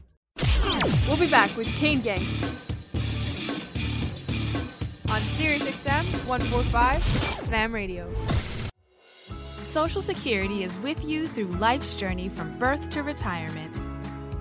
[1.10, 2.22] We'll be back with Kane Gang.
[5.10, 7.04] on SiriusXM 145
[7.44, 8.10] Slam Radio.
[9.60, 13.78] Social Security is with you through life's journey from birth to retirement.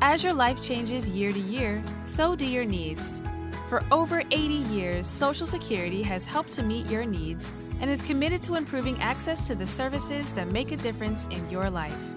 [0.01, 3.21] As your life changes year to year, so do your needs.
[3.69, 4.37] For over 80
[4.71, 9.47] years, Social Security has helped to meet your needs and is committed to improving access
[9.47, 12.15] to the services that make a difference in your life.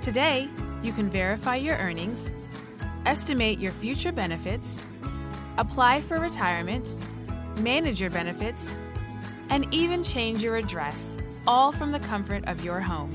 [0.00, 0.48] Today,
[0.82, 2.32] you can verify your earnings,
[3.06, 4.84] estimate your future benefits,
[5.58, 6.94] apply for retirement,
[7.58, 8.78] manage your benefits,
[9.50, 13.12] and even change your address, all from the comfort of your home.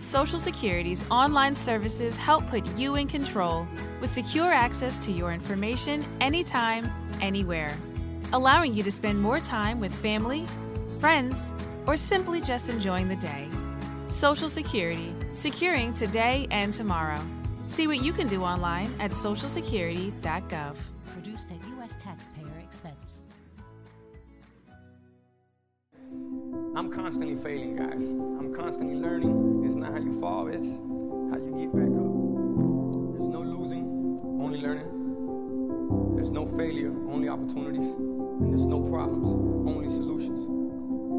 [0.00, 3.66] Social Security's online services help put you in control
[4.00, 6.90] with secure access to your information anytime,
[7.20, 7.76] anywhere,
[8.32, 10.46] allowing you to spend more time with family,
[10.98, 11.52] friends,
[11.86, 13.48] or simply just enjoying the day.
[14.10, 17.20] Social Security, securing today and tomorrow.
[17.66, 20.76] See what you can do online at socialsecurity.gov.
[21.06, 21.96] Produced at U.S.
[21.96, 23.22] taxpayer expense.
[26.74, 28.02] I'm constantly failing, guys.
[28.02, 29.64] I'm constantly learning.
[29.66, 30.78] It's not how you fall, it's
[31.30, 32.14] how you get back up.
[33.12, 33.84] There's no losing,
[34.40, 36.14] only learning.
[36.14, 37.86] There's no failure, only opportunities.
[37.86, 39.28] And there's no problems,
[39.68, 40.67] only solutions.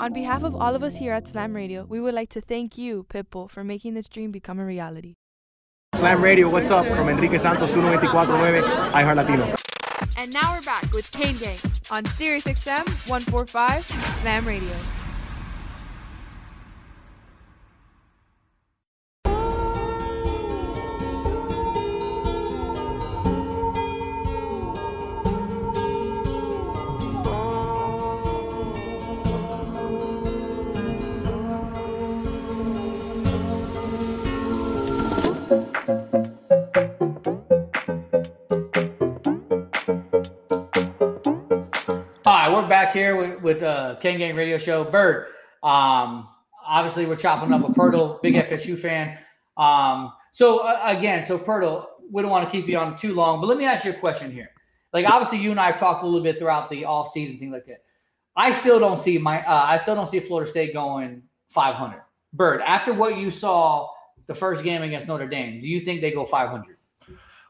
[0.00, 2.78] On behalf of all of us here at Slam Radio, we would like to thank
[2.78, 5.16] you, Pitbull, for making this dream become a reality.
[5.96, 6.86] Slam Radio, what's up?
[6.86, 8.62] From Enrique Santos, 1949,
[8.92, 9.56] iHeart Latino.
[10.16, 11.58] And now we're back with Kane Gang
[11.90, 13.86] on SiriusXM 145
[14.20, 14.97] Slam Radio.
[35.88, 35.94] All
[42.26, 44.84] right, we're back here with, with uh, Kane Gang Radio Show.
[44.84, 45.28] Bird,
[45.62, 46.28] um,
[46.66, 49.16] obviously we're chopping up a Pirtle, big FSU fan.
[49.56, 53.40] Um, so uh, again, so Pirtle, we don't want to keep you on too long,
[53.40, 54.50] but let me ask you a question here.
[54.92, 57.52] Like obviously you and I have talked a little bit throughout the off season, things
[57.52, 57.82] like that.
[58.36, 62.02] I still don't see my, uh, I still don't see Florida State going 500.
[62.34, 63.88] Bird, after what you saw
[64.28, 66.76] the first game against Notre Dame, do you think they go 500?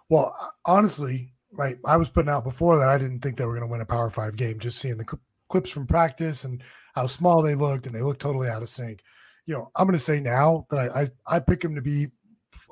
[0.08, 0.34] Well,
[0.64, 3.70] honestly, right, I was putting out before that I didn't think they were going to
[3.70, 4.58] win a Power Five game.
[4.58, 6.62] Just seeing the cl- clips from practice and
[6.94, 9.02] how small they looked, and they looked totally out of sync.
[9.44, 12.06] You know, I'm going to say now that I I, I pick them to be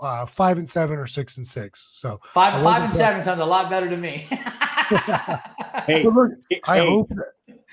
[0.01, 1.89] uh, five and seven or six and six.
[1.93, 4.29] So Five, five and that- seven sounds a lot better to me.
[5.87, 6.33] Hey, look,
[6.65, 7.11] I hey, hope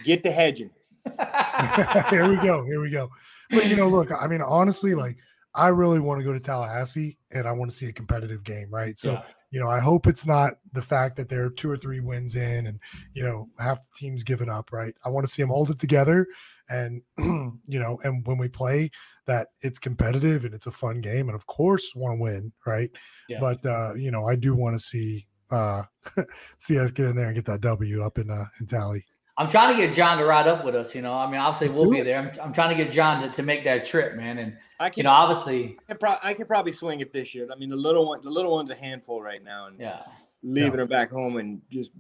[0.04, 0.70] get the hedging.
[2.10, 2.64] here we go.
[2.66, 3.10] Here we go.
[3.50, 5.18] But you know, look, I mean, honestly, like
[5.56, 8.70] I really want to go to Tallahassee and I want to see a competitive game,
[8.72, 8.98] right?
[9.00, 9.24] So, Yeah.
[9.52, 12.68] you know, I hope it's not the fact that they're two or three wins in
[12.68, 12.80] and
[13.14, 14.96] you know half the team's given up, right?
[15.06, 16.26] I want to see them hold it together,
[16.70, 18.90] and you know, and when we play,
[19.28, 22.90] that it's competitive and it's a fun game, and of course, want to win, right?
[23.30, 23.40] Yeah.
[23.40, 25.84] But uh, you know, I do want to see uh
[26.58, 29.06] see us get in there and get that W up in uh in Tally.
[29.38, 30.94] I'm trying to get John to ride up with us.
[30.94, 32.06] You know, I mean, obviously we'll be mm-hmm.
[32.06, 32.20] there.
[32.20, 34.38] I'm, I'm trying to get John to, to make that trip, man.
[34.38, 37.34] And I can, you know, obviously, I can, pro- I could probably swing it this
[37.34, 37.48] year.
[37.52, 40.04] I mean, the little one, the little one's a handful right now, and yeah.
[40.44, 41.92] leaving her back home and just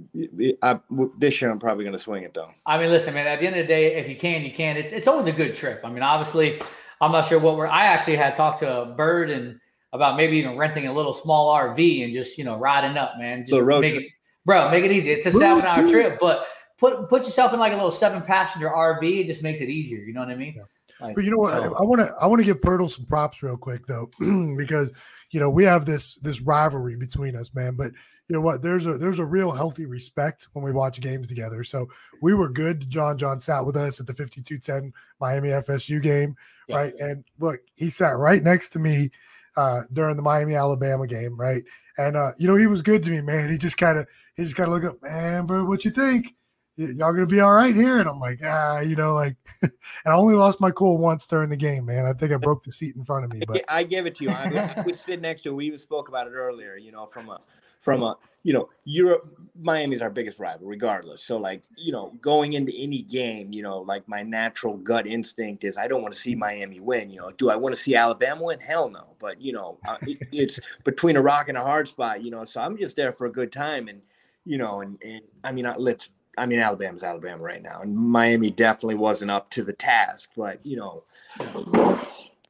[0.62, 0.80] I,
[1.18, 2.52] this year I'm probably going to swing it though.
[2.68, 3.26] I mean, listen, man.
[3.26, 4.78] At the end of the day, if you can, you can.
[4.78, 5.82] It's it's always a good trip.
[5.84, 6.62] I mean, obviously,
[7.02, 7.68] I'm not sure what we're.
[7.68, 9.60] I actually had talked to a Bird and
[9.92, 13.44] about maybe even renting a little small RV and just you know riding up, man.
[13.46, 14.04] Just road make trip.
[14.04, 14.12] it,
[14.46, 14.70] bro.
[14.70, 15.12] Make it easy.
[15.12, 16.48] It's a seven hour trip, but
[16.78, 19.22] put put yourself in like a little seven passenger RV.
[19.22, 20.00] It just makes it easier.
[20.00, 20.62] You know what I mean?
[21.00, 21.62] Like, But you know what?
[21.62, 24.10] so- I want to I want to give Pirtle some props real quick though,
[24.58, 24.92] because
[25.32, 27.76] you know we have this this rivalry between us, man.
[27.76, 27.92] But
[28.30, 28.62] you know what?
[28.62, 31.64] There's a there's a real healthy respect when we watch games together.
[31.64, 31.90] So
[32.22, 32.90] we were good.
[32.90, 36.36] John John sat with us at the 52-10 Miami FSU game,
[36.70, 36.94] right?
[37.00, 39.12] And look, he sat right next to me
[39.58, 41.64] uh, during the Miami Alabama game, right?
[41.98, 43.50] And uh, you know, he was good to me, man.
[43.50, 46.34] He just kind of he just kind of looked up, man, bro, what you think?
[46.76, 48.00] Y'all gonna be all right here?
[48.00, 49.72] And I'm like, ah, you know, like, and
[50.06, 52.06] I only lost my cool once during the game, man.
[52.06, 54.24] I think I broke the seat in front of me, but I give it to
[54.24, 54.32] you.
[54.32, 55.56] I, I sitting next to you.
[55.56, 56.76] We even spoke about it earlier.
[56.76, 57.42] You know, from a
[57.80, 61.22] from a you know, Europe, Miami's our biggest rival, regardless.
[61.24, 65.64] So like you know, going into any game, you know, like my natural gut instinct
[65.64, 67.10] is I don't want to see Miami win.
[67.10, 68.60] You know, do I want to see Alabama win?
[68.60, 69.16] Hell no.
[69.20, 72.24] But you know, uh, it, it's between a rock and a hard spot.
[72.24, 74.02] You know, so I'm just there for a good time, and
[74.46, 76.10] you know, and, and I mean, uh, let's.
[76.38, 80.32] I mean, Alabama's Alabama right now, and Miami definitely wasn't up to the task.
[80.36, 81.04] But you know,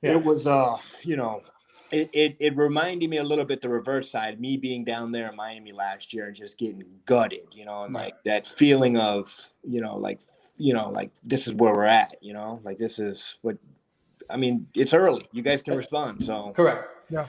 [0.04, 1.42] it was uh you know
[1.92, 5.30] it, it it reminded me a little bit the reverse side me being down there
[5.30, 9.50] in miami last year and just getting gutted you know and like that feeling of
[9.64, 10.20] you know like
[10.58, 13.58] you know like this is where we're at you know like this is what
[14.30, 16.88] i mean it's early you guys can respond so Correct.
[17.10, 17.28] Yeah.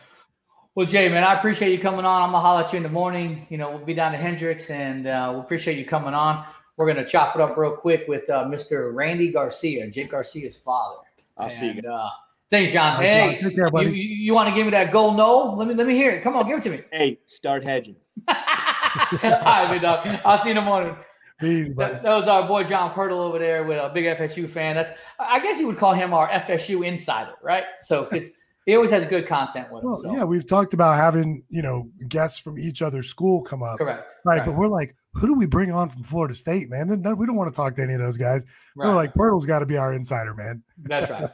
[0.77, 2.23] Well, Jay, man, I appreciate you coming on.
[2.23, 3.47] I'm gonna holler at you in the morning.
[3.49, 6.45] You know, we'll be down to Hendrix, and uh, we appreciate you coming on.
[6.77, 8.93] We're gonna chop it up real quick with uh, Mr.
[8.93, 10.99] Randy Garcia, Jake Garcia's father.
[11.37, 12.09] I'll see you And, uh,
[12.51, 12.97] thanks, John.
[12.97, 13.51] All right, Hey, John.
[13.51, 13.97] Take care, you, buddy.
[13.97, 15.15] you, want to give me that goal?
[15.15, 16.23] No, let me let me hear it.
[16.23, 16.83] Come on, give it to me.
[16.93, 17.95] hey start hedging
[18.29, 20.07] All right, big dog.
[20.25, 20.97] I'll see you in the morning.
[21.41, 21.95] Easy, buddy.
[21.95, 24.75] That, that was our boy John Pirtle over there with a big FSU fan.
[24.75, 27.65] That's I guess you would call him our FSU insider, right?
[27.81, 28.33] So because
[28.67, 29.91] he always has good content with him.
[29.91, 30.13] Well, so.
[30.15, 34.13] yeah, we've talked about having you know guests from each other's school come up, Correct.
[34.25, 34.39] right?
[34.39, 34.47] Right.
[34.47, 36.89] But we're like, who do we bring on from Florida State, man?
[36.89, 38.45] Then we don't want to talk to any of those guys.
[38.75, 38.89] Right.
[38.89, 40.63] We're like, Pirtle's got to be our insider, man.
[40.79, 41.31] That's right.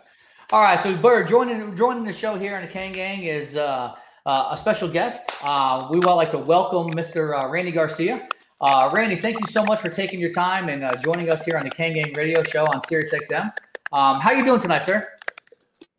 [0.53, 3.95] All right, so Bird joining joining the show here on the Kane Gang is uh,
[4.27, 5.31] uh, a special guest.
[5.45, 7.41] Uh, we would like to welcome Mr.
[7.41, 8.29] Uh, Randy Garcia.
[8.61, 11.57] Uh, Randy, thank you so much for taking your time and uh, joining us here
[11.57, 13.45] on the Kane Gang Radio Show on Sirius XM.
[13.93, 15.09] Um, how are you doing tonight, sir?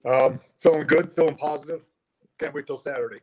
[0.06, 1.82] Um, feeling good, feeling positive.
[2.40, 3.20] Can't wait till Saturday.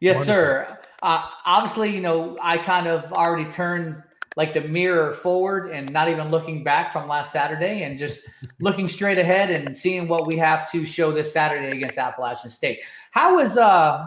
[0.00, 0.72] Yes, sir.
[1.02, 4.02] Uh, obviously, you know, I kind of already turned
[4.36, 8.26] like the mirror forward and not even looking back from last Saturday and just
[8.60, 12.80] looking straight ahead and seeing what we have to show this Saturday against Appalachian State.
[13.10, 14.06] How was uh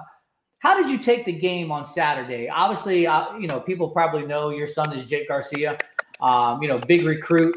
[0.59, 2.49] how did you take the game on Saturday?
[2.49, 5.77] Obviously, uh, you know, people probably know your son is Jake Garcia,
[6.21, 7.55] um, you know, big recruit.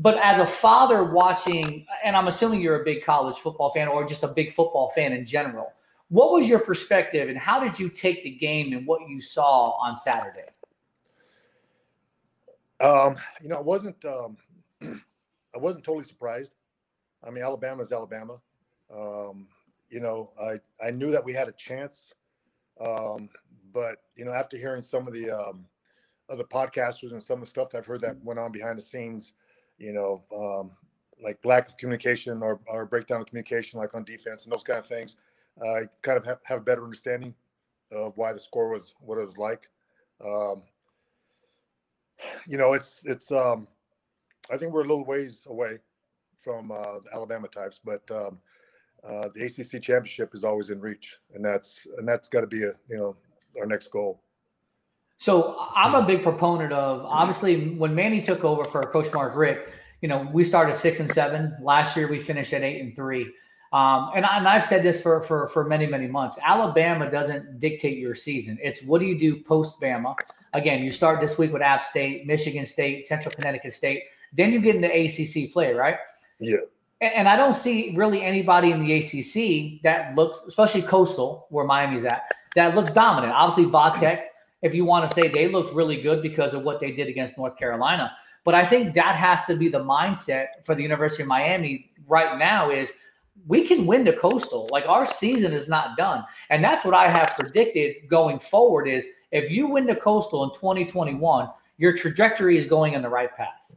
[0.00, 4.06] But as a father watching, and I'm assuming you're a big college football fan or
[4.06, 5.74] just a big football fan in general,
[6.08, 9.72] what was your perspective and how did you take the game and what you saw
[9.72, 10.46] on Saturday?
[12.80, 14.38] Um, you know, I wasn't um,
[14.82, 16.52] I wasn't totally surprised.
[17.22, 18.40] I mean, Alabama is Alabama.
[18.90, 19.48] Um,
[19.90, 22.14] you know, I I knew that we had a chance,
[22.80, 23.28] um,
[23.70, 25.66] but you know, after hearing some of the um,
[26.30, 29.34] other podcasters and some of the stuff I've heard that went on behind the scenes,
[29.80, 30.70] you know, um,
[31.22, 34.78] like lack of communication or, or breakdown of communication, like on defense and those kind
[34.78, 35.16] of things,
[35.62, 37.34] I kind of have, have a better understanding
[37.92, 39.68] of why the score was what it was like.
[40.24, 40.62] Um,
[42.46, 43.32] you know, it's it's.
[43.32, 43.66] Um,
[44.50, 45.78] I think we're a little ways away
[46.38, 48.38] from uh, the Alabama types, but um,
[49.04, 52.64] uh, the ACC championship is always in reach, and that's and that's got to be
[52.64, 53.16] a you know
[53.58, 54.22] our next goal.
[55.20, 59.68] So I'm a big proponent of obviously when Manny took over for Coach Mark Richt,
[60.00, 61.54] you know, we started six and seven.
[61.60, 63.24] Last year we finished at eight and three.
[63.70, 66.38] Um, and, I, and I've said this for, for for many many months.
[66.42, 68.58] Alabama doesn't dictate your season.
[68.62, 70.16] It's what do you do post Bama?
[70.54, 74.04] Again, you start this week with App State, Michigan State, Central Connecticut State.
[74.32, 75.96] Then you get into ACC play, right?
[76.38, 76.56] Yeah.
[77.02, 81.66] And, and I don't see really anybody in the ACC that looks, especially Coastal, where
[81.66, 82.22] Miami's at,
[82.56, 83.34] that looks dominant.
[83.34, 84.29] Obviously, Va Tech,
[84.62, 87.38] if you want to say they looked really good because of what they did against
[87.38, 88.12] North Carolina.
[88.44, 92.38] But I think that has to be the mindset for the University of Miami right
[92.38, 92.94] now is
[93.46, 94.68] we can win the coastal.
[94.70, 96.24] Like our season is not done.
[96.50, 100.50] And that's what I have predicted going forward is if you win the coastal in
[100.54, 103.74] 2021, your trajectory is going in the right path.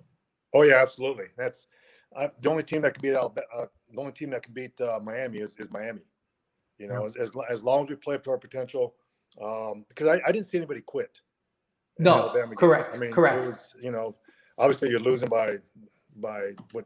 [0.53, 1.25] Oh yeah, absolutely.
[1.37, 1.67] That's
[2.15, 3.47] uh, the only team that can beat Alabama.
[3.55, 6.01] Uh, the only team that can beat uh, Miami is, is Miami.
[6.77, 8.95] You know, as, as as long as we play up to our potential,
[9.41, 11.21] um, because I, I didn't see anybody quit.
[11.99, 12.55] No, Alabama game.
[12.55, 13.43] correct, I mean, correct.
[13.43, 14.15] It was you know,
[14.57, 15.57] obviously you're losing by
[16.17, 16.85] by what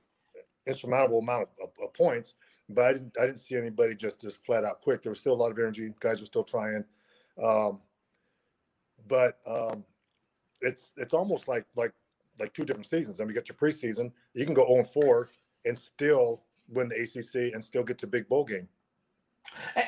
[0.66, 2.36] insurmountable amount of, of, of points,
[2.70, 5.04] but I didn't I didn't see anybody just just flat out quit.
[5.04, 5.94] There was still a lot of energy.
[6.00, 6.84] Guys were still trying.
[7.42, 7.80] Um,
[9.08, 9.84] but um,
[10.62, 11.94] it's it's almost like like
[12.40, 13.20] like two different seasons.
[13.20, 15.30] I mean, you got your preseason, you can go 0 and 4
[15.66, 18.68] and still win the ACC and still get to big bowl game.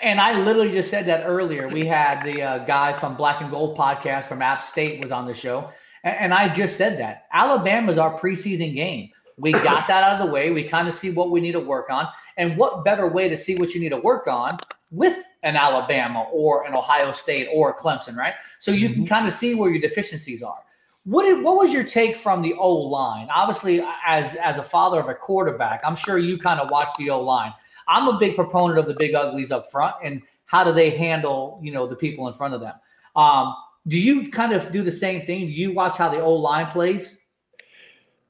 [0.01, 1.67] And I literally just said that earlier.
[1.67, 5.25] We had the uh, guys from Black and Gold podcast from App State was on
[5.25, 5.71] the show,
[6.03, 9.09] and, and I just said that Alabama's our preseason game.
[9.37, 10.51] We got that out of the way.
[10.51, 12.07] We kind of see what we need to work on.
[12.37, 14.59] And what better way to see what you need to work on
[14.91, 18.33] with an Alabama or an Ohio State or Clemson, right?
[18.59, 20.59] So you can kind of see where your deficiencies are.
[21.05, 23.29] What did, what was your take from the O line?
[23.33, 27.09] Obviously, as as a father of a quarterback, I'm sure you kind of watched the
[27.09, 27.53] O line.
[27.89, 31.59] I'm a big proponent of the big uglies up front and how do they handle
[31.61, 32.75] you know the people in front of them.
[33.15, 33.55] Um,
[33.87, 35.47] do you kind of do the same thing?
[35.47, 37.25] Do you watch how the old line plays?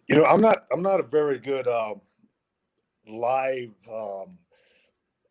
[0.08, 2.02] You know, I'm not I'm not a very good um,
[3.08, 4.38] live um,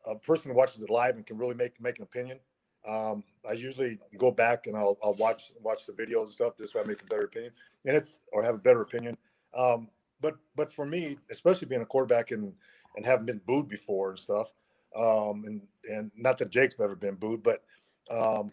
[0.07, 2.39] a person who watches it live and can really make make an opinion.
[2.87, 6.57] Um, I usually go back and I'll, I'll watch watch the videos and stuff.
[6.57, 7.53] This way, I make a better opinion,
[7.85, 9.17] and it's or have a better opinion.
[9.57, 9.89] Um,
[10.21, 12.55] but but for me, especially being a quarterback and
[12.99, 14.53] and haven't been booed before and stuff,
[14.97, 17.65] um, and and not that Jake's ever been booed, but
[18.11, 18.53] um,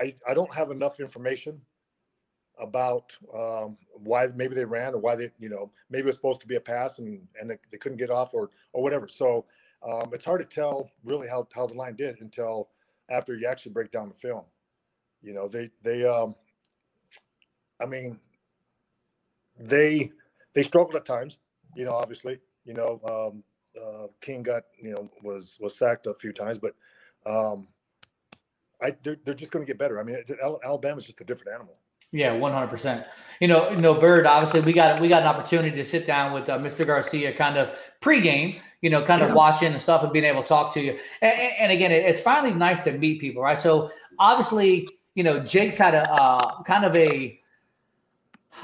[0.00, 1.62] I I don't have enough information
[2.60, 6.42] about um, why maybe they ran or why they you know maybe it was supposed
[6.42, 9.08] to be a pass and and they, they couldn't get off or or whatever.
[9.08, 9.46] So
[9.88, 12.70] um, it's hard to tell really how, how the line did until
[13.10, 14.44] after you actually break down the film.
[15.22, 16.36] You know, they they um,
[17.80, 18.20] I mean,
[19.58, 20.12] they
[20.54, 21.38] they struggled at times.
[21.76, 23.42] You know, obviously, you know, um,
[23.82, 26.74] uh, King got you know was was sacked a few times, but
[27.26, 27.66] um,
[28.82, 29.98] I they're, they're just going to get better.
[29.98, 30.18] I mean,
[30.64, 31.78] Alabama's just a different animal.
[32.12, 33.06] Yeah, one hundred percent.
[33.40, 34.26] You know, you know, Bird.
[34.26, 36.86] Obviously, we got we got an opportunity to sit down with uh, Mr.
[36.86, 37.70] Garcia, kind of
[38.02, 38.60] pregame.
[38.82, 40.98] You know, kind of watching and stuff, and being able to talk to you.
[41.20, 43.58] And, and again, it's finally nice to meet people, right?
[43.58, 43.90] So
[44.20, 44.86] obviously,
[45.16, 47.37] you know, Jake's had a uh, kind of a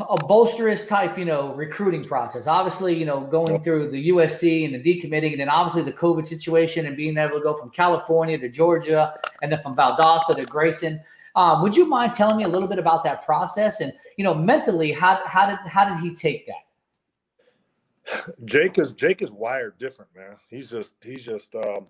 [0.01, 2.47] a bolsterous type, you know, recruiting process.
[2.47, 6.27] Obviously, you know, going through the USC and the decommitting, and then obviously the COVID
[6.27, 10.44] situation and being able to go from California to Georgia, and then from Valdosta to
[10.44, 11.01] Grayson.
[11.36, 14.35] Um, would you mind telling me a little bit about that process and you know
[14.35, 18.27] mentally how how did how did he take that?
[18.44, 20.36] Jake is Jake is wired different, man.
[20.48, 21.86] He's just he's just um,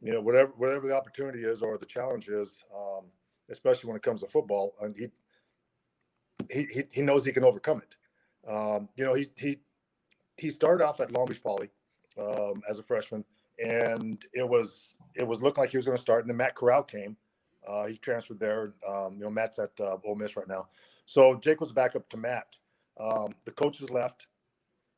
[0.00, 3.04] you know whatever whatever the opportunity is or the challenge is, um,
[3.50, 5.08] especially when it comes to football, and he
[6.50, 7.96] he he, knows he can overcome it.
[8.50, 9.58] Um, you know he he
[10.36, 11.70] he started off at Long Beach Poly
[12.18, 13.24] um, as a freshman,
[13.64, 16.54] and it was it was looking like he was going to start, and then Matt
[16.54, 17.16] Corral came
[17.66, 18.72] uh, he transferred there.
[18.86, 20.68] Um, you know, Matt's at uh, Ole Miss right now.
[21.04, 22.56] So Jake was back up to Matt.
[22.98, 24.26] Um, the coaches left.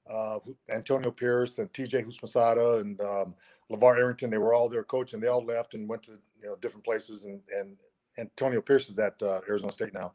[0.09, 0.39] Uh,
[0.71, 3.35] Antonio Pierce and TJ Houshmandzadeh and um,
[3.73, 5.19] LeVar Arrington, they were all there coaching.
[5.19, 7.25] They all left and went to you know different places.
[7.25, 7.77] And and
[8.19, 10.12] Antonio Pierce is at uh, Arizona State now.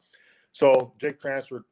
[0.51, 1.63] So Jake transferred.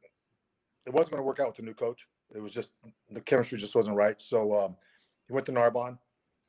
[0.86, 2.06] It wasn't going to work out with the new coach.
[2.34, 2.72] It was just
[3.10, 4.20] the chemistry just wasn't right.
[4.20, 4.76] So um,
[5.26, 5.98] he went to Narbonne.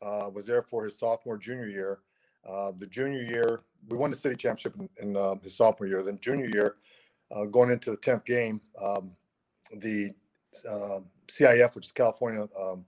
[0.02, 2.00] Uh, was there for his sophomore junior year.
[2.48, 6.02] Uh, the junior year, we won the city championship in, in uh, his sophomore year.
[6.02, 6.76] Then junior year,
[7.32, 9.16] uh, going into the tenth game, um,
[9.76, 10.12] the
[10.70, 12.86] um, CIF, which is California um,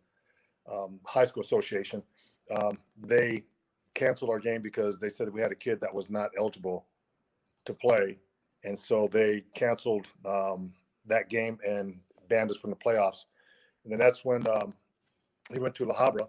[0.72, 2.02] um, High School Association,
[2.56, 3.44] um, they
[3.94, 6.86] canceled our game because they said we had a kid that was not eligible
[7.66, 8.18] to play,
[8.64, 10.74] and so they canceled um,
[11.06, 13.26] that game and banned us from the playoffs.
[13.84, 14.46] And then that's when
[15.52, 16.28] he went to La Habra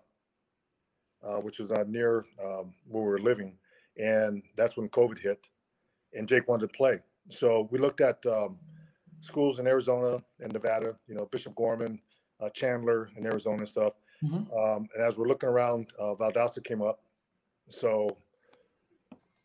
[1.24, 3.56] uh, which was uh, near um, where we were living.
[3.98, 5.48] And that's when COVID hit,
[6.14, 7.00] and Jake wanted to play.
[7.28, 8.59] So we looked at um,
[9.20, 12.00] schools in Arizona and Nevada, you know, Bishop Gorman,
[12.40, 13.92] uh, Chandler in Arizona and stuff.
[14.24, 14.52] Mm-hmm.
[14.56, 17.00] Um, and as we're looking around, uh, Valdosta came up.
[17.68, 18.16] So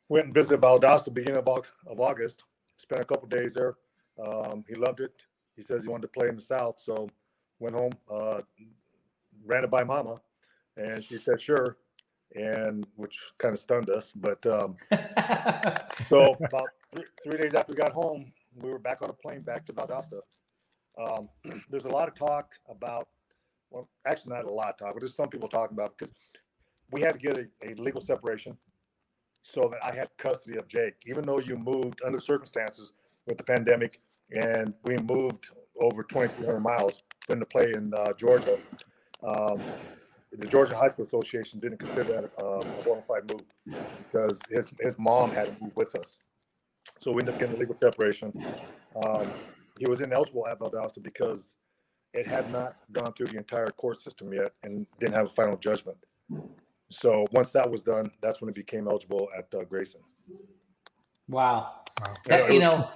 [0.10, 1.48] went and visited Valdosta beginning of,
[1.86, 2.44] of August,
[2.78, 3.76] spent a couple days there.
[4.24, 5.26] Um, he loved it.
[5.56, 6.80] He says he wanted to play in the South.
[6.80, 7.10] So
[7.60, 8.42] went home, uh,
[9.46, 10.22] ran it by mama
[10.78, 11.78] and she said, sure.
[12.36, 14.12] And which kind of stunned us.
[14.12, 14.78] But um,
[16.06, 19.42] so about three, three, days after we got home, we were back on a plane
[19.42, 20.20] back to Valdosta.
[21.00, 21.30] Um,
[21.70, 23.08] there's a lot of talk about,
[23.72, 26.14] well, actually, not a lot of talk, but there's some people talking about because
[26.92, 28.58] we had to get a, a legal separation
[29.48, 32.92] so that I had custody of Jake, even though you moved under circumstances
[33.28, 34.02] with the pandemic
[34.36, 35.50] and we moved
[35.80, 38.58] over 2,300 miles then to play in uh, Georgia.
[39.26, 39.62] Um,
[40.34, 43.46] the Georgia High School Association didn't consider that um, a bona fide move
[43.98, 46.20] because his his mom had to move with us.
[47.00, 48.34] So we ended up getting a legal separation.
[49.06, 49.32] Um,
[49.80, 51.56] he was ineligible at Valdosta because
[52.14, 55.56] it had not gone through the entire court system yet and didn't have a final
[55.58, 55.98] judgment.
[56.90, 60.02] So once that was done, that's when it became eligible at uh, Grayson.
[61.28, 61.74] Wow.
[62.00, 62.14] wow.
[62.26, 62.90] That, you know,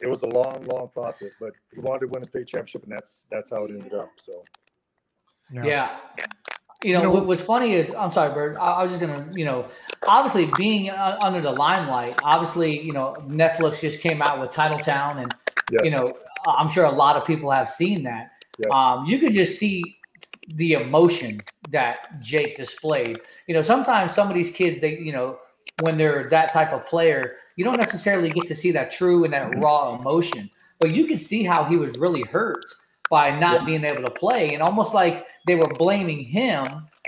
[0.00, 2.92] it was a long, long process, but he wanted to win a state championship, and
[2.92, 4.10] that's that's how it ended up.
[4.18, 4.44] So.
[5.50, 5.64] yeah.
[5.64, 5.98] yeah.
[6.84, 8.56] You know, you know what, what's funny is, I'm sorry, Bird.
[8.56, 9.68] I, I was just gonna, you know,
[10.06, 12.18] obviously being uh, under the limelight.
[12.24, 15.34] Obviously, you know, Netflix just came out with Titletown, and
[15.70, 15.82] yes.
[15.84, 16.12] you know,
[16.44, 18.32] I'm sure a lot of people have seen that.
[18.72, 19.96] um, you could just see
[20.48, 21.40] the emotion
[21.70, 23.20] that Jake displayed.
[23.46, 25.38] You know, sometimes some of these kids, they, you know,
[25.82, 29.32] when they're that type of player, you don't necessarily get to see that true and
[29.32, 32.64] that raw emotion, but you can see how he was really hurt
[33.10, 33.66] by not Yeah.
[33.66, 36.64] being able to play and almost like they were blaming him,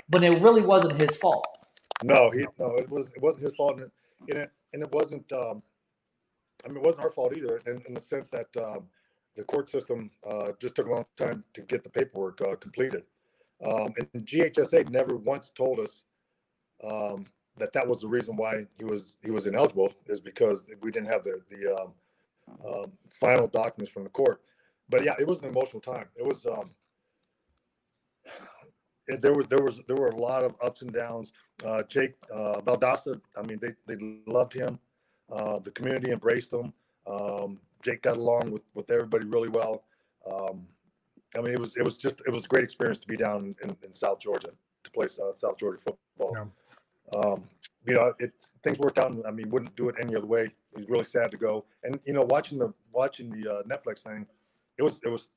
[0.09, 1.45] but it really wasn't his fault.
[2.03, 3.89] No, he no, it was it wasn't his fault, and
[4.27, 5.31] it and it, wasn't.
[5.31, 5.63] Um,
[6.63, 8.87] I mean, it wasn't our fault either, in, in the sense that um,
[9.35, 13.03] the court system uh, just took a long time to get the paperwork uh, completed,
[13.63, 16.03] um, and GHSA never once told us
[16.83, 17.25] um,
[17.57, 21.09] that that was the reason why he was he was ineligible is because we didn't
[21.09, 21.93] have the the um,
[22.65, 24.41] um, final documents from the court.
[24.89, 26.07] But yeah, it was an emotional time.
[26.15, 26.45] It was.
[26.45, 26.71] Um,
[29.07, 31.31] it, there was there was there were a lot of ups and downs.
[31.63, 34.79] Uh, Jake uh, Valdosta, I mean, they they loved him.
[35.31, 36.73] Uh, the community embraced him.
[37.07, 39.83] Um, Jake got along with with everybody really well.
[40.29, 40.67] Um,
[41.37, 43.55] I mean, it was it was just it was a great experience to be down
[43.63, 44.51] in, in South Georgia
[44.83, 46.51] to play South, South Georgia football.
[47.15, 47.43] Um,
[47.85, 48.33] you know, it
[48.63, 49.15] things worked out.
[49.27, 50.43] I mean, wouldn't do it any other way.
[50.43, 51.65] It was really sad to go.
[51.83, 54.25] And you know, watching the watching the uh, Netflix thing,
[54.77, 55.29] it was it was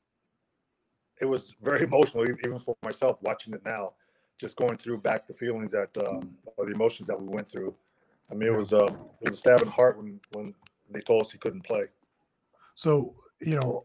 [1.21, 3.93] it was very emotional, even for myself watching it now.
[4.39, 7.75] Just going through back the feelings that um, or the emotions that we went through.
[8.31, 10.55] I mean, it was uh, it was a stab in the heart when when
[10.91, 11.87] they told us he couldn't play.
[12.77, 13.85] So you know,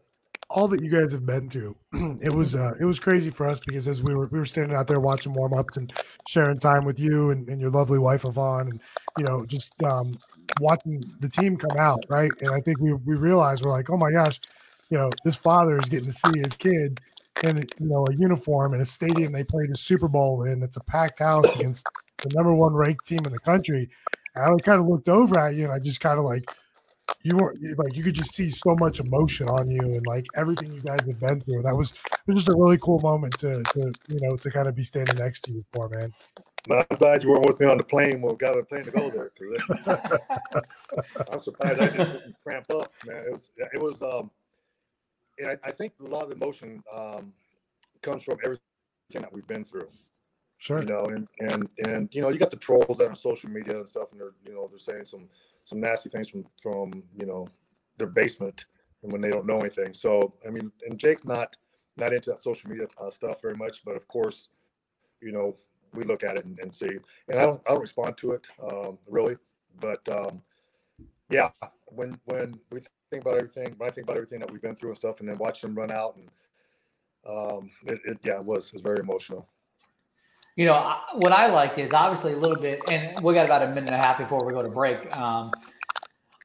[0.50, 1.76] all that you guys have been through,
[2.22, 4.76] it was uh, it was crazy for us because as we were we were standing
[4.76, 5.92] out there watching warm ups and
[6.28, 8.80] sharing time with you and, and your lovely wife Yvonne, and
[9.18, 10.18] you know just um,
[10.60, 12.30] watching the team come out, right?
[12.40, 14.40] And I think we we realized we're like, oh my gosh,
[14.90, 17.00] you know, this father is getting to see his kid
[17.42, 20.62] in you know a uniform in a stadium they play the Super Bowl in.
[20.62, 21.86] It's a packed house against
[22.22, 23.88] the number one ranked team in the country.
[24.34, 26.44] And I kind of looked over at you and I just kind of like
[27.22, 30.72] you weren't like you could just see so much emotion on you and like everything
[30.72, 31.62] you guys have been through.
[31.62, 34.68] That was it was just a really cool moment to to you know to kind
[34.68, 36.12] of be standing next to you for, man.
[36.66, 38.64] But I'm glad you weren't with me on the plane when we got on the
[38.64, 39.30] plane to go there.
[41.32, 43.24] I'm surprised I didn't cramp up, man.
[43.26, 44.30] It was it was um,
[45.38, 47.32] and I, I think a lot of the emotion um
[48.02, 48.60] comes from everything
[49.14, 49.88] that we've been through.
[50.58, 50.80] Sure.
[50.80, 53.50] You know, and and and you know, you got the trolls that are on social
[53.50, 55.28] media and stuff, and they're you know they're saying some
[55.64, 57.48] some nasty things from from you know
[57.98, 58.66] their basement
[59.02, 59.92] and when they don't know anything.
[59.92, 61.56] So I mean, and Jake's not
[61.96, 64.48] not into that social media uh, stuff very much, but of course,
[65.20, 65.56] you know,
[65.92, 66.98] we look at it and, and see.
[67.28, 69.36] And I don't I don't respond to it um, really,
[69.80, 70.42] but um,
[71.30, 71.50] yeah,
[71.86, 72.80] when when we
[73.10, 75.28] think about everything, when I think about everything that we've been through and stuff, and
[75.28, 76.28] then watch them run out and
[77.26, 79.48] um, it, it yeah, it was it was very emotional.
[80.56, 83.62] You know, I- what I like is obviously a little bit, and we got about
[83.62, 85.14] a minute and a half before we go to break.
[85.16, 85.50] Um,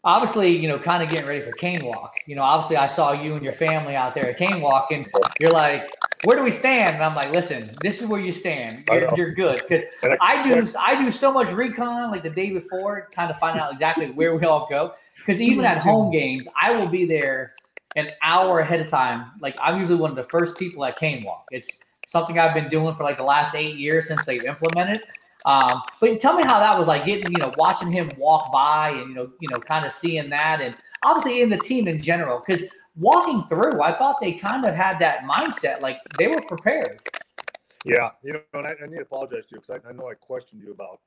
[0.04, 2.14] obviously, you know, kind of getting ready for Cane Walk.
[2.26, 5.06] You know, obviously, I saw you and your family out there at Cane Walk, and
[5.40, 5.84] you're like,
[6.24, 8.84] "Where do we stand?" And I'm like, "Listen, this is where you stand.
[8.90, 9.84] You're, you're good." Because
[10.22, 13.72] I do, I do so much recon like the day before, kind of find out
[13.72, 14.94] exactly where we all go.
[15.18, 17.54] Because even at home games, I will be there
[17.96, 19.32] an hour ahead of time.
[19.40, 21.46] Like I'm usually one of the first people at Cane Walk.
[21.52, 25.02] It's something I've been doing for like the last eight years since they've implemented.
[25.46, 28.90] Um, but tell me how that was like getting, you know, watching him walk by
[28.90, 32.02] and you know, you know, kind of seeing that, and obviously in the team in
[32.02, 32.44] general.
[32.46, 32.64] Because
[32.98, 37.00] walking through, I thought they kind of had that mindset, like they were prepared.
[37.86, 40.10] Yeah, you know, and I, I need to apologize to you because I, I know
[40.10, 41.00] I questioned you about.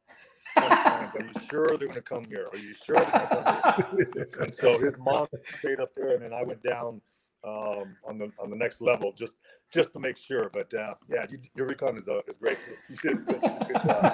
[0.56, 2.48] Are you sure they're going to come here?
[2.52, 2.96] Are you sure?
[2.96, 5.26] They're gonna come here?" and so his mom
[5.58, 7.00] stayed up there, and then I went down
[7.44, 9.32] um, on the on the next level just
[9.72, 10.50] just to make sure.
[10.52, 12.58] But uh, yeah, you, your recon is uh, is great.
[12.88, 14.04] You did a good, good job.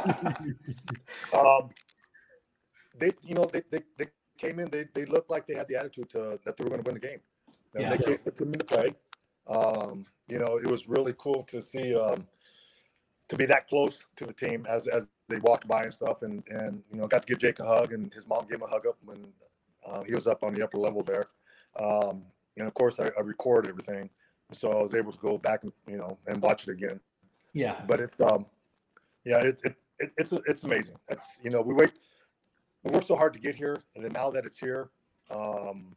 [1.34, 1.70] um,
[2.98, 4.06] they, you know, they, they, they
[4.38, 4.70] came in.
[4.70, 6.94] They, they looked like they had the attitude to that they were going to win
[6.94, 7.20] the game.
[7.74, 7.90] And Yeah.
[7.90, 8.94] They came them into play.
[9.48, 12.26] Um, you know, it was really cool to see um,
[13.28, 16.42] to be that close to the team as as they walked by and stuff, and
[16.48, 18.68] and you know, got to give Jake a hug, and his mom gave him a
[18.68, 19.32] hug up when
[19.86, 21.28] uh, he was up on the upper level there.
[21.78, 22.24] Um,
[22.56, 24.10] and of course, I, I recorded everything,
[24.52, 27.00] so I was able to go back and you know and watch it again.
[27.52, 27.80] Yeah.
[27.86, 28.46] But it's um,
[29.24, 30.96] yeah, it's it, it, it's it's amazing.
[31.08, 31.92] It's you know we wait,
[32.82, 34.90] we worked so hard to get here, and then now that it's here,
[35.30, 35.96] um,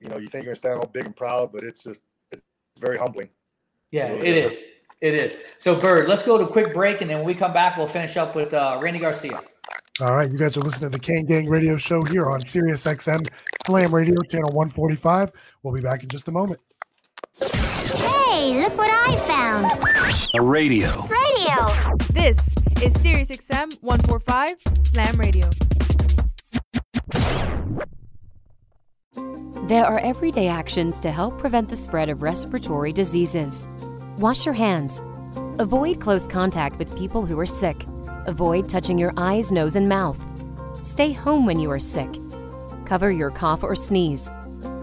[0.00, 2.42] you know, you think you're gonna stand all big and proud, but it's just it's
[2.78, 3.28] very humbling.
[3.90, 4.56] Yeah, Really it is.
[4.56, 4.64] is.
[5.00, 5.36] It is.
[5.58, 7.86] So, Bird, let's go to a quick break, and then when we come back, we'll
[7.86, 9.40] finish up with uh, Randy Garcia.
[10.00, 12.84] All right, you guys are listening to the Kane Gang Radio Show here on Sirius
[12.84, 13.26] XM
[13.66, 15.32] Slam Radio Channel 145.
[15.62, 16.60] We'll be back in just a moment.
[18.70, 20.34] Hey, look what I found.
[20.34, 21.06] A radio.
[21.06, 21.96] Radio.
[22.10, 25.50] This is Sirius XM 145 Slam Radio.
[29.66, 33.68] There are everyday actions to help prevent the spread of respiratory diseases.
[34.18, 35.02] Wash your hands.
[35.58, 37.84] Avoid close contact with people who are sick.
[38.26, 40.24] Avoid touching your eyes, nose, and mouth.
[40.82, 42.10] Stay home when you are sick.
[42.84, 44.30] Cover your cough or sneeze.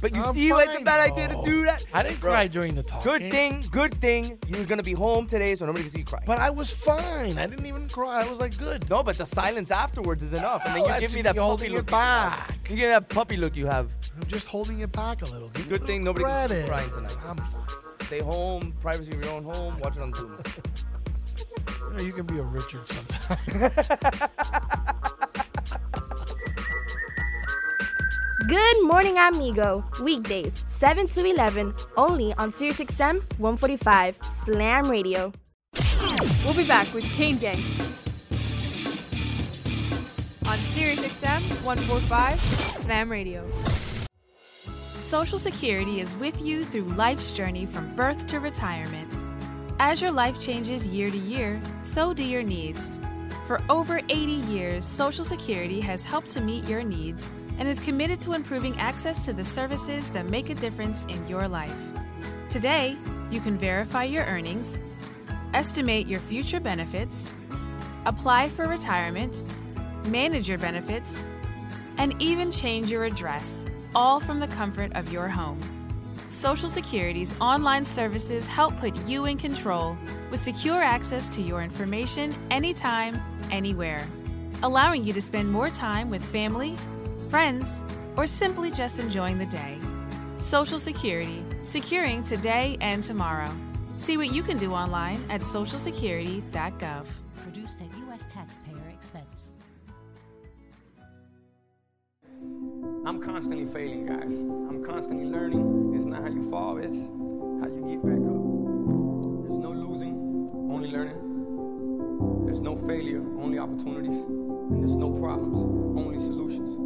[0.00, 1.84] But you see why it's a bad idea to do that?
[1.92, 3.02] I didn't Bro, cry during the talk.
[3.02, 6.22] Good thing, good thing you're gonna be home today, so nobody can see you cry.
[6.26, 7.38] But I was fine.
[7.38, 8.22] I didn't even cry.
[8.22, 8.88] I was like, good.
[8.90, 11.86] No, but the silence afterwards is enough, and then you give me that puppy look.
[11.90, 12.54] back.
[12.70, 13.94] You get that puppy look you have.
[14.16, 15.48] I'm just holding it back a little.
[15.50, 16.68] Give Good a thing little nobody can see credit.
[16.68, 17.16] crying tonight.
[17.26, 17.62] I'm fine.
[18.02, 19.78] Stay home, privacy of your own home.
[19.78, 20.38] Watch it on Zoom.
[21.90, 23.38] You, know, you can be a Richard sometime.
[28.48, 29.82] Good morning, amigo.
[30.02, 35.32] Weekdays, 7 to 11, only on SiriusXM 145 Slam Radio.
[36.44, 37.58] We'll be back with Kane Gang
[40.46, 42.40] on Sirius XM 145
[42.82, 43.44] Slam Radio.
[44.98, 49.16] Social Security is with you through life's journey from birth to retirement.
[49.80, 53.00] As your life changes year to year, so do your needs.
[53.48, 54.14] For over 80
[54.52, 57.28] years, Social Security has helped to meet your needs
[57.58, 61.48] and is committed to improving access to the services that make a difference in your
[61.48, 61.92] life.
[62.48, 62.96] Today,
[63.30, 64.80] you can verify your earnings,
[65.54, 67.32] estimate your future benefits,
[68.04, 69.42] apply for retirement,
[70.08, 71.26] manage your benefits,
[71.98, 73.64] and even change your address,
[73.94, 75.58] all from the comfort of your home.
[76.28, 79.96] Social Security's online services help put you in control
[80.30, 83.20] with secure access to your information anytime,
[83.50, 84.06] anywhere,
[84.62, 86.76] allowing you to spend more time with family,
[87.28, 87.82] friends,
[88.16, 89.76] or simply just enjoying the day.
[90.38, 93.50] Social Security, securing today and tomorrow.
[93.96, 97.06] See what you can do online at socialsecurity.gov.
[97.36, 98.26] Produced at U.S.
[98.26, 99.52] taxpayer expense.
[103.06, 104.32] I'm constantly failing, guys.
[104.32, 105.94] I'm constantly learning.
[105.94, 107.10] It's not how you fall, it's
[107.60, 108.42] how you get back up.
[109.46, 110.14] There's no losing,
[110.70, 112.44] only learning.
[112.44, 114.16] There's no failure, only opportunities.
[114.16, 115.58] And there's no problems,
[115.96, 116.85] only solutions.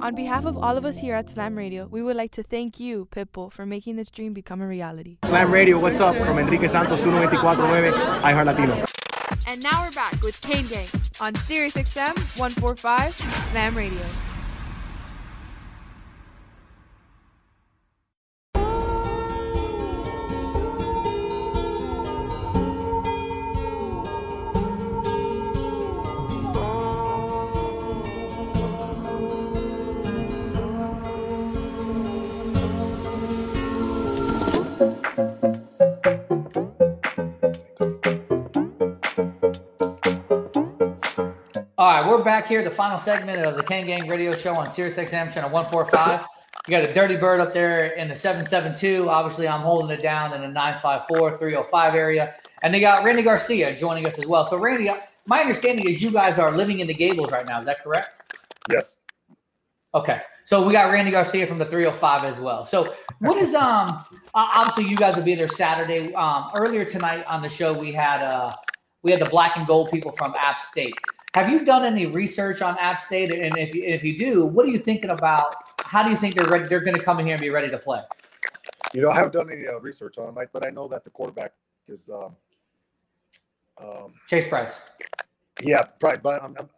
[0.00, 2.78] On behalf of all of us here at Slam Radio, we would like to thank
[2.78, 5.18] you, Pitbull, for making this dream become a reality.
[5.24, 6.16] Slam Radio, what's up?
[6.16, 7.92] From Enrique Santos, 1249,
[8.22, 8.84] iHeart Latino.
[9.48, 10.86] And now we're back with Kane Gang
[11.20, 13.16] on Sirius XM 145
[13.50, 14.27] Slam Radio.
[35.18, 35.24] All
[41.78, 44.94] right, we're back here, the final segment of the Kane Gang Radio Show on Sirius
[44.94, 46.24] XM channel 145.
[46.68, 49.10] You got a dirty bird up there in the 772.
[49.10, 52.36] Obviously, I'm holding it down in the 954, 305 area.
[52.62, 54.46] And they got Randy Garcia joining us as well.
[54.46, 54.88] So, Randy,
[55.26, 57.58] my understanding is you guys are living in the Gables right now.
[57.58, 58.22] Is that correct?
[58.70, 58.94] Yes.
[59.96, 60.20] Okay.
[60.48, 62.64] So we got Randy Garcia from the 305 as well.
[62.64, 64.02] So what is um
[64.32, 66.14] obviously you guys will be there Saturday.
[66.14, 68.54] Um earlier tonight on the show we had uh
[69.02, 70.94] we had the black and gold people from App State.
[71.34, 73.30] Have you done any research on App State?
[73.30, 75.54] And if you, if you do, what are you thinking about?
[75.80, 77.68] How do you think they're ready, they're going to come in here and be ready
[77.68, 78.00] to play?
[78.94, 81.10] You know, I haven't done any uh, research on him, but I know that the
[81.10, 81.52] quarterback
[81.86, 82.34] is um,
[83.76, 84.80] um, Chase Brice.
[85.62, 86.20] Yeah, probably.
[86.22, 86.68] But I'm, I'm,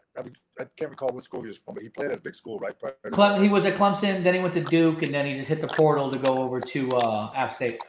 [0.58, 2.58] I can't recall what school he was from, but he played at a big school,
[2.58, 2.74] right?
[3.12, 5.60] Clem, he was at Clemson, then he went to Duke, and then he just hit
[5.60, 7.82] the portal to go over to uh, App State.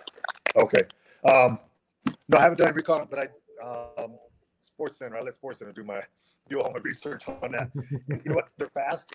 [0.55, 0.83] Okay.
[1.25, 1.59] Um,
[2.27, 3.27] no, I haven't done any recon, but I
[4.01, 4.15] um,
[4.59, 5.17] Sports Center.
[5.17, 6.01] I let Sports Center do my
[6.49, 7.69] do all my research on that.
[8.07, 8.49] You know what?
[8.57, 9.11] They're fast.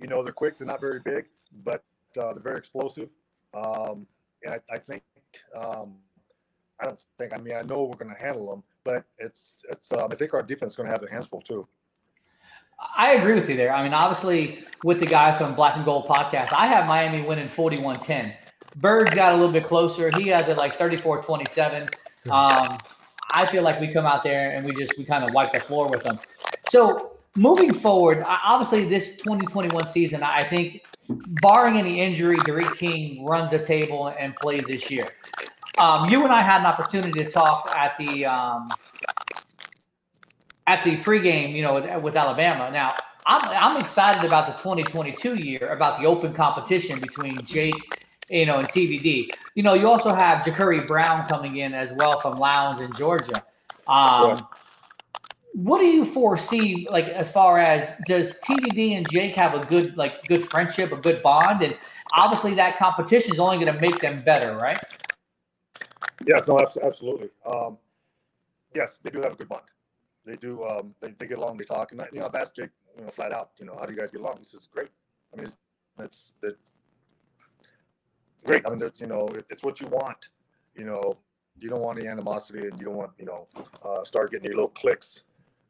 [0.00, 0.58] You know, they're quick.
[0.58, 1.26] They're not very big,
[1.64, 1.84] but
[2.18, 3.08] uh, they're very explosive.
[3.54, 4.06] Um,
[4.44, 5.02] and I, I think
[5.54, 5.96] um,
[6.80, 7.32] I don't think.
[7.32, 9.92] I mean, I know we're going to handle them, but it's it's.
[9.92, 11.66] Um, I think our defense is going to have their hands full too.
[12.96, 13.72] I agree with you there.
[13.72, 17.48] I mean, obviously, with the guys from Black and Gold podcast, I have Miami winning
[17.48, 18.32] 41 10.
[18.76, 20.10] Bird's got a little bit closer.
[20.16, 21.88] He has it like 34 27.
[22.30, 22.78] Um,
[23.30, 25.60] I feel like we come out there and we just, we kind of wipe the
[25.60, 26.18] floor with them.
[26.68, 30.82] So, moving forward, obviously, this 2021 season, I think,
[31.40, 35.08] barring any injury, D'Eriq King runs the table and plays this year.
[35.78, 38.68] Um, you and I had an opportunity to talk at the um,
[40.66, 42.70] at the pregame, you know, with, with Alabama.
[42.70, 42.94] Now,
[43.26, 47.74] I'm I'm excited about the 2022 year, about the open competition between Jake,
[48.28, 49.28] you know, and TVD.
[49.54, 53.44] You know, you also have Jacurri Brown coming in as well from Lowndes in Georgia.
[53.86, 54.38] Um.
[55.58, 59.96] What do you foresee, like as far as does TVD and Jake have a good,
[59.96, 61.74] like, good friendship, a good bond, and
[62.12, 64.76] obviously that competition is only going to make them better, right?
[66.26, 67.30] Yes, no, absolutely.
[67.46, 67.78] Um,
[68.74, 69.62] yes, they do have a good bond.
[70.26, 70.64] They do.
[70.64, 71.58] Um, they, they get along.
[71.58, 73.76] They talk, and I, you know, I've asked Jake, you know, flat out, you know,
[73.78, 74.38] how do you guys get along?
[74.38, 74.88] He says, great.
[75.32, 75.56] I mean, it's
[75.98, 76.74] it's, it's
[78.44, 78.66] great.
[78.66, 80.28] I mean, that's you know, it, it's what you want.
[80.74, 81.16] You know,
[81.60, 83.48] you don't want any animosity, and you don't want you know,
[83.84, 85.22] uh, start getting your little clicks,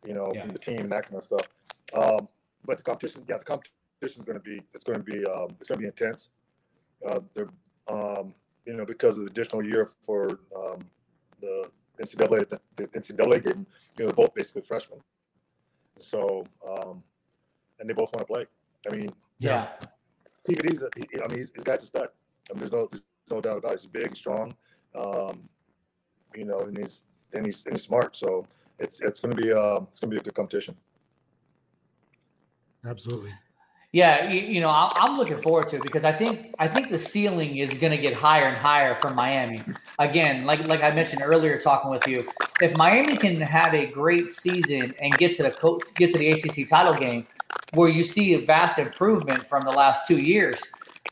[0.04, 1.46] you know, from the team and that kind of stuff.
[1.94, 2.28] Um,
[2.64, 5.50] but the competition, yeah, the competition is going to be it's going to be um,
[5.58, 6.30] it's going to be intense.
[7.06, 7.50] Uh, they're
[7.88, 8.34] um,
[8.66, 10.84] you know, because of the additional year for um,
[11.40, 13.66] the NCAA, the, the NCAA game,
[13.98, 15.00] you know, they're both basically freshmen.
[15.98, 17.02] So, um,
[17.80, 18.46] and they both want to play.
[18.90, 19.68] I mean, Yeah.
[20.48, 22.08] TVD's, a, he, I mean, he's, he's guy's a stud.
[22.50, 23.80] I mean, there's no, there's no doubt about it.
[23.80, 24.54] He's big, strong,
[24.94, 25.48] um,
[26.34, 28.14] you know, and he's, and he's, and he's smart.
[28.14, 28.46] So
[28.78, 30.76] it's, it's going to be, uh, it's going to be a good competition.
[32.84, 33.32] Absolutely.
[33.96, 36.90] Yeah, you, you know, I- I'm looking forward to it because I think I think
[36.90, 39.62] the ceiling is going to get higher and higher for Miami.
[39.98, 42.18] Again, like like I mentioned earlier, talking with you,
[42.60, 46.28] if Miami can have a great season and get to the co- get to the
[46.32, 47.26] ACC title game,
[47.72, 50.60] where you see a vast improvement from the last two years,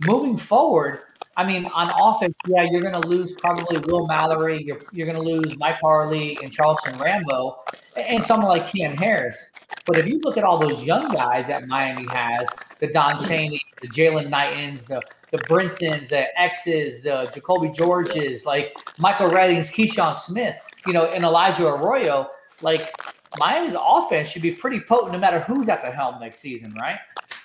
[0.03, 0.95] moving forward.
[1.37, 4.63] I mean, on offense, yeah, you're going to lose probably Will Mallory.
[4.63, 7.65] You're, you're going to lose Mike Harley and Charleston Rambo
[7.97, 9.51] and- someone like Cam Harris.
[9.87, 12.49] But if you look at all those young guys that Miami has,
[12.79, 18.75] the Don Chaney, the Jaylan Knightons, the the Brinsons, the X's, the Jacoby Georges, like
[18.99, 20.57] Michael Reddings, Keyshawn Smith,
[20.87, 22.31] you know, and Elijah Arroyo,
[22.63, 22.95] like
[23.39, 26.99] Miami's offense should be pretty potent no matter who's at the helm next season, right?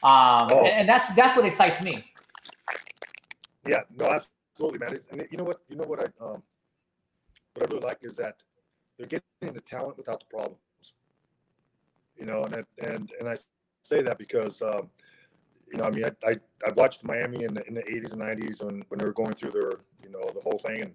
[0.03, 0.59] Um, Oh.
[0.59, 2.05] and, and that's that's what excites me.
[3.65, 4.93] Yeah, no, absolutely, man.
[4.93, 6.41] It's, and you know what, you know what I, um,
[7.53, 8.41] what I really like is that
[8.97, 10.59] they're getting the talent without the problems.
[12.19, 13.35] You know, and and and I
[13.83, 14.89] say that because, um,
[15.71, 16.35] you know, I mean, I, I
[16.67, 19.33] I watched Miami in the in the eighties and nineties when when they were going
[19.33, 19.71] through their,
[20.03, 20.93] you know, the whole thing, and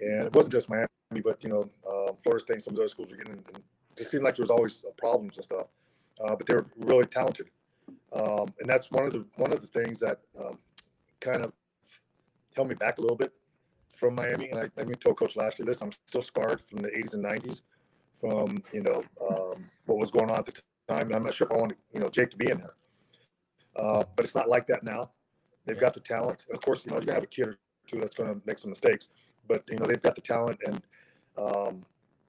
[0.00, 0.88] and it wasn't just Miami,
[1.24, 3.62] but you know, um, Florida State, some of those schools were getting, and it
[3.96, 5.66] just seemed like there was always uh, problems and stuff,
[6.22, 7.50] uh, but they were really talented,
[8.12, 10.58] um, and that's one of the one of the things that um,
[11.20, 11.52] kind of
[12.54, 13.32] held me back a little bit
[13.96, 14.50] from Miami.
[14.50, 17.14] And I, I even told Coach last year, listen, I'm still scarred from the 80s
[17.14, 17.62] and 90s
[18.14, 20.52] from, you know, um, what was going on at the
[20.88, 21.06] time.
[21.06, 22.74] And I'm not sure if I want, you know, Jake to be in there.
[23.76, 25.10] Uh, but it's not like that now.
[25.66, 26.44] They've got the talent.
[26.48, 28.40] And of course, you know, you're to have a kid or two that's going to
[28.46, 29.08] make some mistakes.
[29.48, 30.58] But, you know, they've got the talent.
[30.66, 30.82] And,
[31.38, 31.84] um,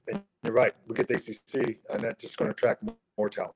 [0.08, 0.74] and you're right.
[0.88, 2.84] We get the ACC, and that's just going to attract
[3.18, 3.54] more, talent.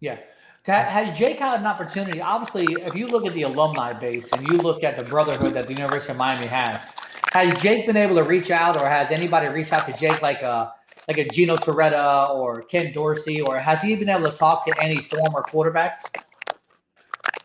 [0.00, 0.18] Yeah.
[0.64, 2.20] Has Jake had an opportunity?
[2.20, 5.66] Obviously, if you look at the alumni base and you look at the brotherhood that
[5.66, 6.92] the University of Miami has,
[7.32, 10.42] has Jake been able to reach out, or has anybody reached out to Jake like
[10.42, 10.72] a
[11.08, 14.74] like a Gino Torretta or Ken Dorsey, or has he been able to talk to
[14.82, 15.98] any former quarterbacks?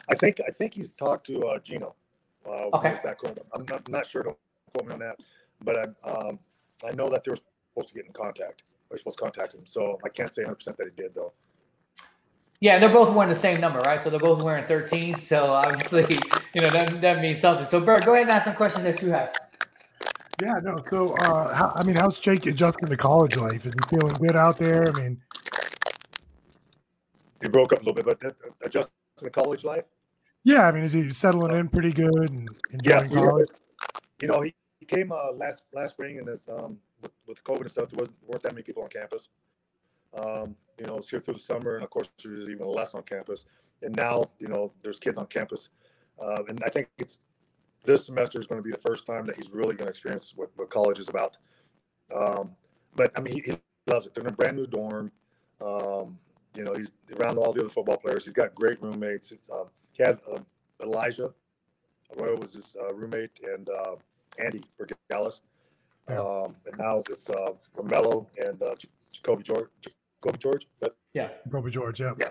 [0.09, 1.95] I think I think he's talked to uh, Gino.
[2.47, 2.97] Uh, Okay.
[3.03, 3.35] back home.
[3.55, 4.23] I'm not, I'm not sure.
[4.23, 4.37] Don't
[4.73, 5.17] quote me on that.
[5.63, 6.39] But I um,
[6.87, 7.37] I know that they were
[7.73, 8.63] supposed to get in contact.
[8.89, 9.65] They were supposed to contact him.
[9.65, 11.33] So I can't say 100 percent that he did though.
[12.59, 14.01] Yeah, they're both wearing the same number, right?
[14.01, 15.19] So they're both wearing 13.
[15.21, 16.17] So obviously,
[16.55, 17.67] you know, that, that means something.
[17.67, 19.33] So, Bert, go ahead and ask some questions that you have.
[20.41, 20.83] Yeah, no.
[20.89, 23.65] So, uh, how, I mean, how's Jake adjusting to college life?
[23.65, 24.89] Is he feeling good out there?
[24.89, 25.21] I mean,
[27.41, 29.85] he broke up a little bit, but adjusting to college life.
[30.43, 33.49] Yeah, I mean, is he settling in pretty good and enjoying Yes, college?
[34.21, 37.61] you know, he, he came uh, last last spring, and it's um with, with COVID
[37.61, 39.29] and stuff, there wasn't weren't that many people on campus.
[40.13, 43.03] Um, you know, it's here through the summer, and of course, there's even less on
[43.03, 43.45] campus.
[43.81, 45.69] And now, you know, there's kids on campus,
[46.23, 47.21] uh, and I think it's
[47.83, 50.33] this semester is going to be the first time that he's really going to experience
[50.35, 51.37] what, what college is about.
[52.13, 52.55] Um,
[52.95, 54.13] but I mean, he, he loves it.
[54.13, 55.11] They're in a brand new dorm.
[55.61, 56.19] Um,
[56.55, 58.25] you know, he's around all the other football players.
[58.25, 59.31] He's got great roommates.
[59.31, 60.39] It's, um, he had uh,
[60.81, 61.33] Elijah
[62.15, 63.95] Arroyo was his uh, roommate, and uh,
[64.39, 65.41] Andy Borregales.
[66.07, 68.75] Um, and now it's uh, Romello and uh,
[69.11, 69.67] Jacoby George.
[69.81, 70.67] Jacoby George.
[70.79, 71.29] But, Yeah.
[71.51, 72.13] Kobe George, yeah.
[72.19, 72.29] yeah,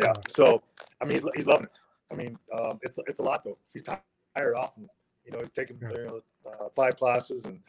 [0.00, 0.12] yeah.
[0.28, 0.62] So
[1.00, 1.78] I mean, he's, he's loving it.
[2.10, 3.58] I mean, um, it's it's a lot though.
[3.72, 4.00] He's tired
[4.36, 4.88] often.
[5.24, 7.60] You know, he's taking you know, uh, five classes, and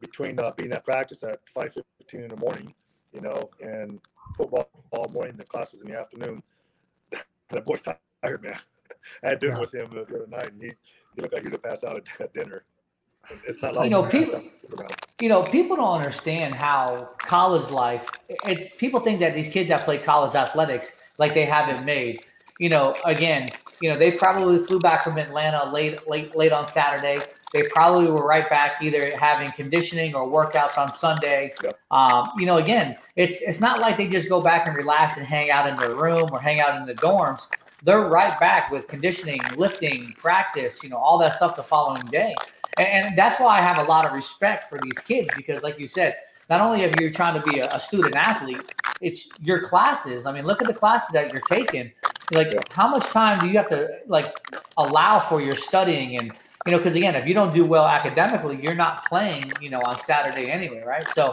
[0.00, 2.74] between uh, being at practice at five fifteen in the morning,
[3.12, 4.00] you know, and
[4.36, 6.42] football all morning, the classes in the afternoon.
[7.50, 8.56] that boy's tired, man.
[9.24, 9.60] I had dinner Yeah.
[9.60, 10.72] with him the other night, and he,
[11.14, 12.64] he looked like he would pass out at, at dinner.
[13.46, 14.42] It's not like You know, people-
[15.20, 18.08] you know, people don't understand how college life.
[18.28, 22.22] It's people think that these kids that play college athletics like they haven't made.
[22.60, 23.48] You know, again,
[23.80, 27.18] you know, they probably flew back from Atlanta late, late, late on Saturday.
[27.52, 31.54] They probably were right back either having conditioning or workouts on Sunday.
[31.90, 35.26] Um, you know, again, it's it's not like they just go back and relax and
[35.26, 37.48] hang out in their room or hang out in the dorms.
[37.82, 42.34] They're right back with conditioning, lifting, practice, you know, all that stuff the following day.
[42.76, 45.78] And, and that's why I have a lot of respect for these kids because, like
[45.78, 46.16] you said,
[46.50, 50.26] not only have you trying to be a, a student athlete, it's your classes.
[50.26, 51.92] I mean, look at the classes that you're taking.
[52.32, 54.34] Like, how much time do you have to like
[54.76, 56.18] allow for your studying?
[56.18, 56.32] And
[56.66, 59.50] you know, because again, if you don't do well academically, you're not playing.
[59.60, 61.06] You know, on Saturday anyway, right?
[61.14, 61.32] So,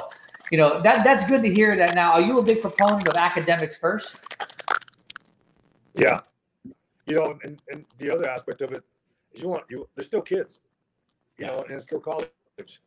[0.51, 1.75] you know, that that's good to hear.
[1.75, 4.17] That now, are you a big proponent of academics first?
[5.93, 6.21] Yeah.
[7.07, 8.83] You know, and, and the other aspect of it
[9.33, 10.59] is you want you they're still kids.
[11.37, 12.29] You know, and it's still college.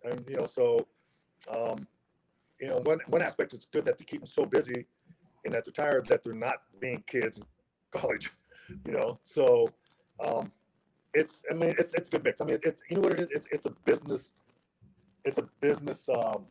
[0.05, 0.86] And you know, so
[1.51, 1.86] um,
[2.60, 4.86] you know, one one aspect is good that they keep them so busy
[5.44, 7.44] and that they're tired that they're not being kids in
[7.93, 8.31] college.
[8.86, 9.70] You know, so
[10.24, 10.52] um
[11.15, 12.40] it's I mean it's it's a good mix.
[12.40, 13.31] I mean it's you know what it is?
[13.31, 14.32] It's it's a business
[15.24, 16.47] it's a business um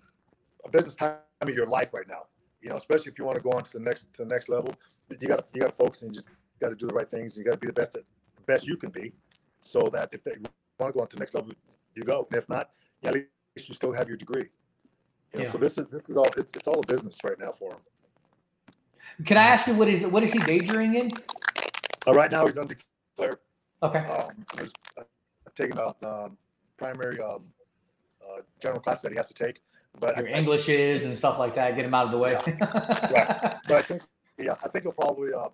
[0.66, 2.24] a business time of your life right now.
[2.62, 4.50] You know, especially if you want to go on to the next to the next
[4.50, 4.74] level,
[5.10, 6.28] you got to you got to focus and you just
[6.60, 7.38] got to do the right things.
[7.38, 8.04] You got to be the best that
[8.36, 9.14] the best you can be,
[9.62, 10.34] so that if they
[10.80, 11.52] want to go on to the next level,
[11.96, 12.26] you go.
[12.30, 14.50] And if not, yeah, at least you still have your degree.
[15.34, 15.52] You know, Yeah.
[15.52, 17.80] So this is this is all it's it's all a business right now for him.
[19.26, 21.12] Can I ask you what is what is he majoring in?
[22.08, 23.40] Uh, right now he's undeclared.
[23.84, 24.00] Okay.
[24.00, 24.46] Um,
[24.98, 25.04] uh,
[25.56, 26.38] taking a um,
[26.78, 27.44] primary um,
[28.22, 29.62] uh, general class that he has to take,
[30.00, 31.76] but Your I, Englishes and stuff like that.
[31.76, 32.34] Get him out of the way.
[32.34, 33.58] right.
[33.68, 34.02] But I think
[34.38, 35.50] yeah, I think he'll probably uh,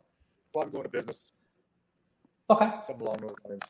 [0.52, 1.32] probably go into business.
[2.50, 2.70] Okay.
[2.86, 3.62] Something along those lines.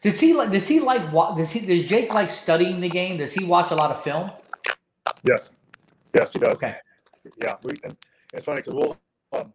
[0.00, 0.50] Does he like?
[0.50, 1.10] Does he like?
[1.36, 1.60] Does he?
[1.60, 3.16] Does Jake like studying the game?
[3.16, 4.30] Does he watch a lot of film?
[5.24, 5.50] Yes.
[6.14, 6.56] Yes, he does.
[6.56, 6.76] Okay.
[7.38, 7.96] Yeah, we and
[8.32, 8.98] it's funny because we'll
[9.32, 9.52] um,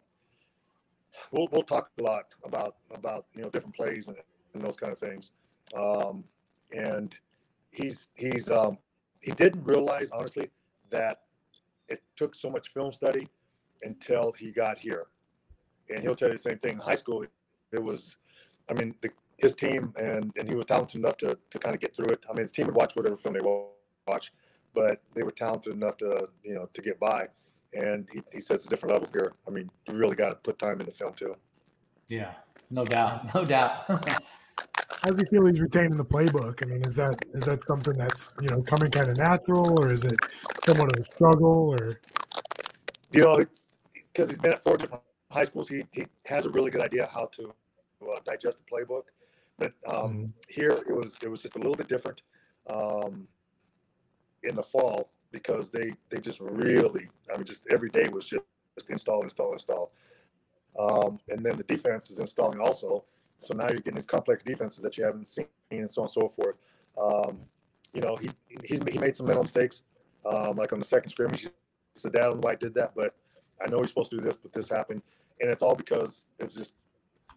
[1.30, 4.16] we'll we'll talk a lot about about you know different plays and,
[4.54, 5.32] and those kind of things.
[5.76, 6.24] Um,
[6.72, 7.16] and
[7.70, 8.78] he's he's um,
[9.20, 10.50] he didn't realize honestly
[10.90, 11.20] that
[11.88, 13.28] it took so much film study
[13.82, 15.06] until he got here.
[15.90, 16.74] And he'll tell you the same thing.
[16.74, 17.26] In high school,
[17.72, 18.16] it was,
[18.70, 21.80] I mean, the, his team and and he was talented enough to to kind of
[21.80, 22.24] get through it.
[22.28, 23.66] I mean, his team would watch whatever film they wa-
[24.06, 24.32] watch,
[24.74, 27.28] but they were talented enough to you know to get by.
[27.74, 29.32] And he, he says a different level here.
[29.46, 31.36] I mean, you really got to put time in the film too.
[32.08, 32.32] Yeah,
[32.70, 33.84] no doubt, no doubt.
[33.88, 36.62] How does he feel he's retaining the playbook?
[36.62, 39.90] I mean, is that is that something that's you know coming kind of natural, or
[39.90, 40.16] is it
[40.64, 41.74] somewhat of a struggle?
[41.78, 42.00] Or
[43.12, 43.44] you know,
[44.12, 45.68] because he's been at four different high schools.
[45.68, 47.52] He, he has a really good idea how to
[48.02, 49.04] uh, digest the playbook.
[49.58, 52.22] But um, here it was it was just a little bit different
[52.68, 53.28] um,
[54.42, 58.44] in the fall because they they just really I mean just every day was just,
[58.78, 59.92] just install install install.
[60.78, 63.04] Um, and then the defense is installing also.
[63.38, 66.10] So now you're getting these complex defenses that you haven't seen and so on and
[66.10, 66.56] so forth.
[66.96, 67.40] Um,
[67.92, 68.30] you know, he,
[68.62, 69.82] he he made some mental mistakes,
[70.24, 71.48] um, like on the second scrimmage.
[72.02, 73.14] "Dad, I why did that, but
[73.64, 75.02] I know he's supposed to do this, but this happened."
[75.40, 76.74] And it's all because it was just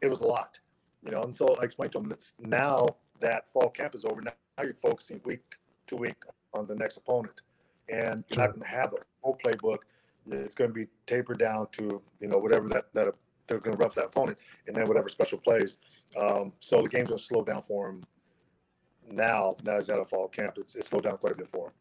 [0.01, 0.59] it was a lot,
[1.03, 1.21] you know.
[1.21, 2.87] Until I explained to him, it's now
[3.19, 4.21] that fall camp is over.
[4.21, 5.43] Now you're focusing week
[5.87, 7.41] to week on the next opponent,
[7.89, 9.79] and you're not going to have a whole playbook.
[10.29, 13.13] It's going to be tapered down to you know whatever that that
[13.47, 14.37] they're going to rough that opponent,
[14.67, 15.77] and then whatever special plays.
[16.19, 18.03] Um, so the game's going to slow down for him
[19.09, 19.55] now.
[19.63, 20.57] Now he's out of fall camp.
[20.57, 21.73] It's, it's slowed down quite a bit for him.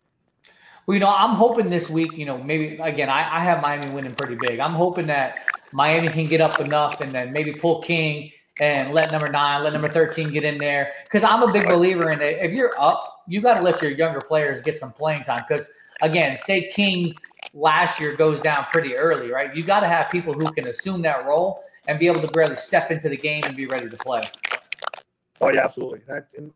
[0.87, 3.91] Well, you know, I'm hoping this week, you know, maybe again, I, I have Miami
[3.91, 4.61] winning pretty big.
[4.61, 8.31] I'm hoping that Miami can get up enough and then maybe pull King
[8.61, 10.93] and let number nine, let number 13 get in there.
[11.03, 12.39] Because I'm a big believer in it.
[12.41, 15.45] If you're up, you got to let your younger players get some playing time.
[15.49, 15.67] Because
[16.03, 17.15] again, say King
[17.55, 19.55] last year goes down pretty early, right?
[19.55, 22.57] You got to have people who can assume that role and be able to really
[22.57, 24.29] step into the game and be ready to play.
[25.41, 26.01] Oh yeah, absolutely.
[26.09, 26.53] That, and,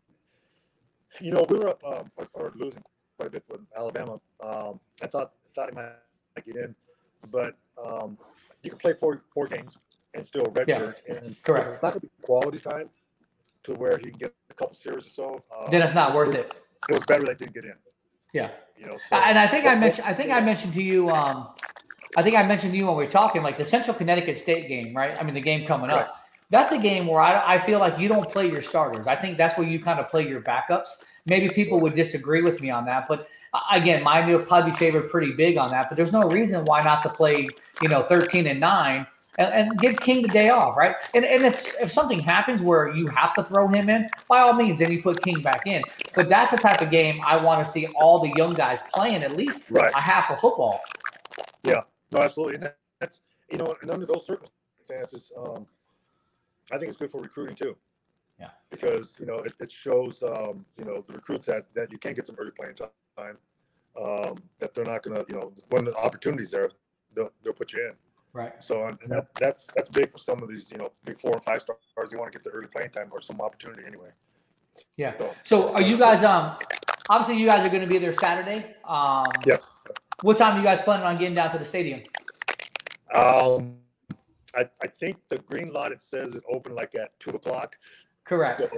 [1.19, 2.83] you know, we were up um, or, or losing
[3.17, 4.19] quite a bit for Alabama.
[4.41, 6.75] Um, I thought thought he might get in,
[7.29, 8.17] but um,
[8.63, 9.77] you can play four four games
[10.13, 10.97] and still redshirt.
[11.07, 11.69] Yeah, and correct.
[11.73, 12.89] It's not going to be quality time
[13.63, 15.43] to where he can get a couple series or so.
[15.55, 16.51] Uh, Then it's not worth it.
[16.89, 17.75] It was better that didn't get in.
[18.33, 18.51] Yeah.
[18.77, 21.49] You know, so, And I think I mentioned I think I mentioned to you um
[22.17, 24.67] I think I mentioned to you when we were talking like the Central Connecticut State
[24.67, 25.15] game, right?
[25.19, 26.17] I mean the game coming up.
[26.49, 29.07] That's a game where I, I feel like you don't play your starters.
[29.07, 30.89] I think that's where you kind of play your backups.
[31.25, 34.77] Maybe people would disagree with me on that, but uh, again, Miami will probably be
[34.77, 35.89] favored pretty big on that.
[35.89, 37.47] But there's no reason why not to play,
[37.81, 39.05] you know, 13 and nine
[39.37, 40.95] and, and give King the day off, right?
[41.13, 44.53] And and if if something happens where you have to throw him in, by all
[44.53, 45.83] means, then you put King back in.
[46.15, 49.23] But that's the type of game I want to see all the young guys playing
[49.23, 49.91] at least Right.
[49.95, 50.81] a half of football.
[51.63, 51.81] Yeah,
[52.11, 52.55] no, absolutely.
[52.55, 53.21] And that's
[53.51, 55.65] you know, and under those circumstances, um,
[56.71, 57.75] I think it's good for recruiting too.
[58.39, 58.49] Yeah.
[58.69, 62.13] Because you know it, it shows um, you know the recruits that that you can
[62.13, 63.37] get some early playing time.
[64.01, 66.71] Um, that they're not gonna you know when the opportunities there,
[67.13, 67.93] they'll, they'll put you in.
[68.33, 68.53] Right.
[68.63, 71.43] So and that, that's that's big for some of these you know big four and
[71.43, 72.11] five stars.
[72.11, 74.09] They want to get the early playing time or some opportunity anyway.
[74.95, 75.13] Yeah.
[75.43, 76.55] So are you guys um
[77.09, 78.75] obviously you guys are going to be there Saturday.
[78.85, 79.57] Um Yeah.
[80.21, 82.01] What time are you guys planning on getting down to the stadium?
[83.13, 83.77] Um,
[84.55, 87.75] I, I think the green lot it says it opened like at two o'clock.
[88.23, 88.59] Correct.
[88.59, 88.69] So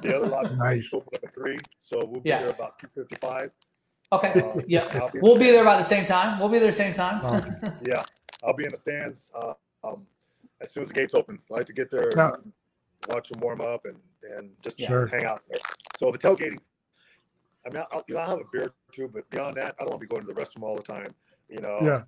[0.00, 0.92] the other lot Nice.
[0.94, 2.40] open at three, so we'll be Yeah.
[2.40, 3.50] there about two fifty-five.
[4.12, 4.32] Okay.
[4.40, 5.08] Uh, yeah.
[5.12, 6.38] Be- We'll be there about the same time.
[6.40, 7.20] We'll be there the same time.
[7.86, 8.04] Yeah,
[8.44, 9.54] I'll be in the stands uh,
[9.84, 10.06] um,
[10.60, 11.38] as soon as the gates open.
[11.50, 12.32] I like to get there, Yeah.
[13.08, 13.96] watch them warm up, and
[14.36, 15.06] and just Sure.
[15.06, 15.60] hang out there.
[15.98, 16.58] So the tailgating,
[17.64, 19.84] I mean, I'll, you know, I'll have a beer or two, but beyond that, I
[19.84, 21.14] don't want to be going to the restroom all the time.
[21.48, 22.02] You know, Yeah.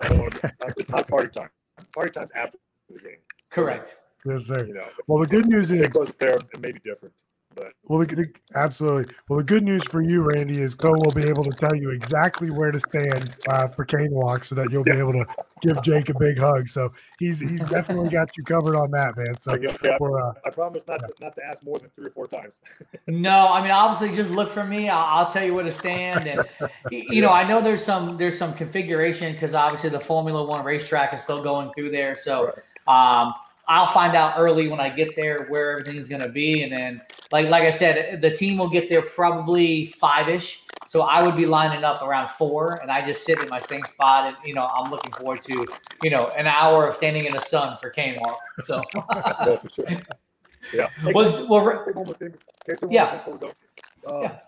[0.00, 0.52] I don't want to.
[0.76, 1.50] It's not party time.
[1.92, 2.58] Party time's after
[2.88, 3.18] the game.
[3.50, 3.98] Correct.
[4.24, 4.64] Yes, sir.
[4.64, 6.30] You know, Well, the good news is it goes there.
[6.36, 7.14] It may be different,
[7.54, 9.14] but Well, the, the, absolutely.
[9.28, 11.90] Well, the good news for you, Randy, is Co will be able to tell you
[11.90, 15.26] exactly where to stand uh, for Cane Walk, so that you'll be able to
[15.62, 16.68] give Jake a big hug.
[16.68, 19.40] So he's he's definitely got you covered on that, man.
[19.40, 22.06] So I, yeah, we're, uh, I promise not to, not to ask more than three
[22.06, 22.60] or four times.
[23.06, 24.88] No, I mean obviously just look for me.
[24.88, 28.16] I'll, I'll tell you where to stand, and y- you know I know there's some
[28.16, 32.14] there's some configuration because obviously the Formula One racetrack is still going through there.
[32.14, 32.52] So
[32.86, 33.34] um,
[33.68, 37.00] I'll find out early when I get there where everything's going to be, and then
[37.32, 40.62] like like I said, the team will get there probably five ish.
[40.86, 43.84] So I would be lining up around four, and I just sit in my same
[43.86, 45.66] spot, and you know I'm looking forward to
[46.02, 48.38] you know an hour of standing in the sun for Cane Walk.
[48.60, 48.84] So
[49.74, 49.84] sure.
[50.72, 50.88] Yeah.
[51.02, 52.30] Hey, Well- well, can I say one more thing?
[52.30, 52.38] Can
[52.68, 53.10] I say one more Yeah.
[53.10, 54.16] thing before we go?
[54.16, 54.38] Um, Yeah.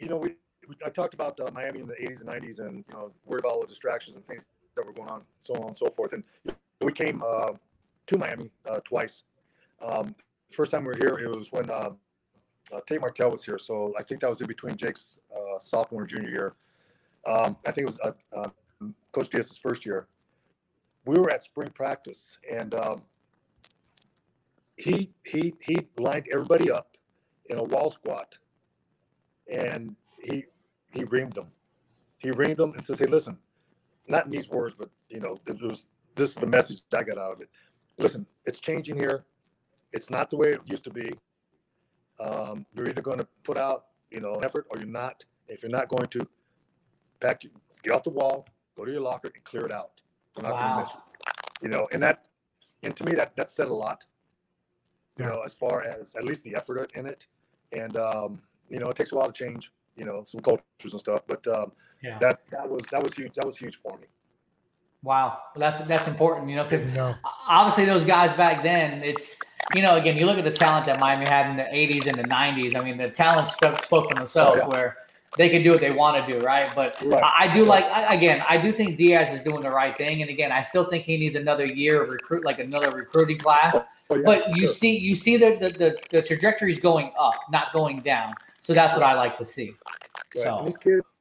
[0.00, 0.34] You know, we,
[0.68, 3.40] we I talked about uh, Miami in the 80s and 90s, and you know, worried
[3.40, 4.46] about all the distractions and things
[4.76, 6.12] that were going on, so on and so forth.
[6.12, 6.24] And
[6.80, 7.52] we came uh,
[8.06, 9.24] to Miami uh, twice.
[9.80, 10.14] Um,
[10.50, 11.90] first time we were here, it was when uh,
[12.72, 13.58] uh, Tate Martell was here.
[13.58, 16.54] So I think that was in between Jake's uh, sophomore and junior year.
[17.26, 18.48] Um, I think it was uh, uh,
[19.12, 20.06] Coach Diaz's first year.
[21.04, 23.02] We were at spring practice, and um,
[24.76, 26.96] he he he lined everybody up
[27.46, 28.38] in a wall squat,
[29.50, 30.44] and he
[30.92, 31.48] he reamed them.
[32.18, 33.36] He reamed them and says, "Hey, listen,
[34.06, 37.18] not in these words, but you know, it was this is the message I got
[37.18, 37.48] out of it.
[37.98, 39.24] Listen, it's changing here.
[39.92, 41.12] It's not the way it used to be.
[42.20, 45.24] Um, you're either going to put out, you know, an effort or you're not.
[45.48, 46.26] If you're not going to,
[47.20, 47.52] pack, your-
[47.82, 48.46] get off the wall,
[48.76, 50.00] go to your locker, and clear it out.
[50.36, 51.00] We're not going to miss you.
[51.62, 52.26] You know, and that,
[52.82, 54.04] and to me, that that said a lot.
[55.18, 57.26] You know, as far as at least the effort in it,
[57.70, 59.70] and um, you know, it takes a while to change.
[59.96, 61.70] You know, some cultures and stuff, but um,
[62.02, 62.18] Yeah.
[62.18, 63.34] that that was that was huge.
[63.34, 64.06] That was huge for me.
[65.02, 67.14] Wow, that's that's important, you know, because No.
[67.48, 69.36] obviously those guys back then, it's
[69.74, 72.16] you know, again, you look at the talent that Miami had in the '80s and
[72.16, 72.76] the '90s.
[72.76, 74.70] I mean, the talent spoke, spoke for themselves, Oh, yeah.
[74.70, 74.96] where
[75.36, 76.70] they can do what they want to do, right?
[76.76, 77.22] But Right.
[77.24, 80.30] I, do like, I, again, I do think Diaz is doing the right thing, and
[80.30, 83.76] again, I still think he needs another year of recruit, like another recruiting class.
[84.10, 84.74] Oh, yeah, but you sure.
[84.74, 88.34] see, you see the the, the the trajectory is going up, not going down.
[88.60, 89.70] So that's what I like to see.
[90.36, 90.44] Right.
[90.44, 90.74] So And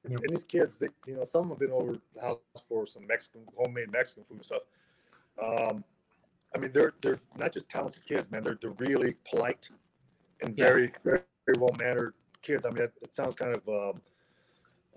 [0.03, 3.41] and these kids, they, you know, some have been over the house for some Mexican,
[3.57, 4.63] homemade Mexican food and stuff.
[5.41, 5.83] Um,
[6.53, 8.43] I mean, they're they're not just talented kids, man.
[8.43, 9.69] They're they're really polite
[10.41, 10.65] and Yeah.
[10.65, 12.65] very very, very well mannered kids.
[12.65, 14.01] I mean, it, it sounds kind of um,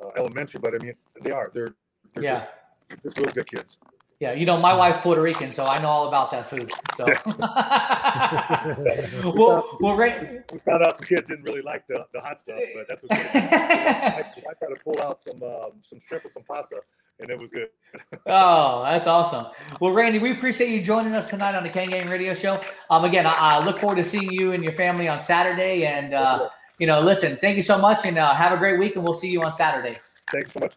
[0.02, 1.51] uh, elementary, but I mean, they are.
[1.52, 1.74] They're
[2.14, 2.47] they're Yeah.
[2.90, 3.78] just, just really good kids.
[4.20, 6.70] Yeah, you know, my wife's Puerto Rican, so I know all about that food.
[6.95, 7.05] So,
[9.36, 12.61] well, well, Ray, we found out some kids didn't really like the, the hot stuff,
[12.74, 13.41] but that's okay.
[13.43, 16.81] I, I tried to pull out some um, some shrimp and some pasta,
[17.19, 17.69] and it was good.
[18.27, 19.47] oh, that's awesome.
[19.81, 22.61] Well, Randy, we appreciate you joining us tonight on the Kane Gang Radio Show.
[22.91, 25.86] Um, again, I, I look forward to seeing you and your family on Saturday.
[25.86, 28.95] And uh, you know, listen, thank you so much, and uh, have a great week,
[28.95, 29.99] and we'll see you on Saturday.
[30.31, 30.74] Thanks so much.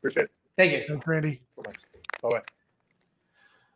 [0.00, 0.30] Appreciate it.
[0.56, 0.84] Thank you.
[0.88, 1.40] Thanks, Randy.
[1.56, 1.72] Bye
[2.22, 2.42] bye.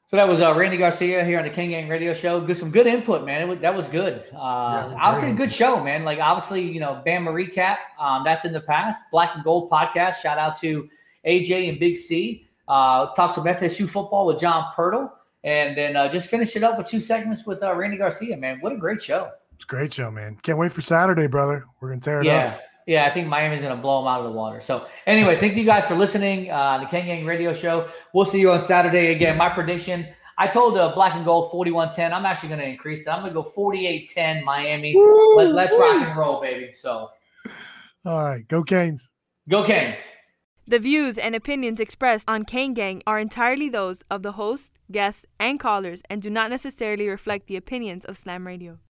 [0.07, 2.39] So that was uh, Randy Garcia here on the Kane Gang Radio Show.
[2.41, 3.41] Good, some good input, man.
[3.43, 4.23] It was, that was good.
[4.35, 6.05] Uh, Yeah, obviously, a good show, man.
[6.05, 7.79] Like obviously, you know, Bama recap.
[7.99, 9.01] Um, that's in the past.
[9.11, 10.17] Black and Gold podcast.
[10.17, 10.89] Shout out to
[11.27, 12.47] AJ and Big C.
[12.69, 15.11] Uh, talk some FSU football with John Pirtle,
[15.43, 18.37] and then uh, just finish it up with two segments with uh, Randy Garcia.
[18.37, 19.31] Man, what a great show.
[19.55, 20.37] It's a great show, man.
[20.43, 21.65] Can't wait for Saturday, brother.
[21.81, 22.55] We're gonna tear it Yeah.
[22.57, 22.61] up.
[22.87, 24.61] Yeah, I think Miami's going to blow them out of the water.
[24.61, 26.51] So, anyway, thank you guys for listening.
[26.51, 27.89] Uh, the Kane Gang Radio Show.
[28.13, 29.39] We'll see you on Saturday again.
[29.39, 30.07] My prediction
[30.37, 32.13] I told uh, Black and Gold 41 10.
[32.13, 33.09] I'm actually going to increase it.
[33.09, 34.95] I'm going to go 48 10 Miami.
[35.37, 36.73] Let, let's rock and roll, baby.
[36.73, 37.11] So,
[38.05, 39.11] All right, go Canes.
[39.49, 39.99] go Kings.
[40.67, 45.27] The views and opinions expressed on Kane Gang are entirely those of the host, guests,
[45.39, 48.79] and callers and do not necessarily reflect the opinions of Slam Radio.